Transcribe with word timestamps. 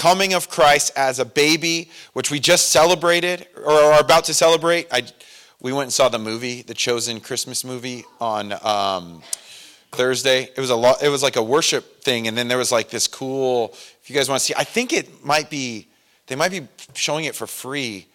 coming 0.00 0.32
of 0.32 0.48
Christ 0.48 0.92
as 0.96 1.18
a 1.18 1.26
baby, 1.26 1.90
which 2.14 2.30
we 2.30 2.40
just 2.40 2.70
celebrated 2.70 3.46
or 3.54 3.70
are 3.70 4.00
about 4.00 4.24
to 4.24 4.32
celebrate. 4.32 4.86
I, 4.90 5.02
we 5.60 5.74
went 5.74 5.88
and 5.88 5.92
saw 5.92 6.08
the 6.08 6.18
movie, 6.18 6.62
the 6.62 6.72
Chosen 6.72 7.20
Christmas 7.20 7.66
movie 7.66 8.06
on 8.18 8.54
um, 8.64 9.20
Thursday. 9.92 10.44
It 10.44 10.58
was 10.58 10.70
a 10.70 10.74
lot. 10.74 11.02
It 11.02 11.10
was 11.10 11.22
like 11.22 11.36
a 11.36 11.42
worship 11.42 12.02
thing, 12.02 12.28
and 12.28 12.34
then 12.36 12.48
there 12.48 12.56
was 12.56 12.72
like 12.72 12.88
this 12.88 13.06
cool. 13.06 13.74
If 14.02 14.08
you 14.08 14.16
guys 14.16 14.26
want 14.26 14.40
to 14.40 14.44
see, 14.46 14.54
I 14.56 14.64
think 14.64 14.94
it 14.94 15.22
might 15.22 15.50
be. 15.50 15.86
They 16.28 16.34
might 16.34 16.50
be 16.50 16.66
showing 16.94 17.26
it 17.26 17.34
for 17.34 17.46
free, 17.46 18.06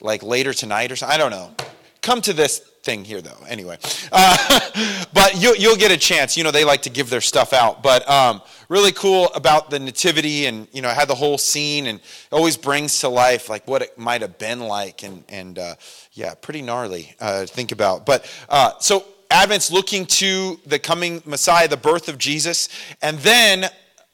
like 0.00 0.24
later 0.24 0.52
tonight 0.52 0.90
or 0.90 0.96
something. 0.96 1.14
I 1.14 1.18
don't 1.18 1.30
know. 1.30 1.54
Come 2.02 2.20
to 2.22 2.32
this 2.32 2.67
thing 2.88 3.04
here, 3.04 3.20
though. 3.20 3.44
Anyway, 3.46 3.76
uh, 4.12 4.60
but 5.12 5.36
you, 5.36 5.54
will 5.68 5.76
get 5.76 5.92
a 5.92 5.96
chance. 5.98 6.38
You 6.38 6.44
know, 6.44 6.50
they 6.50 6.64
like 6.64 6.82
to 6.82 6.90
give 6.90 7.10
their 7.10 7.20
stuff 7.20 7.52
out. 7.52 7.82
But 7.82 8.08
um, 8.08 8.40
really 8.70 8.92
cool 8.92 9.26
about 9.34 9.68
the 9.68 9.78
nativity, 9.78 10.46
and 10.46 10.66
you 10.72 10.80
know, 10.80 10.88
had 10.88 11.06
the 11.06 11.14
whole 11.14 11.36
scene, 11.36 11.86
and 11.86 12.00
always 12.32 12.56
brings 12.56 13.00
to 13.00 13.10
life 13.10 13.50
like 13.50 13.68
what 13.68 13.82
it 13.82 13.98
might 13.98 14.22
have 14.22 14.38
been 14.38 14.60
like, 14.60 15.02
and 15.02 15.22
and 15.28 15.58
uh, 15.58 15.74
yeah, 16.12 16.32
pretty 16.34 16.62
gnarly 16.62 17.14
uh, 17.20 17.42
to 17.42 17.46
think 17.46 17.72
about. 17.72 18.06
But 18.06 18.24
uh, 18.48 18.72
so 18.78 19.04
Advent's 19.30 19.70
looking 19.70 20.06
to 20.06 20.58
the 20.64 20.78
coming 20.78 21.22
Messiah, 21.26 21.68
the 21.68 21.76
birth 21.76 22.08
of 22.08 22.16
Jesus, 22.16 22.70
and 23.02 23.18
then 23.18 23.68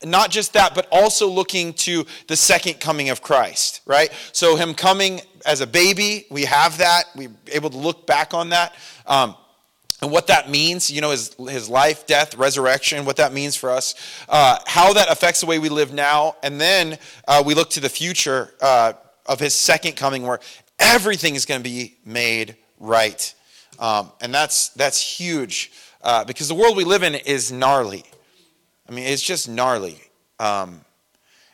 not 0.05 0.30
just 0.30 0.52
that, 0.55 0.75
but 0.75 0.88
also 0.91 1.28
looking 1.28 1.72
to 1.75 2.05
the 2.27 2.36
second 2.36 2.80
coming 2.80 3.11
of 3.11 3.22
Christ, 3.22 3.83
right? 3.86 4.11
So, 4.33 4.56
him 4.56 4.75
coming 4.75 5.20
as 5.45 5.61
a 5.61 5.66
baby, 5.66 6.27
we 6.30 6.45
have 6.45 6.79
that. 6.79 7.05
We're 7.15 7.30
able 7.53 7.71
to 7.71 7.77
look 7.77 8.07
back 8.07 8.34
on 8.34 8.51
that. 8.51 8.75
Um, 9.07 9.37
and 10.03 10.11
what 10.11 10.27
that 10.27 10.51
means, 10.51 10.91
you 10.91 11.01
know, 11.01 11.11
his, 11.11 11.34
his 11.48 11.69
life, 11.69 12.07
death, 12.07 12.37
resurrection, 12.37 13.05
what 13.05 13.17
that 13.17 13.33
means 13.33 13.57
for 13.57 13.70
us, 13.70 13.95
uh, 14.29 14.59
how 14.67 14.93
that 14.93 15.11
affects 15.11 15.41
the 15.41 15.47
way 15.47 15.59
we 15.59 15.69
live 15.69 15.93
now. 15.93 16.37
And 16.43 16.61
then 16.61 16.98
uh, 17.27 17.43
we 17.45 17.55
look 17.55 17.70
to 17.70 17.80
the 17.80 17.89
future 17.89 18.53
uh, 18.61 18.95
of 19.27 19.41
his 19.41 19.55
second 19.55 19.97
coming 19.97 20.23
where 20.25 20.41
everything 20.79 21.36
is 21.36 21.47
going 21.47 21.61
to 21.61 21.64
be 21.64 21.97
made 22.05 22.56
right. 22.79 23.34
Um, 23.79 24.12
and 24.20 24.34
that's, 24.34 24.70
that's 24.70 25.01
huge 25.01 25.73
uh, 26.03 26.25
because 26.25 26.48
the 26.48 26.55
world 26.55 26.77
we 26.77 26.84
live 26.84 27.03
in 27.03 27.14
is 27.14 27.51
gnarly. 27.51 28.05
I 28.89 28.92
mean, 28.92 29.06
it's 29.06 29.23
just 29.23 29.48
gnarly. 29.48 29.98
Um, 30.39 30.84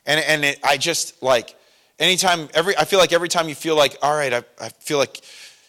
and 0.06 0.20
and 0.24 0.44
it, 0.44 0.58
I 0.64 0.76
just 0.76 1.22
like 1.22 1.54
anytime 2.00 2.48
every 2.54 2.76
I 2.76 2.84
feel 2.84 2.98
like 2.98 3.12
every 3.12 3.28
time 3.28 3.48
you 3.48 3.54
feel 3.54 3.76
like 3.76 3.96
all 4.02 4.14
right, 4.14 4.32
I, 4.32 4.42
I 4.60 4.68
feel 4.70 4.98
like 4.98 5.20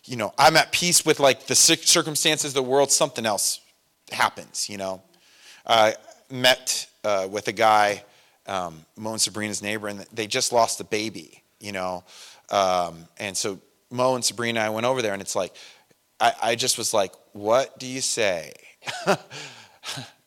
you 0.06 0.16
know 0.16 0.34
I'm 0.38 0.58
at 0.58 0.72
peace 0.72 1.06
with 1.06 1.20
like 1.20 1.48
the 1.48 1.56
circumstances 1.56 2.52
of 2.52 2.54
the 2.56 2.64
world. 2.64 2.92
Something 2.92 3.26
else 3.26 3.60
happens. 4.12 4.70
You 4.70 4.78
know, 4.78 5.04
uh, 5.66 5.92
met 6.30 6.88
uh, 7.04 7.28
with 7.30 7.48
a 7.48 7.52
guy, 7.52 8.04
um, 8.48 8.86
Mo 8.98 9.12
and 9.12 9.22
Sabrina's 9.22 9.62
neighbor, 9.62 9.88
and 9.88 10.00
they 10.14 10.28
just 10.28 10.52
lost 10.52 10.80
a 10.80 10.86
baby. 10.86 11.44
You 11.60 11.74
know, 11.74 12.04
um, 12.50 13.08
and 13.20 13.38
so 13.38 13.60
Mo 13.92 14.16
and 14.16 14.26
Sabrina, 14.26 14.62
I 14.62 14.70
went 14.70 14.86
over 14.86 15.02
there, 15.02 15.14
and 15.14 15.22
it's 15.22 15.36
like 15.36 15.54
I, 16.20 16.34
I 16.42 16.56
just 16.56 16.78
was 16.78 16.94
like, 16.94 17.14
what 17.34 17.78
do 17.78 17.86
you 17.86 18.02
say? 18.02 18.54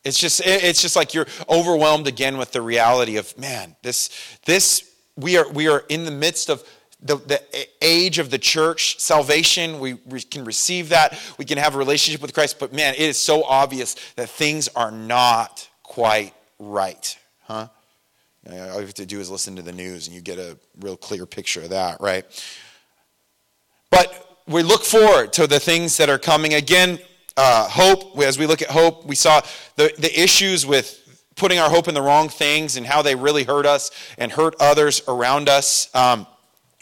It's 0.05 0.19
just 0.19 0.39
it's 0.45 0.83
just 0.83 0.95
like 0.95 1.15
you're 1.15 1.25
overwhelmed 1.49 2.07
again 2.07 2.37
with 2.37 2.51
the 2.51 2.61
reality 2.61 3.17
of 3.17 3.35
man, 3.39 3.75
this 3.81 4.11
this 4.45 4.87
we 5.15 5.37
are 5.37 5.49
we 5.51 5.67
are 5.67 5.83
in 5.89 6.05
the 6.05 6.11
midst 6.11 6.49
of 6.49 6.63
the, 7.01 7.17
the 7.17 7.41
age 7.81 8.17
of 8.17 8.31
the 8.31 8.39
church, 8.39 8.99
salvation, 8.99 9.79
we, 9.79 9.95
can 10.21 10.43
receive 10.43 10.89
that. 10.89 11.19
We 11.37 11.45
can 11.45 11.57
have 11.59 11.75
a 11.75 11.77
relationship 11.77 12.21
with 12.21 12.33
Christ, 12.33 12.57
but 12.59 12.73
man, 12.73 12.95
it 12.95 13.01
is 13.01 13.17
so 13.17 13.43
obvious 13.43 13.95
that 14.15 14.29
things 14.29 14.69
are 14.69 14.91
not 14.91 15.69
quite 15.83 16.33
right. 16.57 17.17
Huh? 17.43 17.67
All 18.49 18.55
you 18.55 18.85
have 18.85 18.93
to 18.95 19.05
do 19.05 19.19
is 19.19 19.29
listen 19.29 19.55
to 19.55 19.61
the 19.61 19.71
news 19.71 20.07
and 20.07 20.15
you 20.15 20.21
get 20.21 20.39
a 20.39 20.57
real 20.79 20.97
clear 20.97 21.25
picture 21.25 21.61
of 21.61 21.69
that, 21.69 22.01
right? 22.01 22.25
But 23.91 24.39
we 24.47 24.63
look 24.63 24.83
forward 24.83 25.33
to 25.33 25.47
the 25.47 25.59
things 25.59 25.97
that 25.97 26.09
are 26.09 26.19
coming. 26.19 26.55
Again, 26.55 26.99
uh, 27.37 27.67
hope, 27.67 28.17
as 28.19 28.39
we 28.39 28.45
look 28.45 28.61
at 28.61 28.69
hope, 28.69 29.05
we 29.05 29.15
saw 29.15 29.41
the, 29.75 29.91
the 29.97 30.19
issues 30.19 30.65
with 30.65 31.04
putting 31.35 31.59
our 31.59 31.69
hope 31.69 31.87
in 31.87 31.93
the 31.93 32.01
wrong 32.01 32.29
things 32.29 32.77
and 32.77 32.85
how 32.85 33.01
they 33.01 33.15
really 33.15 33.43
hurt 33.43 33.65
us 33.65 33.91
and 34.17 34.31
hurt 34.31 34.55
others 34.59 35.01
around 35.07 35.49
us. 35.49 35.93
Um, 35.93 36.27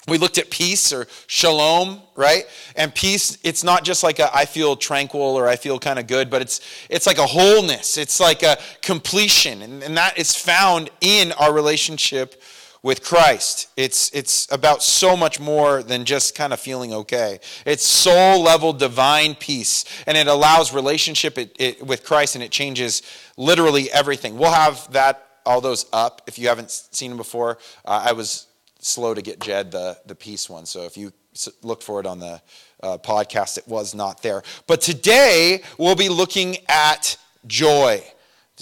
we 0.07 0.17
looked 0.17 0.37
at 0.37 0.49
peace 0.49 0.91
or 0.91 1.07
shalom, 1.27 2.01
right? 2.15 2.43
And 2.75 2.93
peace, 2.93 3.37
it's 3.41 3.63
not 3.63 3.85
just 3.85 4.03
like 4.03 4.19
a, 4.19 4.35
I 4.35 4.45
feel 4.45 4.75
tranquil 4.75 5.21
or 5.21 5.47
I 5.47 5.55
feel 5.55 5.79
kind 5.79 5.97
of 5.97 6.07
good, 6.07 6.29
but 6.29 6.41
it's 6.41 6.59
it's 6.89 7.07
like 7.07 7.19
a 7.19 7.25
wholeness. 7.25 7.97
It's 7.97 8.19
like 8.19 8.43
a 8.43 8.57
completion, 8.81 9.61
and, 9.61 9.81
and 9.81 9.95
that 9.95 10.17
is 10.17 10.35
found 10.35 10.89
in 10.99 11.31
our 11.33 11.53
relationship 11.53 12.41
with 12.83 13.01
Christ. 13.01 13.69
It's, 13.77 14.11
it's 14.13 14.51
about 14.51 14.83
so 14.83 15.15
much 15.17 15.39
more 15.39 15.81
than 15.81 16.03
just 16.03 16.35
kind 16.35 16.51
of 16.53 16.59
feeling 16.59 16.93
okay. 16.93 17.39
It's 17.65 17.85
soul 17.85 18.43
level 18.43 18.73
divine 18.73 19.35
peace, 19.35 19.85
and 20.05 20.17
it 20.17 20.27
allows 20.27 20.73
relationship 20.73 21.37
it, 21.37 21.55
it, 21.57 21.85
with 21.85 22.03
Christ, 22.03 22.35
and 22.35 22.43
it 22.43 22.51
changes 22.51 23.01
literally 23.37 23.89
everything. 23.91 24.37
We'll 24.37 24.51
have 24.51 24.91
that 24.91 25.25
all 25.45 25.61
those 25.61 25.85
up 25.91 26.21
if 26.27 26.37
you 26.37 26.49
haven't 26.49 26.71
seen 26.71 27.09
them 27.09 27.17
before. 27.17 27.57
Uh, 27.85 28.03
I 28.05 28.11
was 28.11 28.47
slow 28.79 29.13
to 29.13 29.21
get 29.21 29.39
Jed 29.39 29.71
the, 29.71 29.97
the 30.05 30.15
peace 30.15 30.49
one, 30.49 30.65
so 30.65 30.83
if 30.83 30.97
you 30.97 31.13
look 31.61 31.81
for 31.81 31.99
it 32.01 32.05
on 32.05 32.19
the 32.19 32.41
uh, 32.81 32.97
podcast, 32.97 33.57
it 33.57 33.67
was 33.67 33.95
not 33.95 34.21
there. 34.21 34.43
But 34.67 34.81
today 34.81 35.63
we'll 35.77 35.95
be 35.95 36.09
looking 36.09 36.57
at 36.67 37.17
joy. 37.47 38.03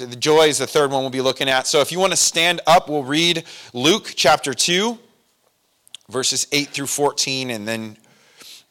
The 0.10 0.16
joy 0.16 0.48
is 0.48 0.58
the 0.58 0.66
third 0.66 0.90
one 0.90 1.02
we'll 1.02 1.12
be 1.12 1.22
looking 1.22 1.48
at. 1.48 1.68
So 1.68 1.80
if 1.80 1.92
you 1.92 2.00
want 2.00 2.12
to 2.12 2.18
stand 2.18 2.60
up, 2.66 2.90
we'll 2.90 3.04
read 3.04 3.44
Luke 3.72 4.14
chapter 4.16 4.52
2, 4.52 4.98
verses 6.10 6.48
8 6.52 6.70
through 6.70 6.88
14, 6.88 7.52
and 7.52 7.68
then 7.68 7.98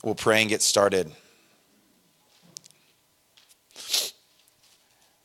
we'll 0.02 0.16
pray 0.16 0.40
and 0.40 0.50
get 0.50 0.60
started. 0.60 1.12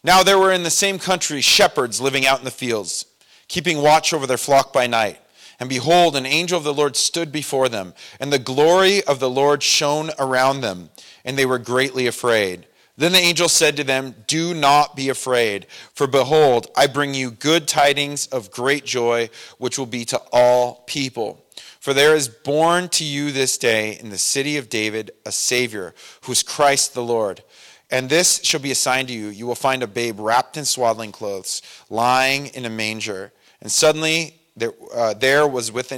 Now 0.03 0.21
there 0.21 0.37
were 0.37 0.51
in 0.51 0.61
the 0.61 0.69
same 0.69 0.99
country 0.99 1.41
shepherds 1.41 1.99
living 1.99 2.27
out 2.27 2.37
in 2.37 2.45
the 2.45 2.51
fields, 2.51 3.05
keeping 3.47 3.81
watch 3.81 4.13
over 4.13 4.27
their 4.27 4.37
flock 4.37 4.71
by 4.71 4.85
night. 4.85 5.19
And 5.59 5.67
behold, 5.67 6.15
an 6.15 6.27
angel 6.27 6.59
of 6.59 6.63
the 6.63 6.73
Lord 6.73 6.95
stood 6.95 7.31
before 7.31 7.67
them, 7.67 7.95
and 8.19 8.31
the 8.31 8.37
glory 8.37 9.03
of 9.05 9.19
the 9.19 9.29
Lord 9.29 9.63
shone 9.63 10.11
around 10.19 10.61
them, 10.61 10.91
and 11.23 11.35
they 11.35 11.47
were 11.47 11.57
greatly 11.57 12.05
afraid. 12.05 12.67
Then 12.97 13.11
the 13.11 13.19
angel 13.19 13.49
said 13.49 13.75
to 13.77 13.83
them, 13.83 14.15
Do 14.27 14.53
not 14.53 14.95
be 14.95 15.09
afraid, 15.09 15.67
for 15.93 16.07
behold, 16.07 16.67
I 16.77 16.87
bring 16.87 17.13
you 17.13 17.29
good 17.29 17.67
tidings 17.67 18.27
of 18.27 18.51
great 18.51 18.85
joy, 18.85 19.29
which 19.57 19.77
will 19.77 19.85
be 19.85 20.05
to 20.05 20.21
all 20.31 20.83
people. 20.87 21.45
For 21.79 21.93
there 21.93 22.15
is 22.15 22.29
born 22.29 22.89
to 22.89 23.03
you 23.03 23.31
this 23.31 23.57
day 23.57 23.99
in 23.99 24.09
the 24.09 24.17
city 24.17 24.57
of 24.57 24.69
David 24.69 25.11
a 25.25 25.31
Savior, 25.31 25.93
who 26.21 26.31
is 26.31 26.41
Christ 26.41 26.93
the 26.93 27.03
Lord. 27.03 27.43
And 27.91 28.09
this 28.09 28.41
shall 28.43 28.61
be 28.61 28.71
a 28.71 28.75
sign 28.75 29.05
to 29.07 29.13
you 29.13 29.27
you 29.27 29.45
will 29.45 29.55
find 29.55 29.83
a 29.83 29.87
babe 29.87 30.19
wrapped 30.19 30.57
in 30.57 30.65
swaddling 30.65 31.11
clothes, 31.11 31.61
lying 31.89 32.47
in 32.47 32.65
a 32.65 32.69
manger. 32.69 33.33
And 33.61 33.71
suddenly 33.71 34.39
there, 34.55 34.73
uh, 34.93 35.13
there 35.13 35.47
was 35.47 35.71
with 35.71 35.89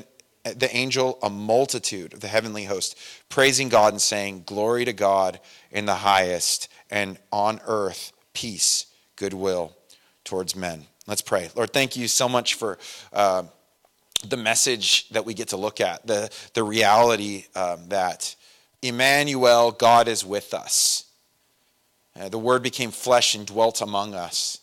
the 0.44 0.76
angel 0.76 1.20
a 1.22 1.30
multitude 1.30 2.14
of 2.14 2.20
the 2.20 2.28
heavenly 2.28 2.66
host, 2.66 2.98
praising 3.30 3.70
God 3.70 3.94
and 3.94 4.02
saying, 4.02 4.44
Glory 4.46 4.86
to 4.86 4.94
God 4.94 5.40
in 5.72 5.86
the 5.86 5.96
highest 5.96 6.70
and 6.90 7.18
on 7.32 7.60
earth 7.66 8.12
peace, 8.34 8.86
goodwill 9.16 9.76
towards 10.24 10.56
men. 10.56 10.86
Let's 11.08 11.22
pray. 11.22 11.50
Lord, 11.56 11.72
thank 11.72 11.96
you 11.96 12.08
so 12.08 12.28
much 12.28 12.56
for 12.56 12.78
uh, 13.14 13.44
the 14.28 14.38
message 14.38 15.10
that 15.10 15.26
we 15.26 15.34
get 15.34 15.50
to 15.50 15.58
look 15.58 15.80
at, 15.80 16.06
the, 16.06 16.30
the 16.54 16.64
reality 16.64 17.46
um, 17.56 17.88
that 17.90 18.36
Emmanuel, 18.82 19.72
God 19.72 20.08
is 20.08 20.26
with 20.26 20.54
us. 20.54 21.06
Uh, 22.20 22.30
the 22.30 22.38
word 22.38 22.64
became 22.64 22.92
flesh 22.92 23.36
and 23.36 23.46
dwelt 23.46 23.82
among 23.82 24.16
us. 24.16 24.60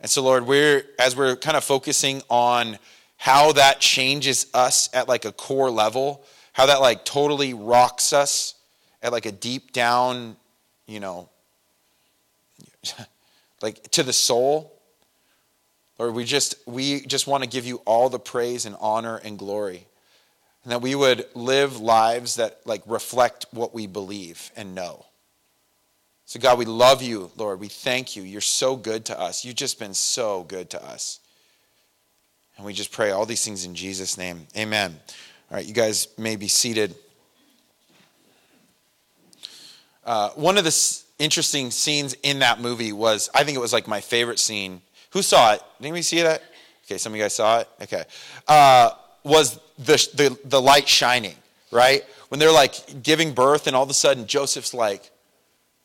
And 0.00 0.10
so, 0.10 0.22
Lord, 0.22 0.46
we're 0.46 0.84
as 0.98 1.16
we're 1.16 1.36
kind 1.36 1.56
of 1.56 1.64
focusing 1.64 2.22
on 2.28 2.78
how 3.16 3.52
that 3.52 3.80
changes 3.80 4.46
us 4.54 4.88
at 4.94 5.08
like 5.08 5.24
a 5.24 5.32
core 5.32 5.70
level, 5.70 6.24
how 6.52 6.66
that 6.66 6.80
like 6.80 7.04
totally 7.04 7.52
rocks 7.52 8.12
us 8.12 8.54
at 9.02 9.12
like 9.12 9.26
a 9.26 9.32
deep 9.32 9.72
down 9.72 10.36
you 10.88 10.98
know, 10.98 11.28
like 13.62 13.88
to 13.92 14.02
the 14.02 14.12
soul. 14.12 14.74
Lord, 15.98 16.14
we 16.14 16.24
just 16.24 16.56
we 16.66 17.02
just 17.02 17.26
want 17.28 17.44
to 17.44 17.48
give 17.48 17.66
you 17.66 17.82
all 17.84 18.08
the 18.08 18.18
praise 18.18 18.66
and 18.66 18.74
honor 18.80 19.16
and 19.22 19.38
glory. 19.38 19.86
And 20.64 20.72
that 20.72 20.82
we 20.82 20.94
would 20.94 21.26
live 21.34 21.78
lives 21.80 22.36
that 22.36 22.60
like 22.64 22.82
reflect 22.86 23.46
what 23.52 23.72
we 23.72 23.86
believe 23.86 24.50
and 24.56 24.74
know. 24.74 25.06
So 26.24 26.40
God, 26.40 26.58
we 26.58 26.66
love 26.66 27.00
you, 27.00 27.30
Lord. 27.36 27.60
We 27.60 27.68
thank 27.68 28.16
you. 28.16 28.22
You're 28.22 28.40
so 28.40 28.76
good 28.76 29.06
to 29.06 29.18
us. 29.18 29.44
You've 29.44 29.56
just 29.56 29.78
been 29.78 29.94
so 29.94 30.42
good 30.42 30.68
to 30.70 30.84
us. 30.84 31.20
And 32.56 32.66
we 32.66 32.74
just 32.74 32.92
pray 32.92 33.12
all 33.12 33.24
these 33.24 33.44
things 33.44 33.64
in 33.64 33.74
Jesus' 33.74 34.18
name. 34.18 34.46
Amen. 34.56 34.98
All 35.50 35.56
right, 35.56 35.64
you 35.64 35.72
guys 35.72 36.08
may 36.18 36.36
be 36.36 36.48
seated. 36.48 36.94
Uh, 40.08 40.30
one 40.30 40.56
of 40.56 40.64
the 40.64 41.02
interesting 41.18 41.70
scenes 41.70 42.16
in 42.22 42.38
that 42.38 42.62
movie 42.62 42.92
was, 42.92 43.28
I 43.34 43.44
think 43.44 43.58
it 43.58 43.60
was 43.60 43.74
like 43.74 43.86
my 43.86 44.00
favorite 44.00 44.38
scene. 44.38 44.80
Who 45.10 45.20
saw 45.20 45.52
it? 45.52 45.60
Did 45.76 45.84
anybody 45.84 46.00
see 46.00 46.22
that? 46.22 46.42
Okay, 46.86 46.96
some 46.96 47.12
of 47.12 47.18
you 47.18 47.24
guys 47.24 47.34
saw 47.34 47.58
it? 47.58 47.68
Okay. 47.82 48.04
Uh, 48.48 48.92
was 49.22 49.60
the, 49.76 50.08
the, 50.14 50.38
the 50.46 50.62
light 50.62 50.88
shining, 50.88 51.34
right? 51.70 52.02
When 52.30 52.38
they're 52.38 52.50
like 52.50 53.02
giving 53.02 53.34
birth, 53.34 53.66
and 53.66 53.76
all 53.76 53.82
of 53.82 53.90
a 53.90 53.94
sudden 53.94 54.26
Joseph's 54.26 54.72
like, 54.72 55.10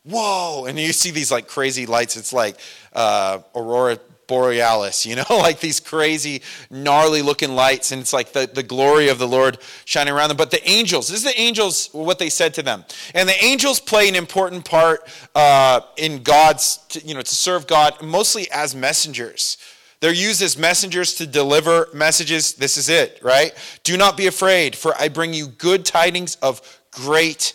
whoa. 0.03 0.67
And 0.67 0.79
you 0.79 0.93
see 0.93 1.11
these 1.11 1.29
like 1.29 1.49
crazy 1.49 1.85
lights. 1.85 2.15
It's 2.15 2.31
like 2.31 2.55
uh, 2.93 3.39
Aurora 3.53 3.99
borealis, 4.27 5.05
you 5.05 5.15
know, 5.15 5.23
like 5.29 5.59
these 5.59 5.79
crazy, 5.79 6.41
gnarly 6.69 7.21
looking 7.21 7.55
lights, 7.55 7.91
and 7.91 8.01
it's 8.01 8.13
like 8.13 8.33
the, 8.33 8.49
the 8.51 8.63
glory 8.63 9.09
of 9.09 9.19
the 9.19 9.27
Lord 9.27 9.57
shining 9.85 10.13
around 10.13 10.29
them. 10.29 10.37
But 10.37 10.51
the 10.51 10.67
angels, 10.69 11.07
this 11.07 11.17
is 11.17 11.23
the 11.23 11.39
angels, 11.39 11.89
what 11.91 12.19
they 12.19 12.29
said 12.29 12.53
to 12.55 12.63
them. 12.63 12.85
And 13.13 13.27
the 13.27 13.43
angels 13.43 13.79
play 13.79 14.09
an 14.09 14.15
important 14.15 14.65
part 14.65 15.07
uh, 15.35 15.81
in 15.97 16.23
God's, 16.23 16.77
to, 16.89 17.05
you 17.05 17.13
know, 17.13 17.21
to 17.21 17.35
serve 17.35 17.67
God, 17.67 18.01
mostly 18.01 18.49
as 18.51 18.75
messengers. 18.75 19.57
They're 19.99 20.11
used 20.11 20.41
as 20.41 20.57
messengers 20.57 21.13
to 21.15 21.25
deliver 21.25 21.87
messages. 21.93 22.55
This 22.55 22.77
is 22.77 22.89
it, 22.89 23.19
right? 23.23 23.53
Do 23.83 23.95
not 23.95 24.17
be 24.17 24.27
afraid, 24.27 24.75
for 24.75 24.93
I 24.99 25.07
bring 25.07 25.33
you 25.33 25.47
good 25.47 25.85
tidings 25.85 26.35
of 26.41 26.61
great 26.91 27.53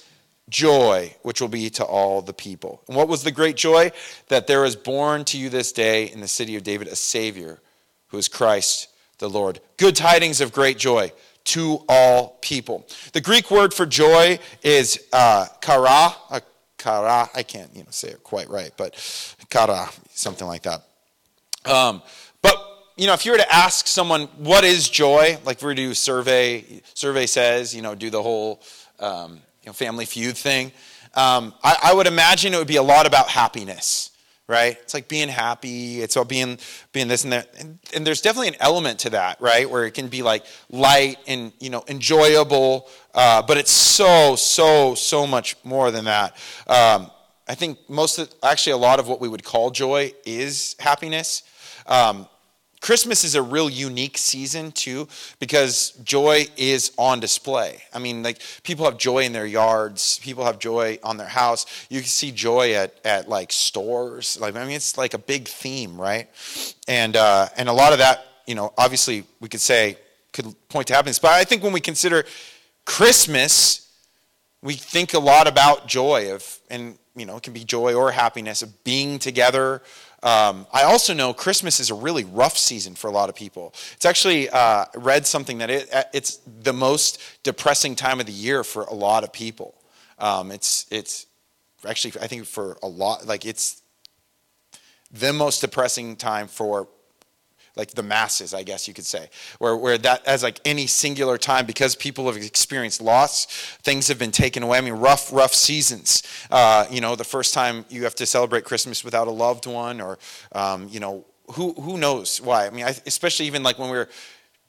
joy, 0.49 1.15
which 1.23 1.41
will 1.41 1.49
be 1.49 1.71
to 1.71 1.85
all 1.85 2.23
the 2.23 2.33
people. 2.33 2.83
And 2.89 2.97
what 2.97 3.09
was 3.09 3.23
the 3.23 3.31
great 3.31 3.57
joy? 3.57 3.93
That 4.29 4.47
there 4.47 4.65
is 4.65 4.77
born 4.77 5.25
to 5.27 5.39
you 5.39 5.49
this 5.49 5.73
day 5.73 6.11
in 6.11 6.21
the 6.21 6.29
city 6.29 6.57
of 6.57 6.63
David 6.63 6.89
a 6.89 6.97
Savior 6.97 7.61
who 8.09 8.19
is 8.19 8.29
Christ 8.29 8.89
the 9.19 9.29
Lord. 9.29 9.61
Good 9.77 9.97
tidings 9.97 10.41
of 10.41 10.53
great 10.53 10.79
joy 10.79 11.13
to 11.45 11.83
all 11.89 12.39
people. 12.41 12.87
The 13.13 13.21
Greek 13.21 13.51
word 13.51 13.73
for 13.73 13.87
joy 13.87 14.39
is 14.63 15.03
uh, 15.13 15.47
kara. 15.61 16.15
Uh, 16.31 16.41
kara. 16.77 17.29
I 17.35 17.43
can't 17.43 17.75
you 17.75 17.83
know, 17.83 17.91
say 17.91 18.09
it 18.09 18.23
quite 18.23 18.49
right, 18.49 18.71
but 18.77 18.95
kara, 19.51 19.89
something 20.11 20.47
like 20.47 20.63
that. 20.63 20.83
Um, 21.65 22.03
but 22.43 22.57
you 22.97 23.07
know, 23.07 23.15
if 23.15 23.25
you 23.25 23.33
were 23.33 23.39
to 23.39 23.53
ask 23.53 23.87
someone 23.87 24.23
what 24.39 24.65
is 24.65 24.89
joy, 24.89 25.39
like 25.45 25.61
we 25.63 25.67
were 25.67 25.75
to 25.75 25.83
do 25.83 25.95
survey, 25.95 26.83
survey 26.95 27.27
says, 27.27 27.75
you 27.75 27.83
know, 27.83 27.95
do 27.95 28.11
the 28.11 28.23
whole 28.23 28.63
um, 28.99 29.41
know, 29.69 29.73
family 29.73 30.05
feud 30.05 30.37
thing. 30.37 30.73
Um, 31.15 31.55
I, 31.63 31.77
I, 31.85 31.95
would 31.95 32.07
imagine 32.07 32.53
it 32.53 32.59
would 32.59 32.67
be 32.67 32.77
a 32.77 32.83
lot 32.83 33.07
about 33.07 33.29
happiness, 33.29 34.11
right? 34.47 34.77
It's 34.83 34.95
like 34.95 35.09
being 35.09 35.29
happy. 35.29 36.01
It's 36.03 36.17
all 36.17 36.25
being 36.25 36.59
being 36.93 37.09
this 37.09 37.25
and 37.25 37.33
that. 37.33 37.55
And, 37.59 37.79
and, 37.95 38.07
there's 38.07 38.21
definitely 38.21 38.49
an 38.49 38.57
element 38.61 39.01
to 39.01 39.11
that, 39.11 39.41
right? 39.41 39.69
Where 39.69 39.85
it 39.87 39.93
can 39.93 40.09
be 40.09 40.23
like 40.23 40.45
light 40.71 41.17
and 41.27 41.53
you 41.61 41.71
know 41.71 41.85
enjoyable, 41.89 42.89
uh, 43.15 43.43
but 43.43 43.57
it's 43.57 43.71
so 43.71 44.37
so 44.37 44.95
so 44.95 45.27
much 45.27 45.57
more 45.65 45.91
than 45.91 46.05
that. 46.05 46.37
Um, 46.67 47.11
I 47.49 47.55
think 47.55 47.79
most 47.89 48.19
of 48.19 48.33
actually 48.43 48.73
a 48.73 48.79
lot 48.79 49.01
of 49.01 49.09
what 49.09 49.21
we 49.21 49.29
would 49.29 49.45
call 49.45 49.71
joy 49.71 50.13
is 50.27 50.77
happiness. 50.79 51.43
Um, 51.87 52.29
Christmas 52.81 53.25
is 53.25 53.35
a 53.35 53.43
real 53.43 53.69
unique 53.69 54.17
season 54.19 54.73
too 54.73 55.09
because 55.41 55.91
joy 56.05 56.47
is 56.57 56.93
on 56.97 57.21
display. 57.21 57.83
I 57.93 57.99
mean, 57.99 58.23
like 58.23 58.41
people 58.63 58.85
have 58.85 58.99
joy 58.99 59.25
in 59.25 59.33
their 59.33 59.47
yards, 59.47 60.19
people 60.21 60.45
have 60.45 60.59
joy 60.59 60.99
on 61.03 61.17
their 61.17 61.29
house. 61.29 61.67
You 61.89 62.01
can 62.01 62.09
see 62.09 62.31
joy 62.31 62.75
at, 62.75 62.95
at 63.05 63.29
like 63.29 63.53
stores. 63.53 64.39
Like 64.41 64.55
I 64.57 64.65
mean, 64.65 64.77
it's 64.77 64.97
like 64.97 65.15
a 65.15 65.19
big 65.19 65.49
theme, 65.49 66.01
right? 66.01 66.29
And 66.87 67.17
uh, 67.17 67.49
and 67.57 67.69
a 67.69 67.73
lot 67.73 67.93
of 67.93 67.99
that, 67.99 68.25
you 68.47 68.55
know, 68.55 68.73
obviously 68.79 69.25
we 69.41 69.49
could 69.49 69.61
say 69.61 69.97
could 70.33 70.55
point 70.69 70.87
to 70.89 70.95
happiness, 70.95 71.19
but 71.19 71.33
I 71.33 71.45
think 71.45 71.63
when 71.63 71.73
we 71.73 71.81
consider 71.81 72.25
Christmas, 72.85 73.93
we 74.63 74.75
think 74.75 75.15
a 75.15 75.19
lot 75.19 75.47
about 75.47 75.87
joy 75.87 76.33
of, 76.33 76.59
and 76.71 76.99
you 77.17 77.27
know, 77.27 77.37
it 77.37 77.43
can 77.43 77.53
be 77.53 77.65
joy 77.65 77.95
or 77.95 78.13
happiness 78.13 78.63
of 78.63 78.85
being 78.85 79.19
together 79.19 79.83
um, 80.23 80.67
I 80.73 80.83
also 80.83 81.15
know 81.15 81.33
Christmas 81.33 81.79
is 81.79 81.91
a 81.91 81.95
really 81.95 82.25
rough 82.25 82.59
season 82.59 82.95
for 82.95 83.09
a 83.09 83.13
lot 83.13 83.29
of 83.29 83.37
people. 83.37 83.73
It's 83.95 84.05
actually 84.05 84.51
uh, 84.51 84.87
read 84.97 85.27
something 85.27 85.59
that 85.59 85.71
it, 85.71 85.95
uh, 85.95 86.05
it's 86.13 86.37
the 86.47 86.73
most 86.73 87.21
depressing 87.45 87.95
time 87.95 88.19
of 88.19 88.27
the 88.27 88.33
year 88.33 88.65
for 88.65 88.83
a 88.85 88.95
lot 88.95 89.23
of 89.23 89.33
people. 89.33 89.75
Um, 90.19 90.51
it's 90.51 90.87
it's 90.91 91.27
actually 91.87 92.21
I 92.21 92.27
think 92.27 92.47
for 92.47 92.77
a 92.83 92.89
lot 92.89 93.27
like 93.27 93.47
it's 93.47 93.81
the 95.13 95.33
most 95.33 95.61
depressing 95.61 96.17
time 96.17 96.49
for 96.49 96.89
like 97.79 97.93
the 97.93 98.03
masses, 98.03 98.53
I 98.53 98.65
guess 98.65 98.89
you 98.89 98.93
could 98.93 99.07
say, 99.07 99.31
where, 99.59 99.77
where 99.77 99.97
that 99.99 100.27
as 100.27 100.43
like 100.43 100.61
any 100.65 100.87
singular 100.87 101.39
time, 101.39 101.65
because 101.65 101.95
people 101.95 102.27
have 102.27 102.37
experienced 102.37 103.01
loss, 103.01 103.47
things 103.83 104.09
have 104.09 104.19
been 104.19 104.33
taken 104.33 104.63
away. 104.63 104.79
I 104.79 104.81
mean, 104.81 104.95
rough, 104.95 105.33
rough 105.33 105.55
seasons. 105.55 106.23
Uh, 106.51 106.87
you 106.91 107.01
know, 107.01 107.15
the 107.15 107.25
first 107.25 107.55
time 107.55 107.85
you 107.89 108.05
have 108.05 108.17
to 108.17 108.27
celebrate 108.27 108.65
Christmas 108.65 109.05
without 109.05 109.29
a 109.29 109.31
loved 109.31 109.67
one, 109.67 110.01
or 110.01 110.19
um, 110.53 110.89
you 110.91 111.01
know, 111.01 111.25
who 111.53 111.73
who 111.75 111.97
knows 111.97 112.41
why? 112.41 112.67
I 112.67 112.71
mean, 112.71 112.85
I, 112.85 112.95
especially 113.07 113.47
even 113.47 113.63
like 113.63 113.79
when 113.79 113.91
we 113.91 113.97
were 113.97 114.09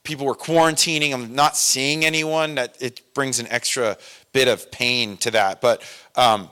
people 0.03 0.25
were 0.25 0.35
quarantining 0.35 1.13
and 1.13 1.33
not 1.33 1.57
seeing 1.57 2.05
anyone, 2.05 2.55
that 2.55 2.77
it 2.79 3.01
brings 3.13 3.39
an 3.39 3.47
extra 3.49 3.97
bit 4.31 4.47
of 4.47 4.71
pain 4.71 5.17
to 5.17 5.31
that. 5.31 5.61
But 5.61 5.81
um, 6.15 6.49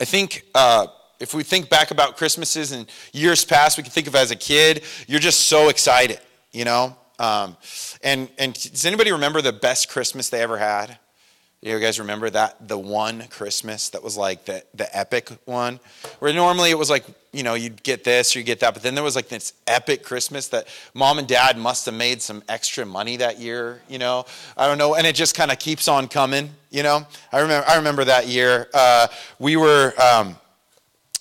I 0.00 0.04
think. 0.04 0.44
Uh, 0.54 0.88
if 1.20 1.34
we 1.34 1.42
think 1.42 1.68
back 1.68 1.90
about 1.90 2.16
Christmases 2.16 2.72
and 2.72 2.88
years 3.12 3.44
past, 3.44 3.76
we 3.76 3.82
can 3.82 3.92
think 3.92 4.06
of 4.06 4.14
as 4.14 4.30
a 4.30 4.36
kid, 4.36 4.82
you're 5.06 5.20
just 5.20 5.48
so 5.48 5.68
excited, 5.68 6.20
you 6.52 6.64
know? 6.64 6.96
Um, 7.18 7.56
and, 8.02 8.28
and 8.38 8.54
does 8.54 8.86
anybody 8.86 9.10
remember 9.10 9.42
the 9.42 9.52
best 9.52 9.88
Christmas 9.88 10.28
they 10.28 10.40
ever 10.40 10.58
had? 10.58 10.98
You 11.60 11.76
guys 11.80 11.98
remember 11.98 12.30
that? 12.30 12.68
The 12.68 12.78
one 12.78 13.24
Christmas 13.30 13.88
that 13.90 14.00
was 14.04 14.16
like 14.16 14.44
the, 14.44 14.62
the 14.74 14.96
epic 14.96 15.28
one? 15.44 15.80
Where 16.20 16.32
normally 16.32 16.70
it 16.70 16.78
was 16.78 16.88
like, 16.88 17.04
you 17.32 17.42
know, 17.42 17.54
you'd 17.54 17.82
get 17.82 18.04
this 18.04 18.36
or 18.36 18.38
you 18.38 18.44
get 18.44 18.60
that, 18.60 18.74
but 18.74 18.84
then 18.84 18.94
there 18.94 19.02
was 19.02 19.16
like 19.16 19.28
this 19.28 19.54
epic 19.66 20.04
Christmas 20.04 20.46
that 20.48 20.68
mom 20.94 21.18
and 21.18 21.26
dad 21.26 21.58
must 21.58 21.84
have 21.86 21.96
made 21.96 22.22
some 22.22 22.44
extra 22.48 22.86
money 22.86 23.16
that 23.16 23.40
year, 23.40 23.82
you 23.88 23.98
know? 23.98 24.24
I 24.56 24.68
don't 24.68 24.78
know. 24.78 24.94
And 24.94 25.04
it 25.04 25.16
just 25.16 25.34
kind 25.34 25.50
of 25.50 25.58
keeps 25.58 25.88
on 25.88 26.06
coming, 26.06 26.50
you 26.70 26.84
know? 26.84 27.04
I 27.32 27.40
remember, 27.40 27.68
I 27.68 27.76
remember 27.76 28.04
that 28.04 28.28
year. 28.28 28.68
Uh, 28.72 29.08
we 29.40 29.56
were. 29.56 29.94
Um, 30.00 30.36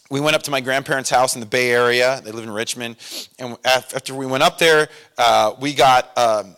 we 0.09 0.19
went 0.19 0.35
up 0.35 0.43
to 0.43 0.51
my 0.51 0.61
grandparents' 0.61 1.09
house 1.09 1.35
in 1.35 1.39
the 1.39 1.45
Bay 1.45 1.71
Area. 1.71 2.21
They 2.23 2.31
live 2.31 2.45
in 2.45 2.51
Richmond. 2.51 2.95
And 3.39 3.57
after 3.65 4.15
we 4.15 4.25
went 4.25 4.43
up 4.43 4.57
there, 4.57 4.87
uh, 5.17 5.53
we 5.59 5.73
got 5.73 6.17
um, 6.17 6.55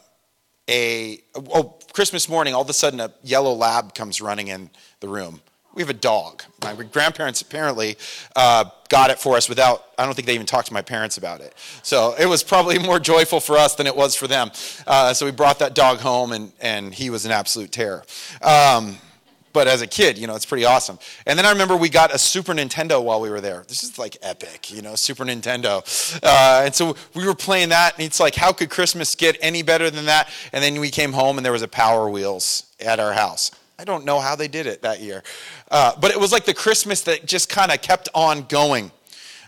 a, 0.70 1.22
oh, 1.36 1.76
Christmas 1.94 2.30
morning, 2.30 2.54
all 2.54 2.62
of 2.62 2.70
a 2.70 2.74
sudden 2.74 3.00
a 3.00 3.12
yellow 3.24 3.54
lab 3.54 3.96
comes 3.96 4.22
running 4.22 4.50
in 4.50 4.70
the 5.00 5.08
room. 5.08 5.42
We 5.74 5.82
have 5.82 5.90
a 5.90 5.94
dog. 5.94 6.44
My 6.62 6.74
grandparents 6.76 7.42
apparently 7.42 7.96
uh, 8.36 8.66
got 8.90 9.12
it 9.12 9.20
for 9.20 9.38
us 9.38 9.48
without, 9.48 9.86
I 9.98 10.06
don't 10.06 10.14
think 10.14 10.26
they 10.26 10.34
even 10.34 10.48
talked 10.48 10.68
to 10.68 10.74
my 10.74 10.82
parents 10.82 11.18
about 11.18 11.42
it. 11.42 11.54
So 11.84 12.16
it 12.20 12.26
was 12.26 12.44
probably 12.44 12.80
more 12.88 13.00
joyful 13.00 13.40
for 13.40 13.58
us 13.58 13.76
than 13.76 13.88
it 13.88 13.96
was 13.96 14.16
for 14.16 14.28
them. 14.28 14.52
Uh, 14.86 15.14
so 15.14 15.26
we 15.26 15.32
brought 15.32 15.60
that 15.60 15.76
dog 15.76 16.00
home, 16.00 16.34
and, 16.34 16.52
and 16.60 16.94
he 16.94 17.10
was 17.10 17.26
an 17.26 17.32
absolute 17.32 17.72
terror. 17.72 18.04
Um, 18.42 18.98
but 19.60 19.68
as 19.68 19.82
a 19.82 19.88
kid, 19.88 20.18
you 20.18 20.26
know, 20.26 20.36
it's 20.36 20.46
pretty 20.46 20.64
awesome. 20.64 20.98
And 21.26 21.38
then 21.38 21.46
I 21.46 21.52
remember 21.52 21.76
we 21.76 21.90
got 21.90 22.16
a 22.16 22.18
Super 22.18 22.54
Nintendo 22.54 23.04
while 23.04 23.20
we 23.20 23.30
were 23.30 23.42
there. 23.42 23.66
This 23.68 23.84
is 23.84 24.00
like 24.00 24.16
epic, 24.22 24.72
you 24.72 24.82
know, 24.82 24.96
Super 24.96 25.26
Nintendo. 25.26 25.84
Uh, 26.24 26.62
and 26.64 26.74
so 26.74 26.96
we 27.14 27.26
were 27.26 27.36
playing 27.36 27.68
that, 27.68 27.96
and 27.98 28.06
it's 28.06 28.22
like, 28.22 28.36
how 28.36 28.54
could 28.54 28.70
Christmas 28.70 29.16
get 29.16 29.38
any 29.42 29.62
better 29.62 29.90
than 29.90 30.06
that? 30.06 30.30
And 30.54 30.64
then 30.64 30.80
we 30.80 30.90
came 30.90 31.12
home, 31.12 31.36
and 31.36 31.44
there 31.44 31.52
was 31.52 31.62
a 31.62 31.68
Power 31.68 32.10
Wheels 32.10 32.68
at 32.80 33.02
our 33.02 33.12
house. 33.12 33.52
I 33.78 33.84
don't 33.84 34.06
know 34.06 34.22
how 34.22 34.38
they 34.38 34.48
did 34.48 34.66
it 34.66 34.82
that 34.84 35.02
year. 35.02 35.24
Uh, 35.70 35.94
but 36.00 36.12
it 36.12 36.20
was 36.22 36.32
like 36.32 36.46
the 36.46 36.54
Christmas 36.54 37.02
that 37.02 37.26
just 37.26 37.50
kind 37.50 37.70
of 37.70 37.82
kept 37.82 38.08
on 38.16 38.44
going. 38.44 38.94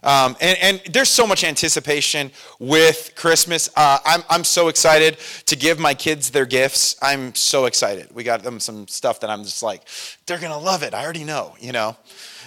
Um, 0.03 0.36
and, 0.41 0.58
and, 0.62 0.81
there's 0.91 1.10
so 1.10 1.27
much 1.27 1.43
anticipation 1.43 2.31
with 2.58 3.13
Christmas. 3.15 3.70
Uh, 3.75 4.00
I'm, 4.03 4.24
I'm 4.31 4.43
so 4.43 4.67
excited 4.67 5.17
to 5.46 5.55
give 5.55 5.77
my 5.79 5.93
kids 5.93 6.31
their 6.31 6.48
gifts. 6.48 6.96
I'm 7.03 7.36
so 7.36 7.65
excited. 7.65 8.10
We 8.12 8.24
got 8.24 8.41
them 8.41 8.60
some 8.60 8.88
stuff 8.88 9.20
that 9.20 9.29
I'm 9.29 9.43
just 9.43 9.62
like, 9.62 9.84
they're 10.25 10.39
going 10.39 10.51
to 10.51 10.58
love 10.58 10.81
it. 10.81 10.96
I 10.96 11.03
already 11.03 11.24
know, 11.24 11.55
you 11.60 11.72
know. 11.72 11.96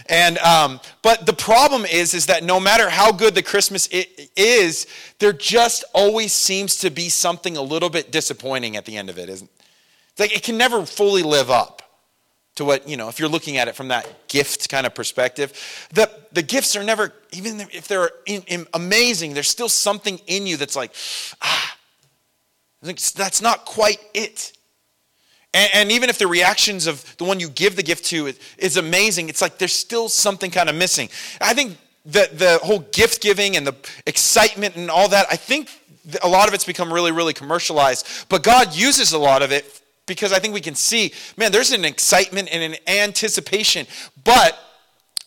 And 0.06 0.36
um, 0.38 0.80
but 1.02 1.26
the 1.26 1.32
problem 1.32 1.84
is, 1.84 2.12
is 2.12 2.26
that 2.26 2.42
no 2.42 2.58
matter 2.58 2.90
how 2.90 3.12
good 3.12 3.34
the 3.34 3.42
Christmas 3.42 3.88
is, 4.36 4.86
there 5.20 5.32
just 5.32 5.84
always 5.94 6.32
seems 6.32 6.76
to 6.78 6.90
be 6.90 7.08
something 7.08 7.56
a 7.56 7.62
little 7.62 7.88
bit 7.88 8.10
disappointing 8.10 8.76
at 8.76 8.84
the 8.84 8.96
end 8.96 9.08
of 9.08 9.18
it, 9.18 9.28
isn't? 9.28 9.50
Like 10.18 10.36
it 10.36 10.42
can 10.42 10.58
never 10.58 10.84
fully 10.84 11.22
live 11.22 11.50
up 11.50 11.83
to 12.56 12.64
what, 12.64 12.88
you 12.88 12.96
know, 12.96 13.08
if 13.08 13.18
you're 13.18 13.28
looking 13.28 13.56
at 13.56 13.68
it 13.68 13.74
from 13.74 13.88
that 13.88 14.28
gift 14.28 14.68
kind 14.68 14.86
of 14.86 14.94
perspective, 14.94 15.52
the, 15.92 16.10
the 16.32 16.42
gifts 16.42 16.76
are 16.76 16.84
never, 16.84 17.12
even 17.32 17.60
if 17.72 17.88
they're 17.88 18.10
in, 18.26 18.42
in 18.46 18.66
amazing, 18.74 19.34
there's 19.34 19.48
still 19.48 19.68
something 19.68 20.20
in 20.26 20.46
you 20.46 20.56
that's 20.56 20.76
like, 20.76 20.92
ah, 21.42 21.76
that's 22.82 23.42
not 23.42 23.64
quite 23.64 23.98
it. 24.12 24.52
And, 25.52 25.70
and, 25.72 25.92
even 25.92 26.10
if 26.10 26.18
the 26.18 26.26
reactions 26.26 26.86
of 26.88 27.16
the 27.16 27.24
one 27.24 27.38
you 27.38 27.48
give 27.48 27.76
the 27.76 27.82
gift 27.82 28.06
to 28.06 28.26
is, 28.26 28.38
is 28.58 28.76
amazing, 28.76 29.28
it's 29.28 29.40
like 29.40 29.58
there's 29.58 29.72
still 29.72 30.08
something 30.08 30.50
kind 30.50 30.68
of 30.68 30.74
missing. 30.74 31.08
I 31.40 31.54
think 31.54 31.78
that 32.06 32.38
the 32.38 32.58
whole 32.62 32.80
gift 32.80 33.22
giving 33.22 33.56
and 33.56 33.66
the 33.66 33.74
excitement 34.06 34.76
and 34.76 34.90
all 34.90 35.08
that, 35.08 35.26
I 35.30 35.36
think 35.36 35.70
a 36.22 36.28
lot 36.28 36.48
of 36.48 36.54
it's 36.54 36.64
become 36.64 36.92
really, 36.92 37.12
really 37.12 37.32
commercialized. 37.32 38.26
But 38.28 38.42
God 38.42 38.74
uses 38.74 39.12
a 39.12 39.18
lot 39.18 39.42
of 39.42 39.52
it 39.52 39.80
because 40.06 40.32
I 40.32 40.38
think 40.38 40.54
we 40.54 40.60
can 40.60 40.74
see, 40.74 41.12
man, 41.36 41.52
there's 41.52 41.72
an 41.72 41.84
excitement 41.84 42.48
and 42.52 42.62
an 42.62 42.80
anticipation. 42.86 43.86
But 44.22 44.58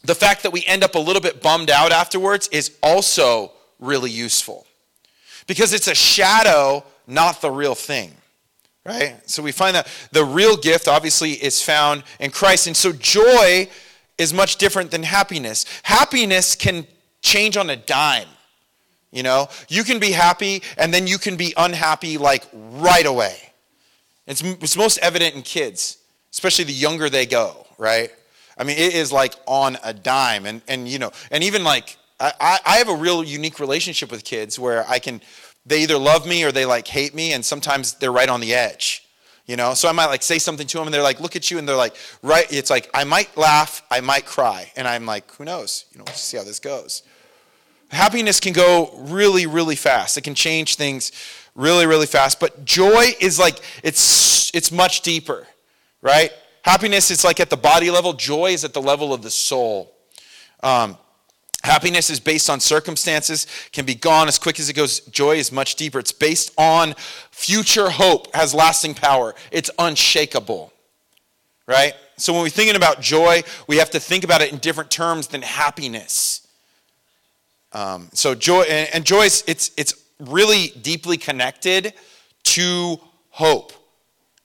the 0.03 0.15
fact 0.15 0.43
that 0.43 0.51
we 0.51 0.63
end 0.65 0.83
up 0.83 0.95
a 0.95 0.99
little 0.99 1.21
bit 1.21 1.41
bummed 1.41 1.69
out 1.69 1.91
afterwards 1.91 2.47
is 2.49 2.77
also 2.81 3.51
really 3.79 4.11
useful. 4.11 4.65
because 5.47 5.73
it's 5.73 5.87
a 5.87 5.95
shadow, 5.95 6.83
not 7.07 7.41
the 7.41 7.49
real 7.49 7.73
thing. 7.73 8.11
Right? 8.85 9.17
So 9.29 9.41
we 9.43 9.51
find 9.51 9.75
that 9.75 9.87
the 10.11 10.23
real 10.23 10.55
gift 10.55 10.87
obviously 10.87 11.31
is 11.31 11.61
found 11.61 12.03
in 12.19 12.31
Christ. 12.31 12.67
And 12.67 12.77
so 12.77 12.93
joy 12.93 13.67
is 14.17 14.33
much 14.33 14.57
different 14.57 14.91
than 14.91 15.03
happiness. 15.03 15.65
Happiness 15.83 16.55
can 16.55 16.87
change 17.21 17.57
on 17.57 17.69
a 17.69 17.75
dime. 17.75 18.27
You 19.11 19.23
know, 19.23 19.49
you 19.67 19.83
can 19.83 19.99
be 19.99 20.11
happy 20.11 20.63
and 20.77 20.93
then 20.93 21.07
you 21.07 21.17
can 21.17 21.35
be 21.37 21.53
unhappy 21.57 22.17
like 22.17 22.45
right 22.53 23.05
away. 23.05 23.46
It's, 24.27 24.41
it's 24.41 24.75
most 24.75 24.97
evident 24.99 25.35
in 25.35 25.41
kids, 25.41 25.97
especially 26.31 26.65
the 26.65 26.73
younger 26.73 27.09
they 27.09 27.25
go, 27.25 27.65
right? 27.77 28.11
I 28.57 28.63
mean, 28.63 28.77
it 28.77 28.93
is 28.93 29.11
like 29.11 29.35
on 29.45 29.77
a 29.83 29.93
dime. 29.93 30.45
And, 30.45 30.61
and 30.67 30.87
you 30.87 30.99
know, 30.99 31.11
and 31.31 31.43
even 31.43 31.63
like, 31.63 31.97
I, 32.19 32.59
I 32.65 32.77
have 32.77 32.89
a 32.89 32.95
real 32.95 33.23
unique 33.23 33.59
relationship 33.59 34.11
with 34.11 34.23
kids 34.23 34.59
where 34.59 34.85
I 34.89 34.99
can, 34.99 35.21
they 35.65 35.83
either 35.83 35.97
love 35.97 36.27
me 36.27 36.43
or 36.43 36.51
they 36.51 36.65
like 36.65 36.87
hate 36.87 37.13
me, 37.13 37.33
and 37.33 37.45
sometimes 37.45 37.93
they're 37.95 38.11
right 38.11 38.29
on 38.29 38.41
the 38.41 38.53
edge. 38.53 39.03
You 39.45 39.55
know, 39.55 39.75
so 39.75 39.87
I 39.87 39.93
might 39.93 40.07
like 40.07 40.23
say 40.23 40.39
something 40.39 40.67
to 40.67 40.77
them 40.77 40.87
and 40.87 40.93
they're 40.93 41.01
like, 41.01 41.21
look 41.21 41.37
at 41.37 41.49
you, 41.49 41.57
and 41.57 41.65
they're 41.65 41.75
like, 41.77 41.95
right, 42.21 42.45
it's 42.51 42.69
like, 42.69 42.89
I 42.93 43.05
might 43.05 43.37
laugh, 43.37 43.81
I 43.89 44.01
might 44.01 44.25
cry. 44.25 44.69
And 44.75 44.85
I'm 44.85 45.05
like, 45.05 45.31
who 45.35 45.45
knows? 45.45 45.85
You 45.93 45.99
know, 45.99 46.03
we'll 46.05 46.15
see 46.15 46.35
how 46.35 46.43
this 46.43 46.59
goes. 46.59 47.03
Happiness 47.89 48.41
can 48.41 48.51
go 48.51 48.91
really, 48.97 49.45
really 49.45 49.77
fast. 49.77 50.17
It 50.17 50.25
can 50.25 50.35
change 50.35 50.75
things 50.75 51.13
really, 51.57 51.85
really 51.85 52.05
fast. 52.05 52.39
But 52.39 52.63
joy 52.63 53.15
is 53.19 53.37
like, 53.37 53.59
it's, 53.83 54.55
it's 54.55 54.71
much 54.71 55.01
deeper, 55.01 55.45
right? 56.01 56.31
Happiness 56.61 57.11
is 57.11 57.25
like 57.25 57.41
at 57.41 57.49
the 57.49 57.57
body 57.57 57.91
level, 57.91 58.13
joy 58.13 58.51
is 58.51 58.63
at 58.63 58.73
the 58.73 58.81
level 58.81 59.13
of 59.13 59.21
the 59.21 59.31
soul. 59.31 59.93
Um, 60.63 60.97
happiness 61.63 62.09
is 62.09 62.21
based 62.21 62.49
on 62.49 62.61
circumstances, 62.61 63.47
can 63.73 63.85
be 63.85 63.95
gone 63.95 64.29
as 64.29 64.39
quick 64.39 64.59
as 64.59 64.69
it 64.69 64.73
goes. 64.73 65.01
Joy 65.01 65.35
is 65.35 65.51
much 65.51 65.75
deeper. 65.75 65.99
It's 65.99 66.13
based 66.13 66.53
on 66.57 66.93
future 67.31 67.89
hope, 67.89 68.33
has 68.33 68.53
lasting 68.53 68.93
power, 68.93 69.35
it's 69.51 69.69
unshakable, 69.77 70.71
right? 71.67 71.93
So 72.17 72.33
when 72.33 72.41
we're 72.43 72.49
thinking 72.49 72.75
about 72.75 73.01
joy, 73.01 73.43
we 73.67 73.77
have 73.77 73.91
to 73.91 73.99
think 73.99 74.23
about 74.23 74.41
it 74.41 74.51
in 74.51 74.59
different 74.59 74.89
terms 74.89 75.27
than 75.27 75.41
happiness. 75.41 76.47
Um, 77.73 78.09
so 78.13 78.33
joy 78.33 78.61
and, 78.63 79.05
joy 79.05 79.23
is 79.23 79.43
it's 79.45 79.71
it's 79.77 79.93
really 80.19 80.69
deeply 80.81 81.17
connected 81.17 81.93
to 82.43 82.99
hope, 83.29 83.73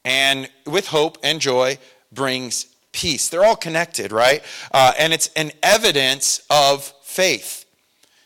and 0.04 0.50
with 0.66 0.88
hope 0.88 1.18
and 1.22 1.40
joy 1.40 1.78
brings 2.10 2.66
peace. 2.92 3.28
They're 3.28 3.44
all 3.44 3.56
connected, 3.56 4.12
right? 4.12 4.42
Uh, 4.70 4.92
and 4.98 5.12
it's 5.12 5.28
an 5.34 5.52
evidence 5.62 6.44
of 6.50 6.92
faith. 7.02 7.64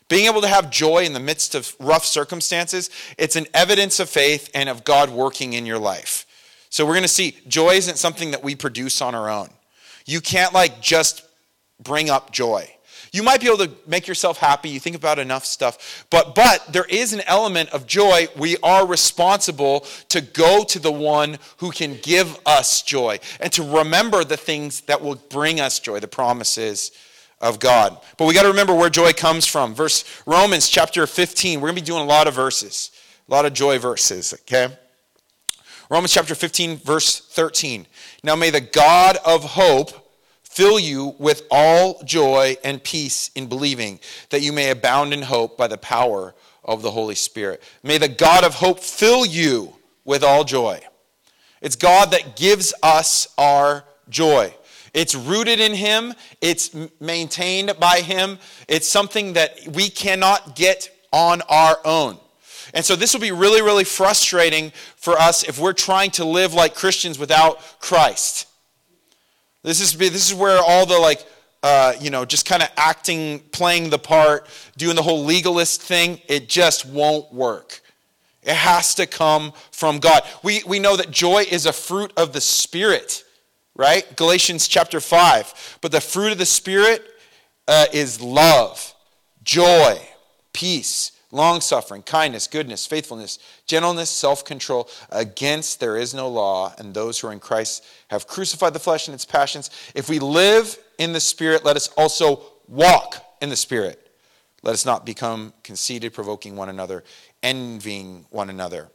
Being 0.08 0.26
able 0.26 0.40
to 0.40 0.48
have 0.48 0.70
joy 0.70 1.04
in 1.04 1.12
the 1.12 1.20
midst 1.20 1.54
of 1.54 1.74
rough 1.80 2.04
circumstances, 2.04 2.90
it's 3.18 3.36
an 3.36 3.46
evidence 3.54 3.98
of 3.98 4.08
faith 4.08 4.50
and 4.54 4.68
of 4.68 4.84
God 4.84 5.10
working 5.10 5.52
in 5.54 5.66
your 5.66 5.78
life. 5.78 6.26
So 6.70 6.84
we're 6.84 6.92
going 6.92 7.02
to 7.02 7.08
see 7.08 7.36
joy 7.48 7.70
isn't 7.70 7.96
something 7.96 8.30
that 8.32 8.42
we 8.42 8.54
produce 8.54 9.00
on 9.00 9.14
our 9.14 9.28
own. 9.28 9.48
You 10.04 10.20
can't 10.20 10.52
like 10.52 10.80
just 10.80 11.22
bring 11.82 12.10
up 12.10 12.32
joy. 12.32 12.75
You 13.12 13.22
might 13.22 13.40
be 13.40 13.46
able 13.46 13.66
to 13.66 13.70
make 13.86 14.06
yourself 14.06 14.38
happy. 14.38 14.68
You 14.68 14.80
think 14.80 14.96
about 14.96 15.18
enough 15.18 15.44
stuff. 15.44 16.06
But, 16.10 16.34
but 16.34 16.72
there 16.72 16.84
is 16.84 17.12
an 17.12 17.22
element 17.26 17.70
of 17.70 17.86
joy. 17.86 18.28
We 18.36 18.56
are 18.62 18.86
responsible 18.86 19.80
to 20.08 20.20
go 20.20 20.64
to 20.64 20.78
the 20.78 20.92
one 20.92 21.38
who 21.58 21.70
can 21.70 21.98
give 22.02 22.38
us 22.46 22.82
joy 22.82 23.18
and 23.40 23.52
to 23.52 23.62
remember 23.62 24.25
the 24.25 24.36
things 24.36 24.82
that 24.82 25.00
will 25.00 25.16
bring 25.16 25.60
us 25.60 25.78
joy, 25.78 26.00
the 26.00 26.08
promises 26.08 26.92
of 27.40 27.58
God. 27.58 27.98
But 28.16 28.26
we 28.26 28.34
got 28.34 28.42
to 28.42 28.48
remember 28.48 28.75
where 28.75 28.90
joy 28.90 29.12
comes 29.12 29.46
from. 29.46 29.75
Verse 29.75 30.04
Romans 30.26 30.68
chapter 30.68 31.06
15. 31.06 31.60
We're 31.60 31.68
going 31.68 31.76
to 31.76 31.82
be 31.82 31.86
doing 31.86 32.02
a 32.02 32.06
lot 32.06 32.28
of 32.28 32.34
verses, 32.34 32.90
a 33.28 33.32
lot 33.32 33.44
of 33.44 33.52
joy 33.52 33.78
verses, 33.78 34.34
okay? 34.34 34.75
Romans 35.88 36.12
chapter 36.12 36.34
15, 36.34 36.78
verse 36.78 37.20
13. 37.20 37.86
Now 38.25 38.34
may 38.34 38.50
the 38.50 38.60
God 38.60 39.18
of 39.25 39.44
hope 39.44 40.05
fill 40.56 40.80
you 40.80 41.14
with 41.18 41.42
all 41.50 42.02
joy 42.02 42.56
and 42.64 42.82
peace 42.82 43.30
in 43.34 43.46
believing, 43.46 44.00
that 44.30 44.40
you 44.40 44.54
may 44.54 44.70
abound 44.70 45.12
in 45.12 45.20
hope 45.20 45.58
by 45.58 45.66
the 45.66 45.76
power 45.76 46.34
of 46.64 46.80
the 46.80 46.90
Holy 46.90 47.14
Spirit. 47.14 47.62
May 47.82 47.98
the 47.98 48.08
God 48.08 48.42
of 48.42 48.54
hope 48.54 48.80
fill 48.80 49.26
you 49.26 49.75
with 50.06 50.25
all 50.25 50.44
joy. 50.44 50.80
It's 51.60 51.76
God 51.76 52.10
that 52.12 52.36
gives 52.36 52.72
us 52.82 53.28
our 53.36 53.84
joy. 54.08 54.54
It's 54.94 55.14
rooted 55.14 55.60
in 55.60 55.75
Him, 55.75 56.14
it's 56.40 56.75
maintained 57.00 57.75
by 57.78 58.00
Him, 58.00 58.38
it's 58.66 58.88
something 58.88 59.34
that 59.34 59.58
we 59.75 59.90
cannot 59.90 60.56
get 60.56 60.90
on 61.12 61.42
our 61.50 61.76
own. 61.84 62.16
And 62.72 62.82
so 62.82 62.96
this 62.96 63.12
will 63.12 63.20
be 63.20 63.30
really, 63.30 63.60
really 63.60 63.84
frustrating 63.84 64.72
for 64.96 65.18
us 65.18 65.46
if 65.46 65.58
we're 65.58 65.75
trying 65.75 66.12
to 66.12 66.25
live 66.25 66.54
like 66.54 66.75
Christians 66.75 67.18
without 67.18 67.60
Christ. 67.78 68.46
This 69.66 69.80
is, 69.80 69.99
this 69.99 70.30
is 70.30 70.32
where 70.32 70.61
all 70.62 70.87
the 70.87 70.96
like, 70.96 71.26
uh, 71.61 71.94
you 72.00 72.08
know, 72.08 72.25
just 72.25 72.46
kind 72.46 72.62
of 72.62 72.68
acting, 72.76 73.40
playing 73.50 73.90
the 73.90 73.99
part, 73.99 74.46
doing 74.76 74.94
the 74.94 75.02
whole 75.02 75.25
legalist 75.25 75.82
thing, 75.82 76.20
it 76.28 76.49
just 76.49 76.87
won't 76.87 77.32
work. 77.32 77.80
It 78.44 78.54
has 78.54 78.94
to 78.94 79.08
come 79.08 79.52
from 79.73 79.99
God. 79.99 80.23
We, 80.44 80.62
we 80.68 80.78
know 80.78 80.96
that 80.96 81.11
joy 81.11 81.46
is 81.50 81.66
a 81.66 81.73
fruit 81.73 82.12
of 82.16 82.32
the 82.32 82.40
Spirit, 82.40 83.25
right? 83.75 84.06
Galatians 84.16 84.68
chapter 84.68 85.00
5. 85.00 85.78
But 85.80 85.90
the 85.90 86.00
fruit 86.00 86.30
of 86.30 86.38
the 86.38 86.46
Spirit 86.46 87.04
uh, 87.66 87.87
is 87.92 88.20
love, 88.20 88.94
joy, 89.42 89.99
peace, 90.52 91.11
long 91.30 91.61
suffering, 91.61 92.02
kindness, 92.02 92.47
goodness, 92.47 92.87
faithfulness, 92.87 93.38
gentleness, 93.66 94.11
self 94.11 94.45
control. 94.45 94.88
Against 95.11 95.80
there 95.80 95.97
is 95.97 96.14
no 96.14 96.28
law, 96.28 96.75
and 96.78 96.95
those 96.95 97.18
who 97.18 97.28
are 97.28 97.33
in 97.33 97.40
Christ 97.40 97.85
have 98.09 98.26
crucified 98.26 98.73
the 98.73 98.78
flesh 98.78 99.09
and 99.09 99.14
its 99.14 99.25
passions. 99.25 99.71
If 99.95 100.09
we 100.09 100.18
live 100.18 100.78
in 100.99 101.12
the 101.12 101.21
Spirit, 101.21 101.64
let 101.64 101.76
us 101.76 101.88
also 101.97 102.42
walk 102.68 103.25
in 103.40 103.50
the 103.50 103.56
Spirit. 103.56 104.02
Let 104.62 104.73
us 104.73 104.87
not 104.87 105.06
become 105.06 105.52
conceited, 105.62 106.12
provoking 106.12 106.56
one 106.56 106.68
another, 106.68 107.04
envying 107.42 108.26
one 108.30 108.50
another. 108.50 108.88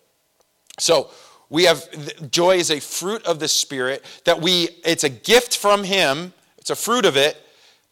So, 0.80 1.10
we 1.50 1.66
have 1.66 2.32
joy 2.32 2.56
is 2.56 2.72
a 2.72 2.80
fruit 2.80 3.26
of 3.26 3.40
the 3.40 3.48
Spirit 3.48 4.06
that 4.24 4.42
we, 4.42 4.70
it's 4.86 5.04
a 5.04 5.10
gift 5.10 5.58
from 5.58 5.84
Him, 5.84 6.34
it's 6.58 6.70
a 6.70 6.76
fruit 6.76 7.06
of 7.06 7.18
it, 7.18 7.38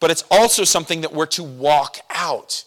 but 0.00 0.10
it's 0.10 0.24
also 0.30 0.64
something 0.64 1.02
that 1.02 1.12
we're 1.12 1.26
to 1.26 1.44
walk 1.44 1.98
out, 2.08 2.64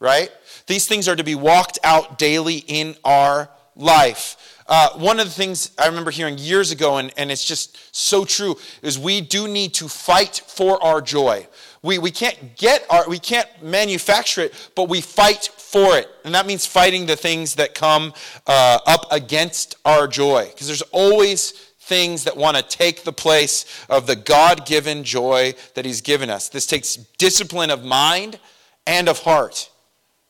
right? 0.00 0.30
These 0.66 0.86
things 0.86 1.08
are 1.08 1.16
to 1.16 1.24
be 1.24 1.34
walked 1.34 1.78
out 1.84 2.18
daily 2.18 2.56
in 2.66 2.96
our 3.04 3.50
life. 3.74 4.54
Uh, 4.68 4.90
one 4.98 5.20
of 5.20 5.26
the 5.26 5.32
things 5.32 5.70
I 5.78 5.86
remember 5.86 6.10
hearing 6.10 6.38
years 6.38 6.72
ago, 6.72 6.96
and, 6.96 7.12
and 7.16 7.30
it's 7.30 7.44
just 7.44 7.94
so 7.94 8.24
true, 8.24 8.56
is 8.82 8.98
we 8.98 9.20
do 9.20 9.46
need 9.46 9.74
to 9.74 9.88
fight 9.88 10.42
for 10.46 10.82
our 10.82 11.00
joy. 11.00 11.46
We, 11.82 11.98
we 11.98 12.10
can't 12.10 12.56
get 12.56 12.84
our, 12.90 13.08
we 13.08 13.20
can't 13.20 13.48
manufacture 13.62 14.40
it, 14.40 14.70
but 14.74 14.88
we 14.88 15.00
fight 15.00 15.50
for 15.56 15.96
it. 15.96 16.08
And 16.24 16.34
that 16.34 16.46
means 16.46 16.66
fighting 16.66 17.06
the 17.06 17.14
things 17.14 17.54
that 17.54 17.74
come 17.74 18.12
uh, 18.46 18.80
up 18.86 19.06
against 19.12 19.76
our 19.84 20.08
joy. 20.08 20.46
Because 20.46 20.66
there's 20.66 20.82
always 20.82 21.52
things 21.78 22.24
that 22.24 22.36
want 22.36 22.56
to 22.56 22.62
take 22.64 23.04
the 23.04 23.12
place 23.12 23.64
of 23.88 24.08
the 24.08 24.16
God 24.16 24.66
given 24.66 25.04
joy 25.04 25.54
that 25.74 25.84
He's 25.84 26.00
given 26.00 26.28
us. 26.28 26.48
This 26.48 26.66
takes 26.66 26.96
discipline 26.96 27.70
of 27.70 27.84
mind 27.84 28.40
and 28.84 29.08
of 29.08 29.20
heart 29.20 29.70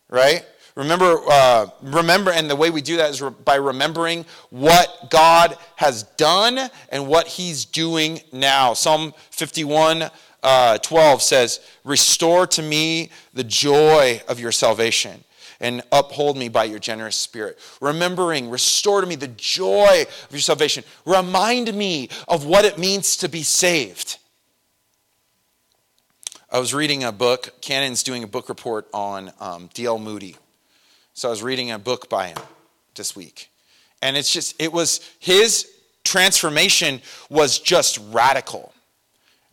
right? 0.09 0.45
Remember, 0.75 1.19
uh, 1.27 1.67
remember, 1.83 2.31
and 2.31 2.51
the 2.51 2.57
way 2.57 2.69
we 2.69 2.83
do 2.83 2.99
that 2.99 3.11
is 3.11 3.23
by 3.45 3.55
remembering 3.55 4.27
what 4.51 5.09
God 5.11 5.57
has 5.77 6.03
done 6.19 6.71
and 6.91 7.09
what 7.09 7.27
He's 7.27 7.65
doing 7.65 8.21
now. 8.31 8.75
Psalm 8.75 9.15
51 9.31 10.11
uh, 10.43 10.79
12 10.79 11.23
says, 11.23 11.61
Restore 11.83 12.47
to 12.49 12.63
me 12.63 13.11
the 13.33 13.43
joy 13.43 14.21
of 14.29 14.39
your 14.39 14.53
salvation 14.53 15.25
and 15.61 15.83
uphold 15.91 16.37
me 16.37 16.49
by 16.49 16.65
your 16.65 16.79
generous 16.79 17.17
spirit. 17.17 17.59
Remembering, 17.81 18.51
restore 18.51 19.01
to 19.01 19.07
me 19.07 19.15
the 19.15 19.29
joy 19.29 20.05
of 20.25 20.29
your 20.31 20.41
salvation. 20.41 20.85
Remind 21.07 21.73
me 21.75 22.11
of 22.29 22.45
what 22.45 22.67
it 22.67 22.79
means 22.79 23.17
to 23.17 23.29
be 23.29 23.43
saved. 23.43 24.19
I 26.49 26.61
was 26.61 26.73
reading 26.73 27.03
a 27.03 27.11
book, 27.11 27.61
Canon's 27.61 28.05
doing 28.05 28.23
a 28.23 28.27
book 28.29 28.49
report 28.49 28.87
on 28.95 29.33
um, 29.41 29.69
D.L. 29.75 29.99
Moody. 29.99 30.37
So 31.13 31.29
I 31.29 31.31
was 31.31 31.43
reading 31.43 31.73
a 31.73 31.79
book 31.79 32.09
by 32.09 32.29
him 32.29 32.39
this 32.95 33.17
week. 33.17 33.51
And 34.01 34.17
it's 34.17 34.33
just, 34.33 34.55
it 34.61 34.73
was, 34.73 35.01
his 35.19 35.69
transformation 36.05 37.01
was 37.29 37.59
just 37.59 37.99
radical. 38.13 38.73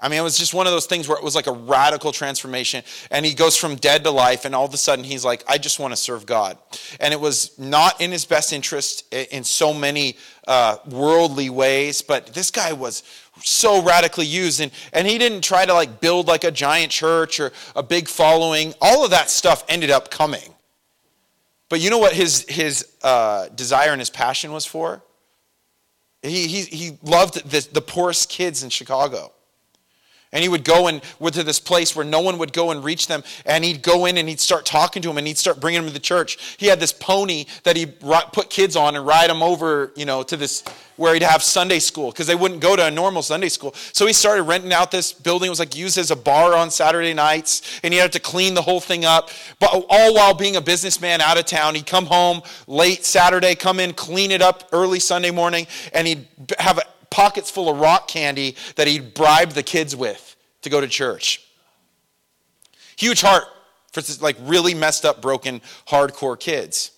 I 0.04 0.10
mean, 0.10 0.20
it 0.20 0.24
was 0.24 0.38
just 0.38 0.54
one 0.54 0.68
of 0.68 0.74
those 0.74 0.86
things 0.86 1.08
where 1.08 1.18
it 1.18 1.24
was 1.24 1.34
like 1.34 1.48
a 1.48 1.54
radical 1.54 2.12
transformation. 2.12 2.84
And 3.10 3.26
he 3.26 3.34
goes 3.34 3.56
from 3.56 3.78
dead 3.78 4.04
to 4.04 4.12
life, 4.12 4.44
and 4.44 4.54
all 4.54 4.66
of 4.66 4.74
a 4.74 4.78
sudden 4.78 5.06
he's 5.06 5.24
like, 5.24 5.46
I 5.48 5.58
just 5.58 5.80
want 5.80 5.94
to 5.94 5.96
serve 5.96 6.26
God. 6.26 6.58
And 7.00 7.14
it 7.14 7.22
was 7.22 7.58
not 7.58 8.02
in 8.02 8.12
his 8.12 8.26
best 8.26 8.52
interest 8.52 9.12
in 9.14 9.46
so 9.46 9.74
many 9.74 10.18
uh, 10.46 10.76
worldly 10.90 11.50
ways, 11.50 12.02
but 12.02 12.34
this 12.34 12.52
guy 12.52 12.74
was 12.74 13.04
so 13.44 13.82
radically 13.82 14.26
used. 14.26 14.60
And, 14.60 14.74
and 14.92 15.08
he 15.08 15.18
didn't 15.18 15.42
try 15.42 15.66
to 15.66 15.74
like 15.74 16.02
build 16.02 16.28
like 16.28 16.44
a 16.44 16.52
giant 16.52 16.92
church 16.92 17.40
or 17.40 17.54
a 17.74 17.82
big 17.82 18.10
following. 18.10 18.74
All 18.82 19.06
of 19.06 19.12
that 19.12 19.30
stuff 19.30 19.64
ended 19.70 19.90
up 19.90 20.12
coming. 20.12 20.54
But 21.70 21.80
you 21.80 21.90
know 21.90 22.00
what 22.00 22.12
his, 22.12 22.46
his 22.50 22.92
uh, 23.04 23.48
desire 23.56 23.92
and 23.92 24.02
his 24.02 24.10
passion 24.10 24.52
was 24.52 24.66
for? 24.66 25.02
He, 26.22 26.48
he, 26.48 26.62
he 26.64 26.98
loved 27.04 27.50
the, 27.50 27.66
the 27.72 27.82
poorest 27.82 28.28
kids 28.28 28.64
in 28.64 28.70
Chicago. 28.70 29.32
And 30.34 30.44
he 30.44 30.50
would 30.50 30.66
go 30.66 30.88
and 30.88 31.02
to 31.32 31.44
this 31.44 31.60
place 31.60 31.96
where 31.96 32.06
no 32.06 32.20
one 32.20 32.38
would 32.38 32.52
go 32.52 32.72
and 32.72 32.84
reach 32.84 33.08
them. 33.08 33.24
And 33.46 33.64
he'd 33.64 33.82
go 33.82 34.06
in 34.06 34.18
and 34.18 34.28
he'd 34.28 34.42
start 34.42 34.66
talking 34.66 35.02
to 35.04 35.08
them 35.08 35.18
and 35.18 35.26
he'd 35.26 35.38
start 35.38 35.62
bringing 35.62 35.82
them 35.82 35.88
to 35.88 35.94
the 35.94 36.00
church. 36.00 36.58
He 36.58 36.66
had 36.68 36.80
this 36.80 36.92
pony 36.92 37.46
that 37.64 37.78
he 37.78 37.86
put 37.86 38.50
kids 38.50 38.76
on 38.76 38.96
and 38.96 39.06
ride 39.06 39.30
them 39.30 39.42
over, 39.42 39.94
you 39.96 40.06
know, 40.06 40.24
to 40.24 40.36
this 40.36 40.64
where 40.96 41.16
he'd 41.16 41.24
have 41.24 41.42
Sunday 41.42 41.80
school 41.80 42.12
because 42.12 42.28
they 42.28 42.36
wouldn't 42.36 42.62
go 42.62 42.76
to 42.76 42.86
a 42.86 42.92
normal 42.92 43.24
Sunday 43.24 43.50
school. 43.50 43.74
So 43.94 44.06
he 44.06 44.14
started 44.14 44.44
renting 44.44 44.74
out 44.74 44.92
this 44.92 45.12
building. 45.12 45.48
It 45.48 45.50
was 45.50 45.60
like 45.60 45.76
used 45.76 45.98
as 45.98 46.12
a 46.12 46.16
bar 46.16 46.56
on 46.56 46.70
Saturday 46.70 47.16
nights. 47.16 47.80
And 47.84 47.94
he 47.94 48.00
had 48.00 48.12
to 48.14 48.20
clean 48.20 48.54
the 48.54 48.62
whole 48.62 48.80
thing 48.80 49.06
up. 49.06 49.30
But 49.60 49.86
all 49.90 50.14
while 50.14 50.36
being 50.36 50.56
a 50.56 50.62
businessman 50.62 51.20
out 51.22 51.40
of 51.40 51.46
town, 51.46 51.74
he'd 51.76 51.88
come 51.88 52.06
home 52.06 52.42
late 52.68 53.06
Saturday, 53.06 53.56
come 53.56 53.80
in, 53.80 53.94
clean 53.94 54.30
it 54.30 54.42
up 54.42 54.70
early 54.72 55.00
Sunday 55.00 55.32
morning, 55.32 55.66
and 55.94 56.08
he'd 56.08 56.28
have 56.60 56.80
pockets 57.14 57.52
full 57.52 57.70
of 57.70 57.80
rock 57.80 58.08
candy 58.08 58.56
that 58.76 58.88
he'd 58.88 59.14
bribe 59.14 59.52
the 59.52 59.62
kids 59.62 59.96
with 59.96 60.36
to 60.64 60.70
go 60.70 60.82
to 60.82 60.88
church. 60.88 61.46
Huge 62.98 63.22
heart 63.22 63.44
for 63.92 64.02
like 64.20 64.36
really 64.42 64.74
messed 64.74 65.06
up, 65.06 65.22
broken, 65.22 65.62
hardcore 65.88 66.40
kids. 66.40 66.92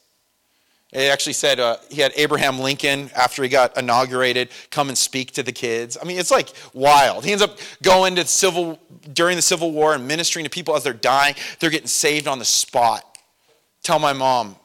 It 0.94 1.12
actually 1.12 1.34
said 1.34 1.60
uh, 1.60 1.76
he 1.92 2.00
had 2.00 2.14
Abraham 2.16 2.60
Lincoln 2.60 3.10
after 3.14 3.44
he 3.44 3.50
got 3.50 3.78
inaugurated 3.78 4.50
come 4.70 4.88
and 4.88 4.98
speak 4.98 5.32
to 5.34 5.44
the 5.44 5.52
kids. 5.52 5.98
I 6.02 6.06
mean, 6.06 6.18
it's 6.18 6.32
like 6.32 6.54
wild. 6.74 7.26
He 7.26 7.34
ends 7.34 7.44
up 7.44 7.58
going 7.84 8.16
to 8.16 8.26
civil 8.26 8.80
during 9.12 9.36
the 9.36 9.42
Civil 9.42 9.72
War 9.74 9.94
and 9.94 10.08
ministering 10.08 10.46
to 10.46 10.50
people 10.50 10.78
as 10.78 10.84
they're 10.84 10.94
dying. 10.94 11.36
They're 11.60 11.70
getting 11.70 11.88
saved 11.88 12.30
on 12.30 12.40
the 12.40 12.46
spot. 12.46 13.04
Tell 13.84 14.00
my 14.00 14.14
mom 14.14 14.56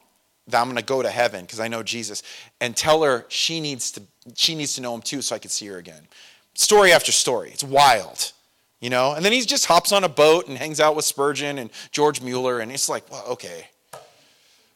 that 0.47 0.61
I'm 0.61 0.67
going 0.67 0.77
to 0.77 0.85
go 0.85 1.03
to 1.03 1.11
heaven 1.11 1.41
because 1.45 1.59
I 1.59 1.67
know 1.67 1.83
Jesus, 1.83 2.23
and 2.61 2.77
tell 2.77 3.03
her 3.03 3.25
she 3.29 3.61
needs 3.61 3.91
to 3.93 4.03
she 4.37 4.55
needs 4.55 4.75
to 4.75 4.81
know 4.81 4.95
him 4.95 5.03
too 5.03 5.23
so 5.23 5.35
I 5.35 5.39
could 5.39 5.51
see 5.51 5.67
her 5.67 5.79
again. 5.79 6.07
Story 6.55 6.93
after 6.93 7.13
story. 7.13 7.51
It's 7.51 7.65
wild, 7.65 8.33
you 8.81 8.91
know? 8.91 9.13
And 9.15 9.25
then 9.25 9.33
he 9.33 9.41
just 9.43 9.67
hops 9.67 9.93
on 9.93 10.05
a 10.05 10.09
boat 10.09 10.49
and 10.49 10.59
hangs 10.59 10.81
out 10.81 10.97
with 10.97 11.05
Spurgeon 11.05 11.59
and 11.59 11.71
George 11.93 12.21
Mueller, 12.21 12.61
and 12.61 12.71
it's 12.73 12.89
like, 12.89 13.11
well, 13.11 13.25
okay. 13.29 13.69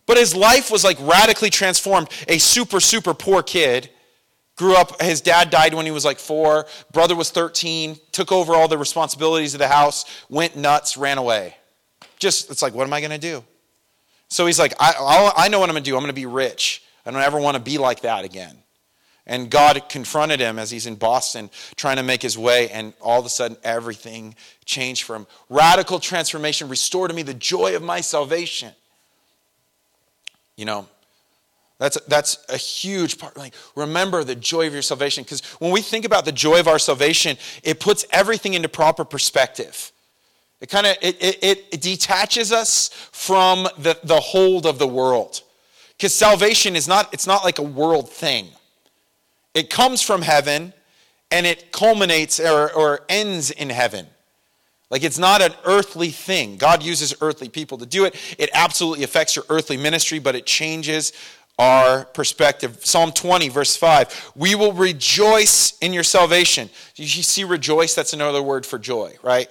But 0.06 0.18
his 0.18 0.34
life 0.34 0.70
was 0.70 0.84
like 0.84 0.98
radically 1.00 1.50
transformed. 1.50 2.08
A 2.28 2.38
super, 2.38 2.80
super 2.80 3.14
poor 3.14 3.42
kid 3.42 3.90
grew 4.56 4.76
up, 4.76 5.00
his 5.02 5.20
dad 5.20 5.50
died 5.50 5.74
when 5.74 5.86
he 5.86 5.90
was 5.90 6.04
like 6.04 6.18
four, 6.18 6.66
brother 6.92 7.16
was 7.16 7.30
13, 7.30 7.98
took 8.12 8.30
over 8.30 8.54
all 8.54 8.68
the 8.68 8.78
responsibilities 8.78 9.54
of 9.54 9.58
the 9.58 9.68
house, 9.68 10.04
went 10.28 10.56
nuts, 10.56 10.96
ran 10.96 11.18
away. 11.18 11.56
Just, 12.18 12.50
it's 12.50 12.62
like, 12.62 12.74
what 12.74 12.86
am 12.86 12.92
I 12.92 13.00
going 13.00 13.10
to 13.10 13.18
do? 13.18 13.44
So 14.28 14.46
he's 14.46 14.58
like, 14.58 14.74
I, 14.78 15.32
I 15.36 15.48
know 15.48 15.58
what 15.58 15.68
I'm 15.68 15.74
going 15.74 15.84
to 15.84 15.90
do. 15.90 15.96
I'm 15.96 16.02
going 16.02 16.08
to 16.08 16.14
be 16.14 16.26
rich. 16.26 16.82
I 17.04 17.10
don't 17.10 17.20
ever 17.20 17.38
want 17.38 17.56
to 17.56 17.62
be 17.62 17.78
like 17.78 18.00
that 18.02 18.24
again. 18.24 18.56
And 19.26 19.50
God 19.50 19.88
confronted 19.88 20.40
him 20.40 20.58
as 20.58 20.70
he's 20.70 20.86
in 20.86 20.96
Boston 20.96 21.48
trying 21.76 21.96
to 21.96 22.02
make 22.02 22.20
his 22.20 22.36
way, 22.36 22.68
and 22.68 22.92
all 23.00 23.20
of 23.20 23.24
a 23.24 23.30
sudden 23.30 23.56
everything 23.64 24.34
changed 24.66 25.04
for 25.04 25.16
him. 25.16 25.26
Radical 25.48 25.98
transformation 25.98 26.68
restored 26.68 27.10
to 27.10 27.16
me 27.16 27.22
the 27.22 27.32
joy 27.32 27.74
of 27.74 27.82
my 27.82 28.02
salvation. 28.02 28.72
You 30.56 30.66
know, 30.66 30.86
that's, 31.78 31.98
that's 32.02 32.44
a 32.48 32.56
huge 32.56 33.18
part. 33.18 33.36
Like, 33.36 33.54
remember 33.74 34.24
the 34.24 34.34
joy 34.34 34.66
of 34.66 34.72
your 34.72 34.82
salvation. 34.82 35.24
Because 35.24 35.42
when 35.58 35.72
we 35.72 35.80
think 35.80 36.04
about 36.04 36.24
the 36.24 36.32
joy 36.32 36.60
of 36.60 36.68
our 36.68 36.78
salvation, 36.78 37.36
it 37.62 37.80
puts 37.80 38.04
everything 38.10 38.54
into 38.54 38.68
proper 38.68 39.04
perspective. 39.04 39.90
It 40.60 40.68
kind 40.68 40.86
of 40.86 40.96
it, 41.02 41.16
it, 41.22 41.64
it 41.72 41.80
detaches 41.80 42.52
us 42.52 42.88
from 43.10 43.64
the, 43.78 43.98
the 44.04 44.20
hold 44.20 44.66
of 44.66 44.78
the 44.78 44.86
world. 44.86 45.42
Because 45.96 46.14
salvation 46.14 46.76
is 46.76 46.86
not, 46.86 47.12
it's 47.12 47.26
not 47.26 47.42
like 47.42 47.58
a 47.58 47.62
world 47.62 48.10
thing. 48.10 48.48
It 49.54 49.70
comes 49.70 50.02
from 50.02 50.22
heaven 50.22 50.72
and 51.30 51.46
it 51.46 51.72
culminates 51.72 52.38
or, 52.40 52.72
or 52.72 53.00
ends 53.08 53.50
in 53.50 53.70
heaven. 53.70 54.06
Like 54.90 55.02
it's 55.02 55.18
not 55.18 55.42
an 55.42 55.52
earthly 55.64 56.10
thing. 56.10 56.56
God 56.56 56.82
uses 56.82 57.14
earthly 57.20 57.48
people 57.48 57.78
to 57.78 57.86
do 57.86 58.04
it. 58.04 58.14
It 58.38 58.50
absolutely 58.52 59.04
affects 59.04 59.34
your 59.34 59.44
earthly 59.48 59.76
ministry, 59.76 60.18
but 60.18 60.34
it 60.34 60.46
changes 60.46 61.12
our 61.58 62.04
perspective. 62.04 62.78
Psalm 62.84 63.12
20, 63.12 63.48
verse 63.48 63.76
5. 63.76 64.32
We 64.36 64.54
will 64.54 64.72
rejoice 64.72 65.78
in 65.78 65.92
your 65.92 66.02
salvation. 66.02 66.68
You 66.96 67.06
see, 67.06 67.44
rejoice, 67.44 67.94
that's 67.94 68.12
another 68.12 68.42
word 68.42 68.66
for 68.66 68.78
joy, 68.78 69.14
right? 69.22 69.48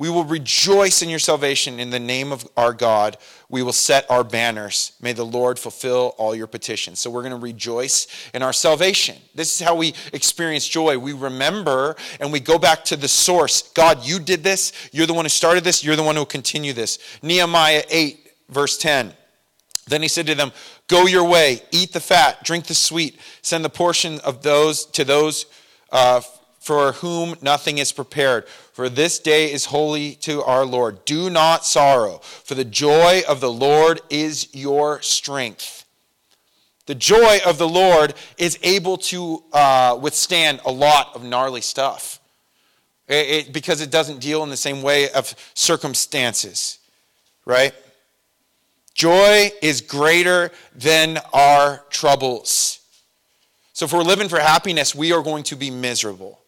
We 0.00 0.08
will 0.08 0.24
rejoice 0.24 1.02
in 1.02 1.10
your 1.10 1.18
salvation 1.18 1.78
in 1.78 1.90
the 1.90 2.00
name 2.00 2.32
of 2.32 2.48
our 2.56 2.72
God. 2.72 3.18
We 3.50 3.62
will 3.62 3.74
set 3.74 4.10
our 4.10 4.24
banners. 4.24 4.92
May 5.02 5.12
the 5.12 5.26
Lord 5.26 5.58
fulfill 5.58 6.14
all 6.16 6.34
your 6.34 6.46
petitions. 6.46 7.00
So 7.00 7.10
we're 7.10 7.20
going 7.20 7.38
to 7.38 7.38
rejoice 7.38 8.06
in 8.32 8.42
our 8.42 8.54
salvation. 8.54 9.18
This 9.34 9.54
is 9.54 9.60
how 9.60 9.74
we 9.74 9.92
experience 10.14 10.66
joy. 10.66 10.96
We 10.96 11.12
remember 11.12 11.96
and 12.18 12.32
we 12.32 12.40
go 12.40 12.58
back 12.58 12.82
to 12.86 12.96
the 12.96 13.08
source. 13.08 13.60
God, 13.74 14.02
you 14.02 14.18
did 14.18 14.42
this. 14.42 14.72
You're 14.90 15.06
the 15.06 15.12
one 15.12 15.26
who 15.26 15.28
started 15.28 15.64
this. 15.64 15.84
You're 15.84 15.96
the 15.96 16.02
one 16.02 16.14
who 16.14 16.22
will 16.22 16.26
continue 16.26 16.72
this. 16.72 16.98
Nehemiah 17.20 17.82
8, 17.90 18.26
verse 18.48 18.78
10. 18.78 19.12
Then 19.86 20.00
he 20.00 20.08
said 20.08 20.26
to 20.28 20.34
them, 20.34 20.50
Go 20.86 21.08
your 21.08 21.24
way, 21.24 21.60
eat 21.72 21.92
the 21.92 22.00
fat, 22.00 22.42
drink 22.42 22.64
the 22.64 22.74
sweet, 22.74 23.20
send 23.42 23.66
the 23.66 23.68
portion 23.68 24.18
of 24.20 24.42
those 24.42 24.86
to 24.86 25.04
those 25.04 25.44
uh, 25.92 26.22
for 26.60 26.92
whom 26.92 27.34
nothing 27.40 27.78
is 27.78 27.90
prepared. 27.90 28.46
For 28.46 28.88
this 28.88 29.18
day 29.18 29.50
is 29.50 29.64
holy 29.66 30.14
to 30.16 30.42
our 30.44 30.66
Lord. 30.66 31.04
Do 31.06 31.30
not 31.30 31.64
sorrow, 31.64 32.18
for 32.18 32.54
the 32.54 32.64
joy 32.64 33.22
of 33.26 33.40
the 33.40 33.50
Lord 33.50 34.00
is 34.10 34.54
your 34.54 35.00
strength. 35.00 35.86
The 36.84 36.94
joy 36.94 37.38
of 37.46 37.56
the 37.56 37.68
Lord 37.68 38.14
is 38.36 38.58
able 38.62 38.98
to 38.98 39.42
uh, 39.52 39.98
withstand 40.00 40.60
a 40.64 40.72
lot 40.72 41.14
of 41.14 41.24
gnarly 41.24 41.60
stuff 41.60 42.20
it, 43.08 43.14
it, 43.14 43.52
because 43.52 43.80
it 43.80 43.90
doesn't 43.90 44.20
deal 44.20 44.42
in 44.42 44.50
the 44.50 44.56
same 44.56 44.82
way 44.82 45.10
of 45.10 45.34
circumstances, 45.54 46.78
right? 47.44 47.72
Joy 48.92 49.50
is 49.62 49.80
greater 49.80 50.50
than 50.74 51.18
our 51.32 51.84
troubles. 51.90 52.80
So 53.72 53.86
if 53.86 53.92
we're 53.92 54.02
living 54.02 54.28
for 54.28 54.38
happiness, 54.40 54.94
we 54.94 55.12
are 55.12 55.22
going 55.22 55.44
to 55.44 55.56
be 55.56 55.70
miserable 55.70 56.39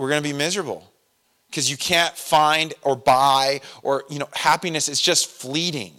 we're 0.00 0.08
going 0.08 0.22
to 0.22 0.28
be 0.28 0.34
miserable. 0.36 0.90
Because 1.48 1.70
you 1.70 1.76
can't 1.76 2.16
find 2.16 2.74
or 2.82 2.94
buy 2.94 3.60
or 3.82 4.04
you 4.08 4.18
know 4.18 4.28
happiness 4.32 4.88
is 4.88 5.00
just 5.00 5.28
fleeting 5.28 5.94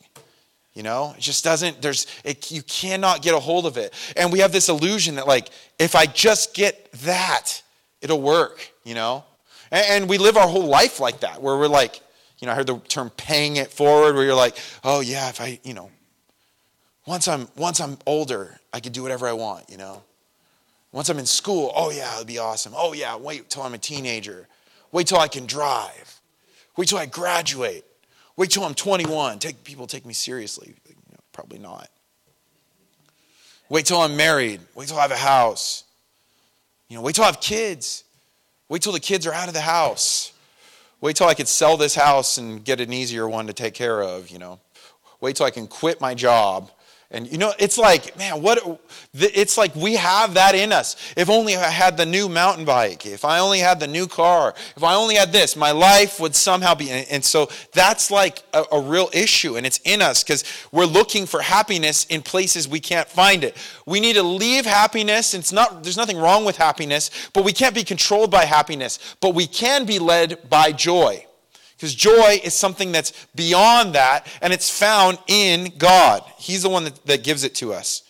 you 0.73 0.83
know? 0.83 1.13
It 1.17 1.21
just 1.21 1.43
doesn't 1.43 1.81
there's 1.81 2.07
it, 2.23 2.51
you 2.51 2.61
cannot 2.63 3.21
get 3.21 3.33
a 3.33 3.39
hold 3.39 3.65
of 3.65 3.77
it. 3.77 3.93
And 4.15 4.31
we 4.31 4.39
have 4.39 4.51
this 4.51 4.69
illusion 4.69 5.15
that 5.15 5.27
like 5.27 5.49
if 5.79 5.95
i 5.95 6.05
just 6.05 6.53
get 6.53 6.91
that 7.03 7.61
it'll 8.01 8.21
work 8.21 8.71
you 8.83 8.95
know? 8.95 9.23
And, 9.71 9.85
and 9.89 10.09
we 10.09 10.17
live 10.17 10.37
our 10.37 10.47
whole 10.47 10.65
life 10.65 10.99
like 10.99 11.21
that 11.21 11.41
where 11.41 11.57
we're 11.57 11.67
like 11.67 11.99
you 12.39 12.45
know 12.45 12.53
i 12.53 12.55
heard 12.55 12.67
the 12.67 12.79
term 12.79 13.09
paying 13.11 13.57
it 13.57 13.71
forward 13.71 14.15
where 14.15 14.23
you're 14.23 14.35
like 14.35 14.57
oh 14.83 15.01
yeah 15.01 15.29
if 15.29 15.41
i 15.41 15.59
you 15.63 15.73
know. 15.73 15.89
Once 17.05 17.27
i'm 17.27 17.47
once 17.57 17.81
i'm 17.81 17.97
older 18.05 18.59
i 18.71 18.79
can 18.79 18.91
do 18.91 19.03
whatever 19.03 19.27
i 19.27 19.33
want 19.33 19.69
you 19.69 19.77
know 19.77 20.01
once 20.91 21.09
I'm 21.09 21.19
in 21.19 21.25
school, 21.25 21.71
oh 21.75 21.91
yeah, 21.91 22.13
it'll 22.13 22.25
be 22.25 22.37
awesome. 22.37 22.73
Oh 22.75 22.93
yeah, 22.93 23.15
wait 23.15 23.49
till 23.49 23.63
I'm 23.63 23.73
a 23.73 23.77
teenager. 23.77 24.47
Wait 24.91 25.07
till 25.07 25.19
I 25.19 25.27
can 25.27 25.45
drive. 25.45 26.19
Wait 26.75 26.89
till 26.89 26.97
I 26.97 27.05
graduate. 27.05 27.85
Wait 28.35 28.51
till 28.51 28.63
I'm 28.63 28.73
21. 28.73 29.39
Take 29.39 29.63
people 29.63 29.87
take 29.87 30.05
me 30.05 30.13
seriously. 30.13 30.73
Probably 31.31 31.59
not. 31.59 31.89
Wait 33.69 33.85
till 33.85 33.99
I'm 33.99 34.17
married. 34.17 34.59
Wait 34.75 34.89
till 34.89 34.97
I 34.97 35.03
have 35.03 35.11
a 35.11 35.17
house. 35.17 35.85
You 36.89 36.97
know, 36.97 37.03
wait 37.03 37.15
till 37.15 37.23
I 37.23 37.27
have 37.27 37.39
kids. 37.39 38.03
Wait 38.67 38.81
till 38.81 38.91
the 38.91 38.99
kids 38.99 39.25
are 39.25 39.33
out 39.33 39.47
of 39.47 39.53
the 39.53 39.61
house. 39.61 40.33
Wait 40.99 41.15
till 41.15 41.27
I 41.27 41.33
could 41.33 41.47
sell 41.47 41.77
this 41.77 41.95
house 41.95 42.37
and 42.37 42.63
get 42.63 42.81
an 42.81 42.91
easier 42.91 43.27
one 43.29 43.47
to 43.47 43.53
take 43.53 43.73
care 43.73 44.01
of, 44.01 44.29
you 44.29 44.39
know. 44.39 44.59
Wait 45.21 45.37
till 45.37 45.45
I 45.45 45.51
can 45.51 45.67
quit 45.67 46.01
my 46.01 46.13
job 46.13 46.69
and 47.11 47.29
you 47.29 47.37
know, 47.37 47.53
it's 47.59 47.77
like, 47.77 48.17
man, 48.17 48.41
what 48.41 48.81
it's 49.13 49.57
like 49.57 49.75
we 49.75 49.95
have 49.95 50.35
that 50.35 50.55
in 50.55 50.71
us. 50.71 50.95
If 51.17 51.29
only 51.29 51.57
I 51.57 51.69
had 51.69 51.97
the 51.97 52.05
new 52.05 52.29
mountain 52.29 52.63
bike, 52.63 53.05
if 53.05 53.25
I 53.25 53.39
only 53.39 53.59
had 53.59 53.81
the 53.81 53.87
new 53.87 54.07
car, 54.07 54.53
if 54.77 54.83
I 54.83 54.95
only 54.95 55.15
had 55.15 55.33
this, 55.33 55.57
my 55.57 55.71
life 55.71 56.21
would 56.21 56.35
somehow 56.35 56.73
be. 56.73 56.89
And 56.89 57.23
so 57.23 57.49
that's 57.73 58.11
like 58.11 58.43
a, 58.53 58.63
a 58.71 58.81
real 58.81 59.09
issue, 59.13 59.57
and 59.57 59.65
it's 59.65 59.81
in 59.83 60.01
us 60.01 60.23
because 60.23 60.45
we're 60.71 60.85
looking 60.85 61.25
for 61.25 61.41
happiness 61.41 62.05
in 62.05 62.21
places 62.21 62.67
we 62.67 62.79
can't 62.79 63.07
find 63.07 63.43
it. 63.43 63.57
We 63.85 63.99
need 63.99 64.13
to 64.13 64.23
leave 64.23 64.65
happiness. 64.65 65.33
It's 65.33 65.51
not, 65.51 65.83
there's 65.83 65.97
nothing 65.97 66.17
wrong 66.17 66.45
with 66.45 66.55
happiness, 66.55 67.11
but 67.33 67.43
we 67.43 67.51
can't 67.51 67.75
be 67.75 67.83
controlled 67.83 68.31
by 68.31 68.45
happiness, 68.45 68.99
but 69.19 69.35
we 69.35 69.47
can 69.47 69.85
be 69.85 69.99
led 69.99 70.49
by 70.49 70.71
joy. 70.71 71.25
Because 71.81 71.95
joy 71.95 72.39
is 72.43 72.53
something 72.53 72.91
that's 72.91 73.11
beyond 73.33 73.95
that, 73.95 74.27
and 74.43 74.53
it's 74.53 74.69
found 74.69 75.17
in 75.25 75.73
God. 75.79 76.21
He's 76.37 76.61
the 76.61 76.69
one 76.69 76.83
that, 76.83 77.03
that 77.07 77.23
gives 77.23 77.43
it 77.43 77.55
to 77.55 77.73
us. 77.73 78.03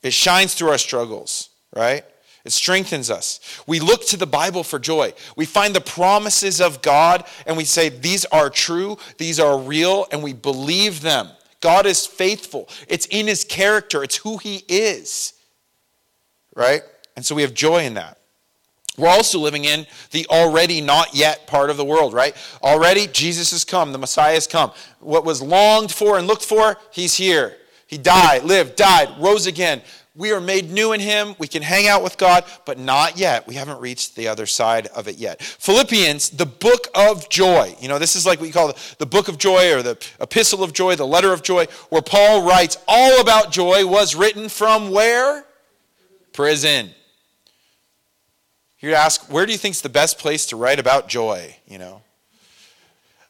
It 0.00 0.12
shines 0.12 0.54
through 0.54 0.68
our 0.68 0.78
struggles, 0.78 1.48
right? 1.74 2.04
It 2.44 2.52
strengthens 2.52 3.10
us. 3.10 3.40
We 3.66 3.80
look 3.80 4.06
to 4.06 4.16
the 4.16 4.28
Bible 4.28 4.62
for 4.62 4.78
joy. 4.78 5.12
We 5.34 5.44
find 5.44 5.74
the 5.74 5.80
promises 5.80 6.60
of 6.60 6.82
God 6.82 7.24
and 7.48 7.56
we 7.56 7.64
say, 7.64 7.88
These 7.88 8.26
are 8.26 8.48
true, 8.48 8.96
these 9.18 9.40
are 9.40 9.58
real, 9.58 10.06
and 10.12 10.22
we 10.22 10.34
believe 10.34 11.00
them. 11.00 11.30
God 11.60 11.84
is 11.84 12.06
faithful. 12.06 12.68
It's 12.86 13.06
in 13.06 13.26
his 13.26 13.42
character, 13.42 14.04
it's 14.04 14.18
who 14.18 14.38
he 14.38 14.62
is. 14.68 15.32
Right? 16.54 16.82
And 17.16 17.26
so 17.26 17.34
we 17.34 17.42
have 17.42 17.54
joy 17.54 17.82
in 17.82 17.94
that. 17.94 18.20
We're 18.96 19.08
also 19.08 19.40
living 19.40 19.64
in 19.64 19.86
the 20.12 20.26
already 20.28 20.80
not 20.80 21.14
yet 21.14 21.46
part 21.46 21.70
of 21.70 21.76
the 21.76 21.84
world, 21.84 22.14
right? 22.14 22.36
Already 22.62 23.08
Jesus 23.08 23.50
has 23.50 23.64
come, 23.64 23.92
the 23.92 23.98
Messiah 23.98 24.34
has 24.34 24.46
come. 24.46 24.70
What 25.00 25.24
was 25.24 25.42
longed 25.42 25.90
for 25.90 26.16
and 26.16 26.26
looked 26.26 26.44
for, 26.44 26.76
he's 26.92 27.14
here. 27.14 27.56
He 27.86 27.98
died, 27.98 28.44
lived, 28.44 28.76
died, 28.76 29.08
rose 29.18 29.46
again. 29.46 29.82
We 30.16 30.30
are 30.30 30.40
made 30.40 30.70
new 30.70 30.92
in 30.92 31.00
him. 31.00 31.34
We 31.38 31.48
can 31.48 31.60
hang 31.62 31.88
out 31.88 32.04
with 32.04 32.16
God, 32.16 32.44
but 32.64 32.78
not 32.78 33.18
yet. 33.18 33.48
We 33.48 33.56
haven't 33.56 33.80
reached 33.80 34.14
the 34.14 34.28
other 34.28 34.46
side 34.46 34.86
of 34.88 35.08
it 35.08 35.16
yet. 35.16 35.42
Philippians, 35.42 36.30
the 36.30 36.46
book 36.46 36.86
of 36.94 37.28
joy. 37.28 37.74
You 37.80 37.88
know, 37.88 37.98
this 37.98 38.14
is 38.14 38.24
like 38.24 38.38
what 38.38 38.46
you 38.46 38.52
call 38.52 38.72
the 38.98 39.06
book 39.06 39.26
of 39.26 39.38
joy 39.38 39.74
or 39.74 39.82
the 39.82 39.98
epistle 40.20 40.62
of 40.62 40.72
joy, 40.72 40.94
the 40.94 41.06
letter 41.06 41.32
of 41.32 41.42
joy, 41.42 41.66
where 41.88 42.00
Paul 42.00 42.46
writes 42.46 42.78
all 42.86 43.20
about 43.20 43.50
joy, 43.50 43.84
was 43.84 44.14
written 44.14 44.48
from 44.48 44.92
where? 44.92 45.44
Prison. 46.32 46.90
You'd 48.84 48.92
ask, 48.92 49.32
where 49.32 49.46
do 49.46 49.52
you 49.52 49.56
think 49.56 49.76
is 49.76 49.80
the 49.80 49.88
best 49.88 50.18
place 50.18 50.44
to 50.46 50.56
write 50.56 50.78
about 50.78 51.08
joy? 51.08 51.56
You 51.66 51.78
know, 51.78 52.02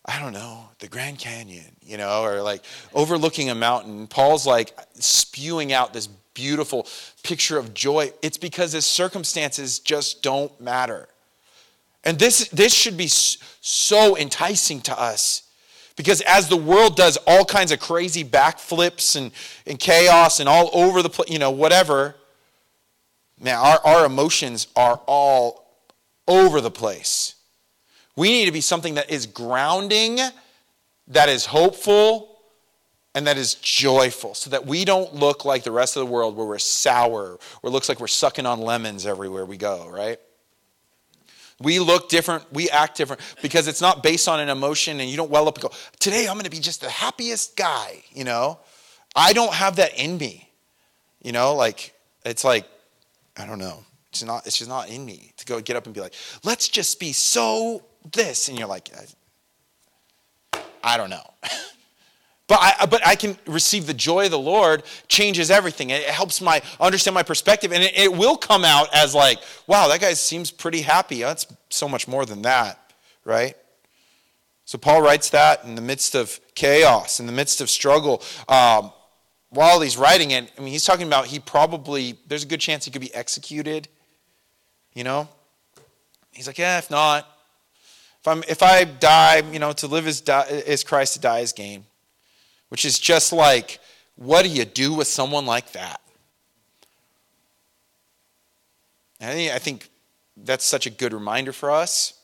I 0.05 0.19
don't 0.19 0.33
know, 0.33 0.69
the 0.81 0.89
Grand 0.89 1.21
Canyon, 1.21 1.77
you 1.81 1.97
know, 1.97 2.25
or 2.25 2.43
like 2.43 2.65
overlooking 2.93 3.51
a 3.51 3.55
mountain. 3.55 4.09
Paul's 4.09 4.49
like 4.49 4.77
spewing 4.95 5.73
out 5.73 5.93
this 5.93 6.09
beautiful 6.09 6.89
picture 7.23 7.57
of 7.57 7.73
joy. 7.73 8.13
It's 8.21 8.37
because 8.37 8.73
his 8.73 8.85
circumstances 8.85 9.79
just 9.79 10.25
don't 10.25 10.61
matter. 10.61 11.07
And 12.03 12.19
this, 12.19 12.49
this 12.49 12.75
should 12.75 12.97
be 12.97 13.07
so 13.07 14.17
enticing 14.17 14.81
to 14.81 15.01
us. 15.01 15.45
Because 15.95 16.21
as 16.23 16.49
the 16.49 16.57
world 16.57 16.97
does 16.97 17.17
all 17.29 17.45
kinds 17.45 17.71
of 17.71 17.79
crazy 17.79 18.25
backflips 18.25 19.15
and, 19.15 19.31
and 19.69 19.79
chaos 19.79 20.41
and 20.41 20.49
all 20.49 20.69
over 20.73 21.01
the 21.01 21.11
place, 21.11 21.31
you 21.31 21.39
know, 21.39 21.53
whatever, 21.53 22.17
man, 23.45 23.57
our, 23.57 23.79
our 23.85 24.07
emotions 24.07 24.67
are 24.75 25.01
all 25.07 25.69
over 26.27 26.61
the 26.61 26.71
place. 26.71 27.35
We 28.17 28.31
need 28.31 28.47
to 28.47 28.53
be 28.53 28.61
something 28.61 28.95
that 28.95 29.11
is 29.11 29.27
grounding, 29.27 30.19
that 31.09 31.29
is 31.29 31.45
hopeful, 31.45 32.39
and 33.15 33.27
that 33.27 33.37
is 33.37 33.55
joyful 33.55 34.35
so 34.35 34.51
that 34.51 34.67
we 34.67 34.85
don't 34.85 35.15
look 35.15 35.45
like 35.45 35.63
the 35.63 35.71
rest 35.71 35.97
of 35.97 36.01
the 36.01 36.11
world 36.13 36.37
where 36.37 36.47
we're 36.47 36.59
sour, 36.59 37.39
where 37.61 37.69
it 37.69 37.71
looks 37.71 37.89
like 37.89 38.01
we're 38.01 38.07
sucking 38.07 38.47
on 38.47 38.61
lemons 38.61 39.07
everywhere 39.07 39.45
we 39.45 39.57
go, 39.57 39.89
right? 39.89 40.19
We 41.61 41.79
look 41.79 42.09
different, 42.09 42.53
we 42.53 42.69
act 42.71 42.97
different 42.97 43.23
because 43.41 43.69
it's 43.69 43.81
not 43.81 44.03
based 44.03 44.27
on 44.27 44.41
an 44.41 44.49
emotion 44.49 44.99
and 44.99 45.09
you 45.09 45.17
don't 45.17 45.31
well 45.31 45.47
up 45.47 45.57
and 45.57 45.63
go, 45.63 45.71
today 46.01 46.27
I'm 46.27 46.35
going 46.35 46.45
to 46.45 46.51
be 46.51 46.59
just 46.59 46.81
the 46.81 46.91
happiest 46.91 47.57
guy, 47.57 48.03
you 48.13 48.25
know? 48.25 48.59
I 49.15 49.33
don't 49.33 49.55
have 49.55 49.77
that 49.77 49.97
in 49.97 50.19
me. 50.19 50.51
You 51.23 51.33
know, 51.33 51.55
like, 51.55 51.95
it's 52.25 52.43
like, 52.43 52.67
I 53.37 53.47
don't 53.47 53.59
know. 53.59 53.85
It's 54.11 54.23
not, 54.23 54.47
it's 54.47 54.59
just 54.59 54.71
not 54.71 54.89
in 54.89 55.05
me 55.05 55.33
to 55.39 55.45
go 55.45 55.61
get 55.61 55.77
up 55.77 55.87
and 55.87 55.95
be 55.95 56.01
like, 56.01 56.15
let's 56.45 56.69
just 56.69 57.01
be 57.01 57.13
so 57.13 57.83
this. 58.13 58.49
And 58.49 58.59
you're 58.59 58.69
like, 58.69 58.91
I 60.83 60.97
don't 60.97 61.11
know. 61.11 61.25
But 62.47 62.59
I, 62.61 62.87
but 62.87 63.07
I 63.07 63.17
can 63.17 63.39
receive 63.47 63.87
the 63.87 63.95
joy 63.95 64.27
of 64.27 64.31
the 64.31 64.39
Lord 64.39 64.83
changes 65.09 65.51
everything. 65.51 65.91
It 65.91 66.03
helps 66.05 66.43
my 66.43 66.61
understand 66.79 67.15
my 67.15 67.23
perspective, 67.23 67.73
and 67.73 67.83
it, 67.83 67.97
it 67.97 68.13
will 68.13 68.37
come 68.37 68.67
out 68.67 68.95
as 68.95 69.15
like, 69.15 69.39
wow, 69.67 69.89
that 69.89 70.01
guy 70.01 70.13
seems 70.13 70.51
pretty 70.51 70.83
happy. 70.83 71.23
That's 71.23 71.47
so 71.71 71.89
much 71.89 72.07
more 72.07 72.27
than 72.27 72.43
that, 72.43 72.93
right? 73.25 73.57
So 74.67 74.77
Paul 74.77 75.01
writes 75.01 75.31
that 75.31 75.65
in 75.65 75.75
the 75.75 75.81
midst 75.81 76.15
of 76.15 76.39
chaos, 76.55 77.19
in 77.19 77.27
the 77.27 77.33
midst 77.33 77.63
of 77.63 77.71
struggle. 77.71 78.23
Um, 78.47 78.93
while 79.55 79.81
he's 79.81 79.97
writing 79.97 80.33
it, 80.33 80.51
I 80.57 80.61
mean, 80.61 80.73
he's 80.73 80.85
talking 80.85 81.07
about 81.07 81.27
he 81.27 81.39
probably 81.39 82.19
there's 82.27 82.45
a 82.45 82.47
good 82.47 82.61
chance 82.61 82.85
he 82.85 82.91
could 82.91 83.01
be 83.01 83.15
executed. 83.15 83.89
You 84.95 85.05
know, 85.05 85.29
he's 86.33 86.47
like, 86.47 86.59
yeah, 86.59 86.79
if 86.79 86.91
not, 86.91 87.27
if 88.21 88.29
I'm 88.29 88.43
if 88.49 88.63
I 88.63 88.85
die, 88.85 89.43
you 89.53 89.59
know, 89.59 89.73
to 89.73 89.87
live 89.87 90.07
is, 90.07 90.21
die, 90.21 90.47
is 90.49 90.85
Christ, 90.85 91.15
to 91.15 91.21
die 91.21 91.41
is 91.41 91.53
gain 91.53 91.85
which 92.75 92.85
is 92.85 92.99
just 92.99 93.33
like, 93.33 93.79
what 94.17 94.43
do 94.43 94.49
you 94.49 94.65
do 94.65 94.93
with 94.93 95.07
someone 95.07 95.47
like 95.47 95.71
that? 95.73 96.01
And 99.21 99.53
I 99.53 99.61
think 99.61 99.89
that's 100.37 100.65
such 100.65 100.85
a 100.85 100.91
good 100.91 101.13
reminder 101.13 101.53
for 101.53 101.71
us 101.71 102.15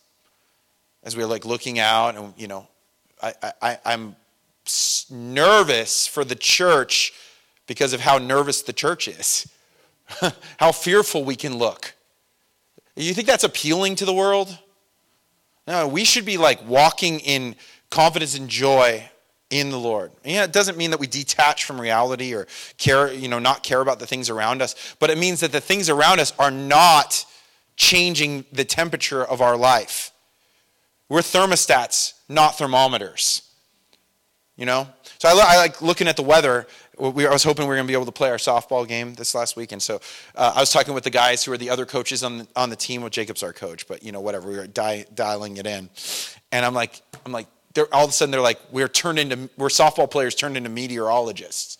as 1.04 1.16
we're 1.16 1.26
like 1.26 1.44
looking 1.44 1.78
out 1.78 2.16
and 2.16 2.34
you 2.36 2.48
know 2.48 2.66
I, 3.22 3.32
I, 3.62 3.78
i'm 3.84 4.16
nervous 5.10 6.06
for 6.06 6.24
the 6.24 6.34
church 6.34 7.12
because 7.66 7.92
of 7.92 8.00
how 8.00 8.18
nervous 8.18 8.62
the 8.62 8.72
church 8.72 9.08
is 9.08 9.48
how 10.58 10.72
fearful 10.72 11.24
we 11.24 11.36
can 11.36 11.56
look 11.56 11.94
you 12.96 13.14
think 13.14 13.26
that's 13.26 13.44
appealing 13.44 13.94
to 13.96 14.04
the 14.04 14.14
world 14.14 14.58
no 15.66 15.86
we 15.86 16.04
should 16.04 16.24
be 16.24 16.36
like 16.36 16.66
walking 16.68 17.20
in 17.20 17.54
confidence 17.90 18.36
and 18.36 18.48
joy 18.48 19.08
in 19.50 19.70
the 19.70 19.78
Lord. 19.78 20.12
Yeah, 20.24 20.44
it 20.44 20.52
doesn't 20.52 20.78
mean 20.78 20.92
that 20.92 21.00
we 21.00 21.08
detach 21.08 21.64
from 21.64 21.80
reality 21.80 22.34
or 22.34 22.46
care, 22.78 23.12
you 23.12 23.28
know, 23.28 23.40
not 23.40 23.64
care 23.64 23.80
about 23.80 23.98
the 23.98 24.06
things 24.06 24.30
around 24.30 24.62
us, 24.62 24.94
but 25.00 25.10
it 25.10 25.18
means 25.18 25.40
that 25.40 25.52
the 25.52 25.60
things 25.60 25.90
around 25.90 26.20
us 26.20 26.32
are 26.38 26.52
not 26.52 27.26
changing 27.76 28.44
the 28.52 28.64
temperature 28.64 29.24
of 29.24 29.40
our 29.40 29.56
life. 29.56 30.12
We're 31.08 31.20
thermostats, 31.20 32.14
not 32.28 32.56
thermometers. 32.56 33.42
You 34.60 34.66
know? 34.66 34.86
So 35.18 35.28
I, 35.28 35.54
I 35.54 35.56
like 35.56 35.80
looking 35.80 36.06
at 36.06 36.16
the 36.16 36.22
weather. 36.22 36.66
We, 36.98 37.26
I 37.26 37.32
was 37.32 37.42
hoping 37.42 37.64
we 37.64 37.70
were 37.70 37.76
going 37.76 37.86
to 37.86 37.90
be 37.90 37.94
able 37.94 38.04
to 38.04 38.12
play 38.12 38.28
our 38.28 38.36
softball 38.36 38.86
game 38.86 39.14
this 39.14 39.34
last 39.34 39.56
weekend. 39.56 39.82
So 39.82 40.02
uh, 40.36 40.52
I 40.54 40.60
was 40.60 40.70
talking 40.70 40.92
with 40.92 41.02
the 41.02 41.10
guys 41.10 41.42
who 41.42 41.52
are 41.52 41.56
the 41.56 41.70
other 41.70 41.86
coaches 41.86 42.22
on 42.22 42.38
the, 42.38 42.48
on 42.54 42.68
the 42.68 42.76
team. 42.76 43.00
Well, 43.00 43.08
Jacob's 43.08 43.42
our 43.42 43.54
coach, 43.54 43.88
but, 43.88 44.02
you 44.02 44.12
know, 44.12 44.20
whatever. 44.20 44.50
We 44.50 44.58
were 44.58 44.66
di- 44.66 45.06
dialing 45.14 45.56
it 45.56 45.66
in. 45.66 45.88
And 46.52 46.66
I'm 46.66 46.74
like, 46.74 47.00
I'm 47.24 47.32
like, 47.32 47.46
they're, 47.72 47.92
all 47.94 48.04
of 48.04 48.10
a 48.10 48.12
sudden 48.12 48.32
they're 48.32 48.42
like, 48.42 48.60
we're 48.70 48.86
turned 48.86 49.18
into, 49.18 49.48
we're 49.56 49.68
softball 49.68 50.10
players 50.10 50.34
turned 50.34 50.58
into 50.58 50.68
meteorologists. 50.68 51.78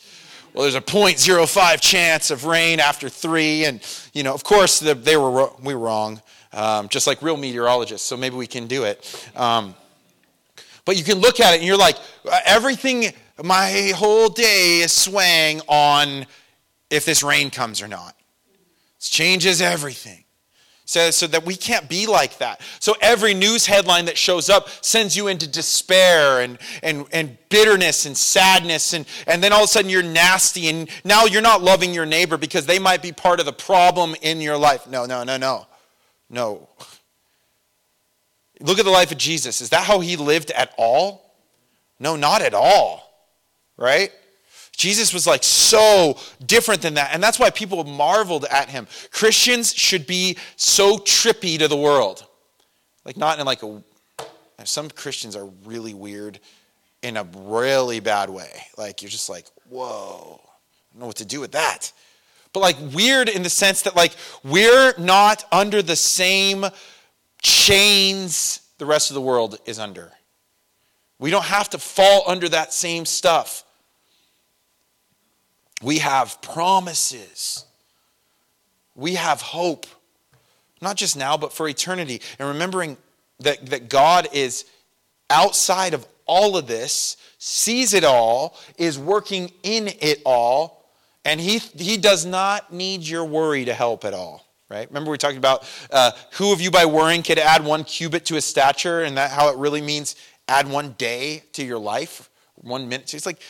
Well, 0.54 0.62
there's 0.62 0.74
a 0.74 0.80
0.05 0.80 1.80
chance 1.82 2.30
of 2.30 2.46
rain 2.46 2.80
after 2.80 3.10
three. 3.10 3.66
And, 3.66 3.86
you 4.14 4.22
know, 4.22 4.32
of 4.32 4.42
course, 4.42 4.80
the, 4.80 4.94
they 4.94 5.18
were, 5.18 5.50
we 5.62 5.74
were 5.74 5.80
wrong, 5.80 6.22
um, 6.54 6.88
just 6.88 7.06
like 7.06 7.20
real 7.20 7.36
meteorologists. 7.36 8.08
So 8.08 8.16
maybe 8.16 8.36
we 8.36 8.46
can 8.46 8.68
do 8.68 8.84
it. 8.84 9.30
Um, 9.36 9.74
but 10.90 10.96
you 10.96 11.04
can 11.04 11.20
look 11.20 11.38
at 11.38 11.54
it 11.54 11.58
and 11.58 11.64
you're 11.64 11.76
like, 11.76 11.96
uh, 12.28 12.36
everything, 12.44 13.12
my 13.44 13.92
whole 13.94 14.28
day 14.28 14.80
is 14.80 14.90
swaying 14.90 15.60
on 15.68 16.26
if 16.90 17.04
this 17.04 17.22
rain 17.22 17.48
comes 17.48 17.80
or 17.80 17.86
not. 17.86 18.16
It 18.98 19.02
changes 19.04 19.62
everything 19.62 20.24
says 20.86 21.14
so 21.14 21.28
that 21.28 21.46
we 21.46 21.54
can't 21.54 21.88
be 21.88 22.08
like 22.08 22.38
that. 22.38 22.60
So 22.80 22.96
every 23.00 23.34
news 23.34 23.66
headline 23.66 24.06
that 24.06 24.18
shows 24.18 24.50
up 24.50 24.68
sends 24.84 25.16
you 25.16 25.28
into 25.28 25.46
despair 25.46 26.40
and, 26.40 26.58
and, 26.82 27.06
and 27.12 27.38
bitterness 27.50 28.06
and 28.06 28.16
sadness. 28.16 28.92
And, 28.92 29.06
and 29.28 29.40
then 29.44 29.52
all 29.52 29.60
of 29.60 29.66
a 29.66 29.68
sudden 29.68 29.88
you're 29.88 30.02
nasty 30.02 30.68
and 30.68 30.90
now 31.04 31.26
you're 31.26 31.40
not 31.40 31.62
loving 31.62 31.94
your 31.94 32.04
neighbor 32.06 32.36
because 32.36 32.66
they 32.66 32.80
might 32.80 33.00
be 33.00 33.12
part 33.12 33.38
of 33.38 33.46
the 33.46 33.52
problem 33.52 34.16
in 34.22 34.40
your 34.40 34.56
life. 34.56 34.88
No, 34.88 35.06
no, 35.06 35.22
no, 35.22 35.36
no. 35.36 35.68
No. 36.28 36.68
Look 38.60 38.78
at 38.78 38.84
the 38.84 38.90
life 38.90 39.10
of 39.10 39.18
Jesus. 39.18 39.60
Is 39.60 39.70
that 39.70 39.84
how 39.84 40.00
he 40.00 40.16
lived 40.16 40.50
at 40.50 40.72
all? 40.76 41.34
No, 41.98 42.16
not 42.16 42.42
at 42.42 42.54
all. 42.54 43.06
Right? 43.76 44.12
Jesus 44.76 45.12
was 45.12 45.26
like 45.26 45.44
so 45.44 46.18
different 46.44 46.82
than 46.82 46.94
that. 46.94 47.10
And 47.12 47.22
that's 47.22 47.38
why 47.38 47.50
people 47.50 47.84
marveled 47.84 48.46
at 48.50 48.68
him. 48.68 48.86
Christians 49.10 49.74
should 49.74 50.06
be 50.06 50.38
so 50.56 50.98
trippy 50.98 51.58
to 51.58 51.68
the 51.68 51.76
world. 51.76 52.26
Like, 53.04 53.16
not 53.16 53.38
in 53.38 53.46
like 53.46 53.62
a. 53.62 53.82
Some 54.64 54.90
Christians 54.90 55.36
are 55.36 55.46
really 55.64 55.94
weird 55.94 56.38
in 57.02 57.16
a 57.16 57.26
really 57.34 58.00
bad 58.00 58.28
way. 58.28 58.50
Like, 58.76 59.00
you're 59.00 59.10
just 59.10 59.30
like, 59.30 59.46
whoa, 59.68 60.40
I 60.42 60.92
don't 60.92 61.00
know 61.00 61.06
what 61.06 61.16
to 61.16 61.24
do 61.24 61.40
with 61.40 61.52
that. 61.52 61.92
But 62.52 62.60
like, 62.60 62.76
weird 62.92 63.28
in 63.28 63.42
the 63.42 63.50
sense 63.50 63.82
that, 63.82 63.96
like, 63.96 64.14
we're 64.44 64.92
not 64.98 65.44
under 65.50 65.82
the 65.82 65.96
same 65.96 66.66
chains 67.42 68.60
the 68.78 68.86
rest 68.86 69.10
of 69.10 69.14
the 69.14 69.20
world 69.20 69.58
is 69.66 69.78
under. 69.78 70.10
We 71.18 71.30
don't 71.30 71.44
have 71.44 71.70
to 71.70 71.78
fall 71.78 72.24
under 72.26 72.48
that 72.48 72.72
same 72.72 73.04
stuff. 73.04 73.64
We 75.82 75.98
have 75.98 76.40
promises. 76.42 77.64
We 78.94 79.14
have 79.14 79.40
hope, 79.40 79.86
not 80.80 80.96
just 80.96 81.16
now, 81.16 81.36
but 81.36 81.52
for 81.52 81.68
eternity. 81.68 82.22
And 82.38 82.48
remembering 82.48 82.96
that, 83.40 83.66
that 83.66 83.88
God 83.88 84.28
is 84.32 84.64
outside 85.28 85.94
of 85.94 86.06
all 86.26 86.56
of 86.56 86.66
this, 86.66 87.16
sees 87.38 87.92
it 87.92 88.04
all, 88.04 88.56
is 88.78 88.98
working 88.98 89.52
in 89.62 89.88
it 90.00 90.22
all, 90.24 90.84
and 91.24 91.40
He, 91.40 91.58
he 91.58 91.96
does 91.96 92.24
not 92.24 92.72
need 92.72 93.02
your 93.02 93.24
worry 93.24 93.64
to 93.64 93.74
help 93.74 94.04
at 94.04 94.14
all. 94.14 94.46
Right? 94.70 94.88
Remember 94.88 95.10
we 95.10 95.18
talked 95.18 95.36
about 95.36 95.68
uh, 95.90 96.12
who 96.32 96.52
of 96.52 96.60
you 96.60 96.70
by 96.70 96.86
worrying 96.86 97.22
could 97.22 97.38
add 97.38 97.64
one 97.64 97.84
cubit 97.84 98.24
to 98.26 98.34
his 98.34 98.44
stature, 98.44 99.02
and 99.02 99.16
that 99.16 99.32
how 99.32 99.50
it 99.50 99.56
really 99.56 99.80
means 99.82 100.16
add 100.48 100.70
one 100.70 100.94
day 100.96 101.42
to 101.54 101.64
your 101.64 101.78
life, 101.78 102.30
one 102.54 102.88
minute. 102.88 103.12
It's 103.12 103.26
like 103.26 103.40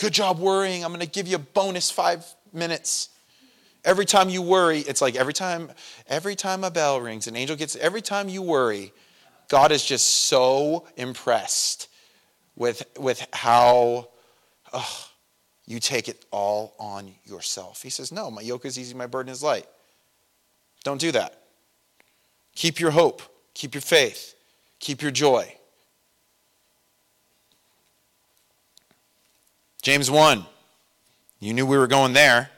Good 0.00 0.14
job 0.14 0.38
worrying. 0.38 0.82
I'm 0.82 0.92
going 0.92 1.04
to 1.04 1.06
give 1.06 1.28
you 1.28 1.36
a 1.36 1.38
bonus 1.38 1.90
five 1.90 2.24
minutes. 2.54 3.10
Every 3.84 4.06
time 4.06 4.30
you 4.30 4.40
worry, 4.40 4.78
it's 4.78 5.02
like 5.02 5.14
every 5.14 5.34
time, 5.34 5.70
every 6.06 6.34
time 6.34 6.64
a 6.64 6.70
bell 6.70 6.98
rings, 7.02 7.26
an 7.26 7.36
angel 7.36 7.54
gets, 7.54 7.76
every 7.76 8.00
time 8.00 8.30
you 8.30 8.40
worry, 8.40 8.94
God 9.50 9.72
is 9.72 9.84
just 9.84 10.06
so 10.06 10.86
impressed 10.96 11.88
with, 12.56 12.82
with 12.98 13.26
how 13.34 14.08
oh, 14.72 15.08
you 15.66 15.80
take 15.80 16.08
it 16.08 16.24
all 16.30 16.74
on 16.78 17.12
yourself. 17.26 17.82
He 17.82 17.90
says, 17.90 18.10
No, 18.10 18.30
my 18.30 18.40
yoke 18.40 18.64
is 18.64 18.78
easy, 18.78 18.94
my 18.94 19.06
burden 19.06 19.30
is 19.30 19.42
light. 19.42 19.66
Don't 20.84 21.00
do 21.00 21.12
that. 21.12 21.42
Keep 22.54 22.80
your 22.80 22.90
hope, 22.90 23.22
keep 23.54 23.74
your 23.74 23.80
faith, 23.80 24.34
keep 24.78 25.02
your 25.02 25.10
joy. 25.10 25.54
James 29.82 30.10
1. 30.10 30.44
You 31.38 31.54
knew 31.54 31.64
we 31.64 31.78
were 31.78 31.86
going 31.86 32.12
there. 32.12 32.50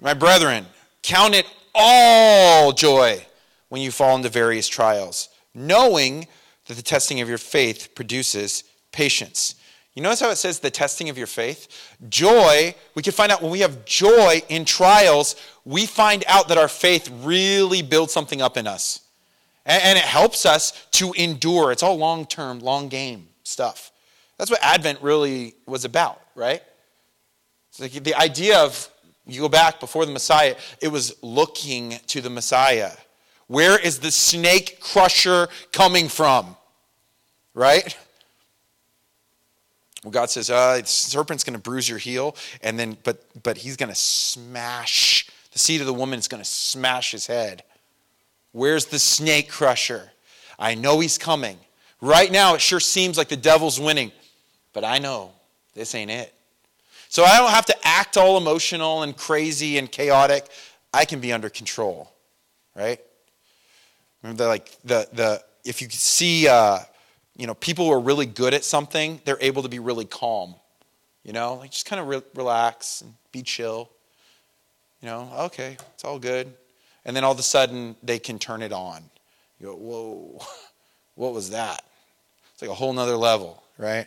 My 0.00 0.12
brethren, 0.12 0.66
count 1.02 1.34
it 1.34 1.46
all 1.74 2.72
joy 2.72 3.24
when 3.68 3.80
you 3.80 3.90
fall 3.90 4.16
into 4.16 4.28
various 4.28 4.66
trials, 4.66 5.28
knowing 5.54 6.26
that 6.66 6.74
the 6.74 6.82
testing 6.82 7.20
of 7.20 7.28
your 7.28 7.38
faith 7.38 7.90
produces 7.94 8.64
patience. 8.90 9.54
You 9.96 10.02
notice 10.02 10.20
how 10.20 10.28
it 10.28 10.36
says 10.36 10.58
the 10.58 10.70
testing 10.70 11.08
of 11.08 11.16
your 11.16 11.26
faith? 11.26 11.96
Joy, 12.10 12.74
we 12.94 13.02
can 13.02 13.14
find 13.14 13.32
out 13.32 13.40
when 13.40 13.50
we 13.50 13.60
have 13.60 13.86
joy 13.86 14.42
in 14.50 14.66
trials, 14.66 15.36
we 15.64 15.86
find 15.86 16.22
out 16.28 16.48
that 16.48 16.58
our 16.58 16.68
faith 16.68 17.10
really 17.22 17.80
builds 17.80 18.12
something 18.12 18.42
up 18.42 18.58
in 18.58 18.66
us. 18.66 19.00
And, 19.64 19.98
it 19.98 20.04
helps 20.04 20.46
us 20.46 20.86
to 20.92 21.12
endure. 21.14 21.72
It's 21.72 21.82
all 21.82 21.96
long 21.96 22.26
term, 22.26 22.60
long 22.60 22.88
game 22.88 23.28
stuff. 23.42 23.90
That's 24.36 24.50
what 24.50 24.62
Advent 24.62 25.00
really 25.00 25.54
was 25.66 25.84
about, 25.86 26.20
right? 26.36 26.62
Like 27.80 27.92
the 27.92 28.14
idea 28.14 28.58
of, 28.58 28.88
you 29.26 29.40
go 29.40 29.48
back 29.48 29.80
before 29.80 30.04
the 30.04 30.12
Messiah, 30.12 30.56
it 30.80 30.88
was 30.88 31.16
looking 31.22 31.98
to 32.08 32.20
the 32.20 32.30
Messiah. 32.30 32.92
Where 33.46 33.78
is 33.78 33.98
the 33.98 34.10
snake 34.10 34.78
crusher 34.78 35.48
coming 35.72 36.08
from? 36.08 36.54
Right? 37.54 37.96
God 40.12 40.30
says, 40.30 40.50
uh, 40.50 40.78
the 40.78 40.86
serpent's 40.86 41.44
going 41.44 41.54
to 41.54 41.62
bruise 41.62 41.88
your 41.88 41.98
heel, 41.98 42.36
and 42.62 42.78
then, 42.78 42.96
but, 43.04 43.24
but 43.42 43.58
he's 43.58 43.76
going 43.76 43.88
to 43.88 43.94
smash, 43.94 45.28
the 45.52 45.58
seed 45.58 45.80
of 45.80 45.86
the 45.86 45.94
woman 45.94 46.18
is 46.18 46.28
going 46.28 46.42
to 46.42 46.48
smash 46.48 47.12
his 47.12 47.26
head. 47.26 47.62
Where's 48.52 48.86
the 48.86 48.98
snake 48.98 49.50
crusher? 49.50 50.12
I 50.58 50.74
know 50.74 51.00
he's 51.00 51.18
coming. 51.18 51.58
Right 52.00 52.30
now, 52.30 52.54
it 52.54 52.60
sure 52.60 52.80
seems 52.80 53.18
like 53.18 53.28
the 53.28 53.36
devil's 53.36 53.80
winning. 53.80 54.12
But 54.72 54.84
I 54.84 54.98
know 54.98 55.32
this 55.74 55.94
ain't 55.94 56.10
it. 56.10 56.34
So 57.08 57.24
I 57.24 57.38
don't 57.38 57.50
have 57.50 57.66
to 57.66 57.76
act 57.82 58.16
all 58.18 58.36
emotional 58.36 59.02
and 59.02 59.16
crazy 59.16 59.78
and 59.78 59.90
chaotic. 59.90 60.46
I 60.92 61.04
can 61.04 61.20
be 61.20 61.32
under 61.32 61.48
control, 61.48 62.12
right? 62.74 63.00
Remember, 64.22 64.44
the, 64.44 64.48
like 64.48 64.70
the 64.82 65.08
the 65.12 65.42
if 65.64 65.80
you 65.80 65.88
see, 65.90 66.46
uh, 66.46 66.80
you 67.36 67.46
know, 67.46 67.54
people 67.54 67.86
who 67.86 67.92
are 67.92 68.00
really 68.00 68.26
good 68.26 68.54
at 68.54 68.64
something, 68.64 69.20
they're 69.24 69.38
able 69.40 69.62
to 69.62 69.68
be 69.68 69.78
really 69.78 70.04
calm. 70.04 70.54
You 71.22 71.32
know, 71.32 71.54
like 71.54 71.70
just 71.70 71.86
kind 71.86 72.00
of 72.00 72.08
re- 72.08 72.22
relax 72.34 73.02
and 73.02 73.14
be 73.32 73.42
chill. 73.42 73.90
You 75.02 75.08
know, 75.08 75.30
okay, 75.40 75.76
it's 75.94 76.04
all 76.04 76.18
good, 76.18 76.52
and 77.04 77.14
then 77.14 77.24
all 77.24 77.32
of 77.32 77.38
a 77.38 77.42
sudden 77.42 77.96
they 78.02 78.18
can 78.18 78.38
turn 78.38 78.62
it 78.62 78.72
on. 78.72 79.02
You 79.60 79.66
go, 79.66 79.74
whoa, 79.74 80.40
what 81.14 81.32
was 81.32 81.50
that? 81.50 81.84
It's 82.52 82.62
like 82.62 82.70
a 82.70 82.74
whole 82.74 82.92
nother 82.92 83.16
level, 83.16 83.62
right? 83.76 84.06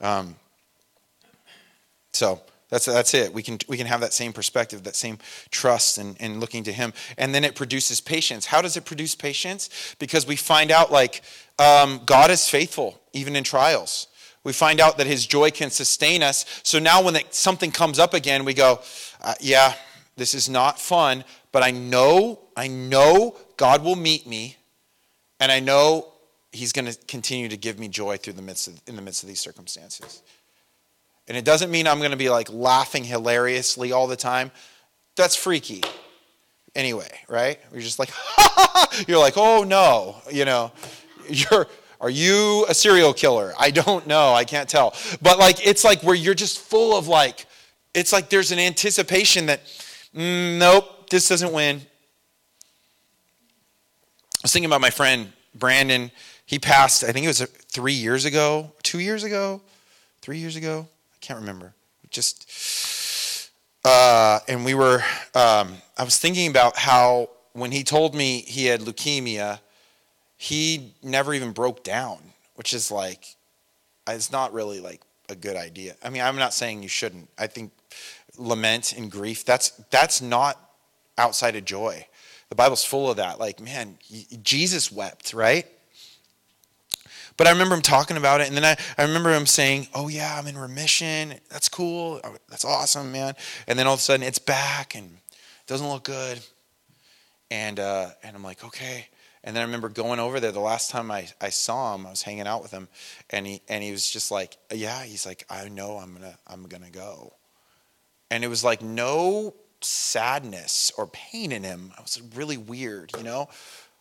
Um, 0.00 0.36
so 2.12 2.40
that's, 2.70 2.86
that's 2.86 3.14
it. 3.14 3.34
We 3.34 3.42
can, 3.42 3.58
we 3.68 3.76
can 3.76 3.86
have 3.86 4.00
that 4.00 4.12
same 4.12 4.32
perspective, 4.32 4.84
that 4.84 4.96
same 4.96 5.18
trust 5.50 5.98
and, 5.98 6.16
and 6.20 6.40
looking 6.40 6.64
to 6.64 6.72
Him. 6.72 6.92
And 7.18 7.34
then 7.34 7.44
it 7.44 7.54
produces 7.54 8.00
patience. 8.00 8.46
How 8.46 8.62
does 8.62 8.76
it 8.76 8.84
produce 8.84 9.14
patience? 9.14 9.94
Because 9.98 10.26
we 10.26 10.36
find 10.36 10.70
out, 10.70 10.92
like, 10.92 11.22
um, 11.58 12.00
God 12.06 12.30
is 12.30 12.48
faithful, 12.48 13.00
even 13.12 13.36
in 13.36 13.44
trials. 13.44 14.06
We 14.44 14.52
find 14.52 14.80
out 14.80 14.98
that 14.98 15.06
His 15.06 15.26
joy 15.26 15.50
can 15.50 15.70
sustain 15.70 16.22
us. 16.22 16.46
So 16.62 16.78
now 16.78 17.02
when 17.02 17.16
it, 17.16 17.34
something 17.34 17.72
comes 17.72 17.98
up 17.98 18.14
again, 18.14 18.44
we 18.44 18.54
go, 18.54 18.80
uh, 19.22 19.34
yeah, 19.40 19.74
this 20.16 20.34
is 20.34 20.48
not 20.48 20.80
fun, 20.80 21.24
but 21.52 21.62
I 21.62 21.72
know, 21.72 22.40
I 22.56 22.68
know 22.68 23.36
God 23.56 23.82
will 23.82 23.96
meet 23.96 24.26
me, 24.26 24.56
and 25.40 25.50
I 25.50 25.60
know 25.60 26.06
he's 26.52 26.72
going 26.72 26.86
to 26.86 26.96
continue 27.06 27.48
to 27.48 27.56
give 27.56 27.78
me 27.78 27.88
joy 27.88 28.16
through 28.16 28.34
the 28.34 28.42
midst 28.42 28.68
of, 28.68 28.80
in 28.86 28.96
the 28.96 29.02
midst 29.02 29.22
of 29.22 29.28
these 29.28 29.40
circumstances. 29.40 30.22
And 31.30 31.36
it 31.36 31.44
doesn't 31.44 31.70
mean 31.70 31.86
I'm 31.86 31.98
going 31.98 32.10
to 32.10 32.16
be 32.16 32.28
like 32.28 32.52
laughing 32.52 33.04
hilariously 33.04 33.92
all 33.92 34.08
the 34.08 34.16
time. 34.16 34.50
That's 35.14 35.36
freaky. 35.36 35.80
Anyway, 36.74 37.08
right? 37.28 37.56
You're 37.70 37.82
just 37.82 38.00
like, 38.00 38.10
you're 39.06 39.20
like, 39.20 39.34
oh 39.36 39.62
no, 39.62 40.16
you 40.28 40.44
know, 40.44 40.72
you're, 41.28 41.68
are 42.00 42.10
you 42.10 42.66
a 42.68 42.74
serial 42.74 43.14
killer? 43.14 43.52
I 43.56 43.70
don't 43.70 44.08
know. 44.08 44.34
I 44.34 44.42
can't 44.42 44.68
tell. 44.68 44.92
But 45.22 45.38
like, 45.38 45.64
it's 45.64 45.84
like 45.84 46.02
where 46.02 46.16
you're 46.16 46.34
just 46.34 46.58
full 46.58 46.98
of 46.98 47.06
like, 47.06 47.46
it's 47.94 48.12
like 48.12 48.28
there's 48.28 48.50
an 48.50 48.58
anticipation 48.58 49.46
that, 49.46 49.60
mm, 50.12 50.58
nope, 50.58 51.10
this 51.10 51.28
doesn't 51.28 51.52
win. 51.52 51.76
I 51.76 51.80
was 54.42 54.52
thinking 54.52 54.68
about 54.68 54.80
my 54.80 54.90
friend 54.90 55.32
Brandon 55.54 56.10
he 56.44 56.58
passed, 56.58 57.04
I 57.04 57.12
think 57.12 57.22
it 57.24 57.28
was 57.28 57.40
three 57.68 57.92
years 57.92 58.24
ago, 58.24 58.72
two 58.82 58.98
years 58.98 59.22
ago, 59.22 59.60
three 60.22 60.38
years 60.38 60.56
ago. 60.56 60.88
Can't 61.20 61.40
remember. 61.40 61.74
Just, 62.10 63.50
uh, 63.84 64.40
and 64.48 64.64
we 64.64 64.74
were, 64.74 65.02
um, 65.34 65.74
I 65.96 66.04
was 66.04 66.18
thinking 66.18 66.50
about 66.50 66.76
how 66.76 67.30
when 67.52 67.72
he 67.72 67.84
told 67.84 68.14
me 68.14 68.40
he 68.40 68.66
had 68.66 68.80
leukemia, 68.80 69.60
he 70.36 70.94
never 71.02 71.34
even 71.34 71.52
broke 71.52 71.84
down, 71.84 72.18
which 72.54 72.72
is 72.72 72.90
like, 72.90 73.36
it's 74.08 74.32
not 74.32 74.52
really 74.52 74.80
like 74.80 75.02
a 75.28 75.34
good 75.34 75.56
idea. 75.56 75.94
I 76.02 76.10
mean, 76.10 76.22
I'm 76.22 76.36
not 76.36 76.54
saying 76.54 76.82
you 76.82 76.88
shouldn't. 76.88 77.28
I 77.38 77.46
think 77.46 77.72
lament 78.36 78.92
and 78.92 79.10
grief, 79.10 79.44
that's, 79.44 79.70
that's 79.90 80.20
not 80.20 80.58
outside 81.18 81.54
of 81.56 81.64
joy. 81.64 82.06
The 82.48 82.56
Bible's 82.56 82.84
full 82.84 83.10
of 83.10 83.18
that. 83.18 83.38
Like, 83.38 83.60
man, 83.60 83.98
Jesus 84.42 84.90
wept, 84.90 85.32
right? 85.32 85.66
But 87.40 87.46
I 87.46 87.52
remember 87.52 87.74
him 87.74 87.80
talking 87.80 88.18
about 88.18 88.42
it, 88.42 88.48
and 88.48 88.54
then 88.54 88.66
I, 88.66 88.76
I 88.98 89.06
remember 89.06 89.34
him 89.34 89.46
saying, 89.46 89.88
Oh, 89.94 90.08
yeah, 90.08 90.36
I'm 90.38 90.46
in 90.46 90.58
remission. 90.58 91.36
That's 91.48 91.70
cool. 91.70 92.20
That's 92.50 92.66
awesome, 92.66 93.12
man. 93.12 93.32
And 93.66 93.78
then 93.78 93.86
all 93.86 93.94
of 93.94 94.00
a 94.00 94.02
sudden, 94.02 94.26
it's 94.26 94.38
back 94.38 94.94
and 94.94 95.06
it 95.06 95.66
doesn't 95.66 95.88
look 95.88 96.04
good. 96.04 96.40
And, 97.50 97.80
uh, 97.80 98.10
and 98.22 98.36
I'm 98.36 98.42
like, 98.42 98.62
Okay. 98.62 99.06
And 99.42 99.56
then 99.56 99.62
I 99.62 99.64
remember 99.64 99.88
going 99.88 100.20
over 100.20 100.38
there 100.38 100.52
the 100.52 100.60
last 100.60 100.90
time 100.90 101.10
I, 101.10 101.28
I 101.40 101.48
saw 101.48 101.94
him, 101.94 102.06
I 102.06 102.10
was 102.10 102.20
hanging 102.20 102.46
out 102.46 102.60
with 102.60 102.72
him, 102.72 102.88
and 103.30 103.46
he, 103.46 103.62
and 103.70 103.82
he 103.82 103.90
was 103.90 104.10
just 104.10 104.30
like, 104.30 104.58
Yeah, 104.70 105.02
he's 105.04 105.24
like, 105.24 105.46
I 105.48 105.66
know 105.70 105.96
I'm 105.96 106.16
to 106.16 106.36
I'm 106.46 106.66
to 106.66 106.90
go. 106.90 107.32
And 108.30 108.44
it 108.44 108.48
was 108.48 108.62
like 108.62 108.82
no 108.82 109.54
sadness 109.80 110.92
or 110.98 111.06
pain 111.06 111.52
in 111.52 111.62
him. 111.62 111.92
It 111.96 112.02
was 112.02 112.20
really 112.34 112.58
weird, 112.58 113.12
you 113.16 113.22
know? 113.22 113.48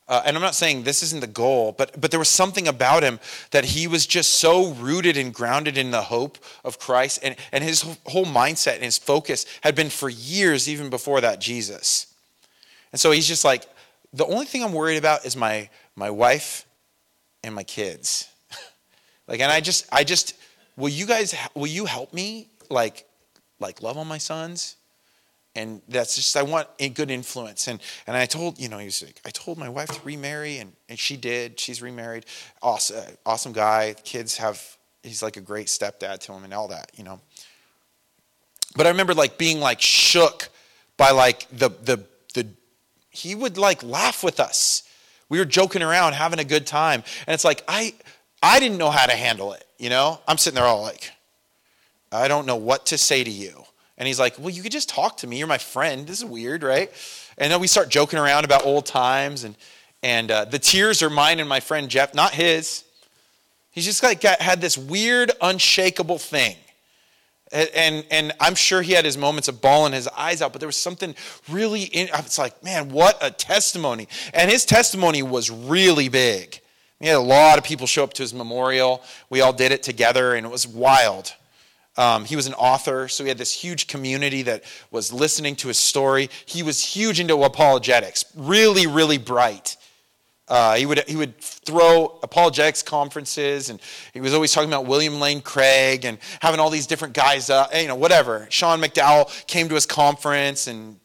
Uh, 0.10 0.24
and 0.26 0.36
I'm 0.36 0.42
not 0.42 0.56
saying 0.56 0.84
this 0.84 1.04
isn't 1.04 1.22
the 1.22 1.28
goal, 1.28 1.72
but, 1.78 2.02
but 2.02 2.10
there 2.10 2.20
was 2.20 2.30
something 2.30 2.68
about 2.68 3.04
him 3.04 3.20
that 3.52 3.64
he 3.64 3.86
was 3.86 4.08
just 4.08 4.34
so 4.34 4.72
rooted 4.72 5.16
and 5.18 5.32
grounded 5.32 5.78
in 5.78 5.92
the 5.92 6.02
hope 6.02 6.40
of 6.66 6.80
Christ. 6.80 7.20
And, 7.22 7.36
and 7.52 7.64
his 7.64 7.84
whole 8.08 8.26
mindset 8.26 8.74
and 8.74 8.84
his 8.84 8.98
focus 8.98 9.46
had 9.62 9.76
been 9.76 9.92
for 9.92 10.10
years, 10.10 10.68
even 10.68 10.90
before 10.90 11.22
that, 11.22 11.40
Jesus. 11.40 12.12
And 12.92 13.00
so 13.00 13.12
he's 13.12 13.28
just 13.28 13.46
like, 13.46 13.66
the 14.12 14.26
only 14.26 14.48
thing 14.48 14.64
I'm 14.64 14.74
worried 14.74 14.98
about 14.98 15.26
is 15.26 15.38
my, 15.38 15.70
my 15.96 16.10
wife 16.10 16.66
and 17.44 17.54
my 17.54 17.64
kids. 17.64 18.28
like, 19.28 19.42
and 19.42 19.52
I 19.52 19.62
just, 19.62 19.88
I 19.92 20.04
just, 20.04 20.34
will 20.76 20.90
you 20.90 21.06
guys, 21.06 21.36
will 21.54 21.68
you 21.68 21.86
help 21.86 22.16
me? 22.16 22.50
Like, 22.72 23.06
like 23.60 23.84
love 23.84 23.96
on 23.96 24.08
my 24.08 24.18
sons 24.18 24.76
and 25.56 25.82
that's 25.88 26.16
just 26.16 26.36
I 26.38 26.44
want 26.44 26.68
a 26.80 26.90
good 26.90 27.12
influence. 27.12 27.68
And 27.68 27.82
and 28.08 28.16
I 28.16 28.26
told 28.26 28.60
you 28.60 28.70
know 28.70 28.78
he's 28.78 29.04
like 29.04 29.20
I 29.26 29.30
told 29.30 29.58
my 29.58 29.70
wife 29.70 29.90
to 29.90 30.02
remarry, 30.04 30.58
and 30.58 30.74
and 30.88 30.98
she 30.98 31.18
did. 31.18 31.60
She's 31.60 31.82
remarried. 31.82 32.26
Awesome, 32.62 32.98
uh, 32.98 33.12
awesome 33.26 33.54
guy. 33.54 33.96
Kids 34.04 34.38
have. 34.38 34.62
He's 35.04 35.24
like 35.24 35.38
a 35.38 35.42
great 35.42 35.68
stepdad 35.68 36.20
to 36.20 36.34
him 36.34 36.44
and 36.44 36.54
all 36.54 36.68
that, 36.68 36.92
you 36.96 37.04
know. 37.04 37.22
But 38.76 38.86
I 38.86 38.90
remember 38.90 39.14
like 39.14 39.38
being 39.38 39.60
like 39.60 39.82
shook 39.82 40.50
by 40.98 41.12
like 41.12 41.48
the 41.52 41.70
the 41.70 42.04
the 42.34 42.48
he 43.10 43.34
would 43.34 43.58
like 43.58 43.84
laugh 43.84 44.24
with 44.24 44.40
us. 44.40 44.84
We 45.30 45.38
were 45.38 45.46
joking 45.46 45.84
around, 45.84 46.14
having 46.14 46.40
a 46.40 46.44
good 46.44 46.68
time, 46.68 47.04
and 47.26 47.34
it's 47.34 47.46
like 47.46 47.64
I 47.68 47.94
I 48.44 48.60
didn't 48.60 48.78
know 48.78 48.92
how 48.92 49.06
to 49.06 49.16
handle 49.16 49.54
it. 49.54 49.66
You 49.78 49.90
know, 49.90 50.20
I'm 50.28 50.38
sitting 50.38 50.56
there 50.56 50.66
all 50.66 50.82
like, 50.82 51.10
I 52.12 52.28
don't 52.28 52.46
know 52.46 52.58
what 52.58 52.88
to 52.88 52.98
say 52.98 53.24
to 53.24 53.32
you 53.32 53.64
and 54.00 54.08
he's 54.08 54.20
like, 54.20 54.40
Well, 54.40 54.50
you 54.50 54.64
could 54.64 54.72
just 54.72 54.90
talk 54.90 55.18
to 55.18 55.28
me. 55.28 55.38
You're 55.38 55.48
my 55.48 55.58
friend. 55.58 56.08
This 56.08 56.20
is 56.20 56.26
weird, 56.26 56.64
right? 56.64 56.92
And 57.38 57.52
then 57.52 57.60
we 57.60 57.68
start 57.68 57.90
joking 57.90 58.18
around 58.18 58.46
about 58.46 58.66
old 58.66 58.86
times. 58.86 59.44
And, 59.44 59.56
and 60.02 60.32
uh, 60.32 60.46
the 60.46 60.60
tears 60.60 61.04
are 61.04 61.10
mine 61.10 61.40
and 61.40 61.48
my 61.48 61.60
friend 61.60 61.90
Jeff, 61.90 62.16
not 62.16 62.34
his. 62.34 62.86
He's 63.72 63.86
just 63.86 64.02
like 64.02 64.22
got, 64.22 64.42
had 64.42 64.62
this 64.62 64.78
weird, 64.78 65.32
unshakable 65.42 66.18
thing. 66.18 66.56
And, 67.52 68.06
and 68.12 68.32
I'm 68.40 68.54
sure 68.54 68.84
he 68.84 68.92
had 68.92 69.06
his 69.06 69.18
moments 69.18 69.48
of 69.48 69.60
bawling 69.60 69.94
his 69.94 70.08
eyes 70.10 70.42
out, 70.42 70.52
but 70.52 70.60
there 70.60 70.68
was 70.68 70.78
something 70.78 71.16
really, 71.50 71.84
in, 71.84 72.08
it's 72.14 72.38
like, 72.38 72.64
man, 72.64 72.90
what 72.90 73.18
a 73.22 73.32
testimony. 73.32 74.08
And 74.36 74.52
his 74.52 74.66
testimony 74.66 75.24
was 75.24 75.50
really 75.50 76.10
big. 76.10 76.60
He 77.00 77.08
had 77.08 77.16
a 77.16 77.20
lot 77.20 77.58
of 77.58 77.64
people 77.64 77.88
show 77.88 78.04
up 78.04 78.14
to 78.14 78.22
his 78.22 78.36
memorial. 78.36 79.02
We 79.32 79.42
all 79.42 79.54
did 79.54 79.72
it 79.72 79.82
together, 79.82 80.36
and 80.36 80.46
it 80.46 80.50
was 80.50 80.68
wild. 80.68 81.34
Um, 82.00 82.24
he 82.24 82.38
was 82.38 82.48
an 82.48 82.54
author, 82.54 83.10
so 83.10 83.26
he 83.26 83.28
had 83.28 83.38
this 83.38 83.52
huge 83.52 83.88
community 83.88 84.42
that 84.44 84.64
was 84.90 85.12
listening 85.12 85.58
to 85.58 85.68
his 85.68 85.78
story. 85.78 86.30
He 86.46 86.64
was 86.64 86.82
huge 86.82 87.20
into 87.20 87.44
apologetics, 87.44 88.24
really, 88.38 88.88
really 88.88 89.18
bright. 89.18 89.76
Uh, 90.48 90.76
he, 90.76 90.86
would, 90.86 91.04
he 91.10 91.18
would 91.18 91.38
throw 91.42 92.18
apologetics 92.24 92.82
conferences, 92.84 93.70
and 93.70 93.82
he 94.14 94.22
was 94.22 94.34
always 94.34 94.54
talking 94.54 94.70
about 94.70 94.86
William 94.86 95.20
Lane 95.20 95.42
Craig 95.42 96.06
and 96.06 96.20
having 96.40 96.62
all 96.62 96.70
these 96.70 96.88
different 96.88 97.14
guys, 97.14 97.50
you 97.76 97.90
know, 97.90 97.96
whatever. 97.96 98.48
Sean 98.50 98.80
McDowell 98.80 99.46
came 99.46 99.68
to 99.68 99.76
his 99.76 99.86
conference, 99.86 100.68
and 100.68 101.02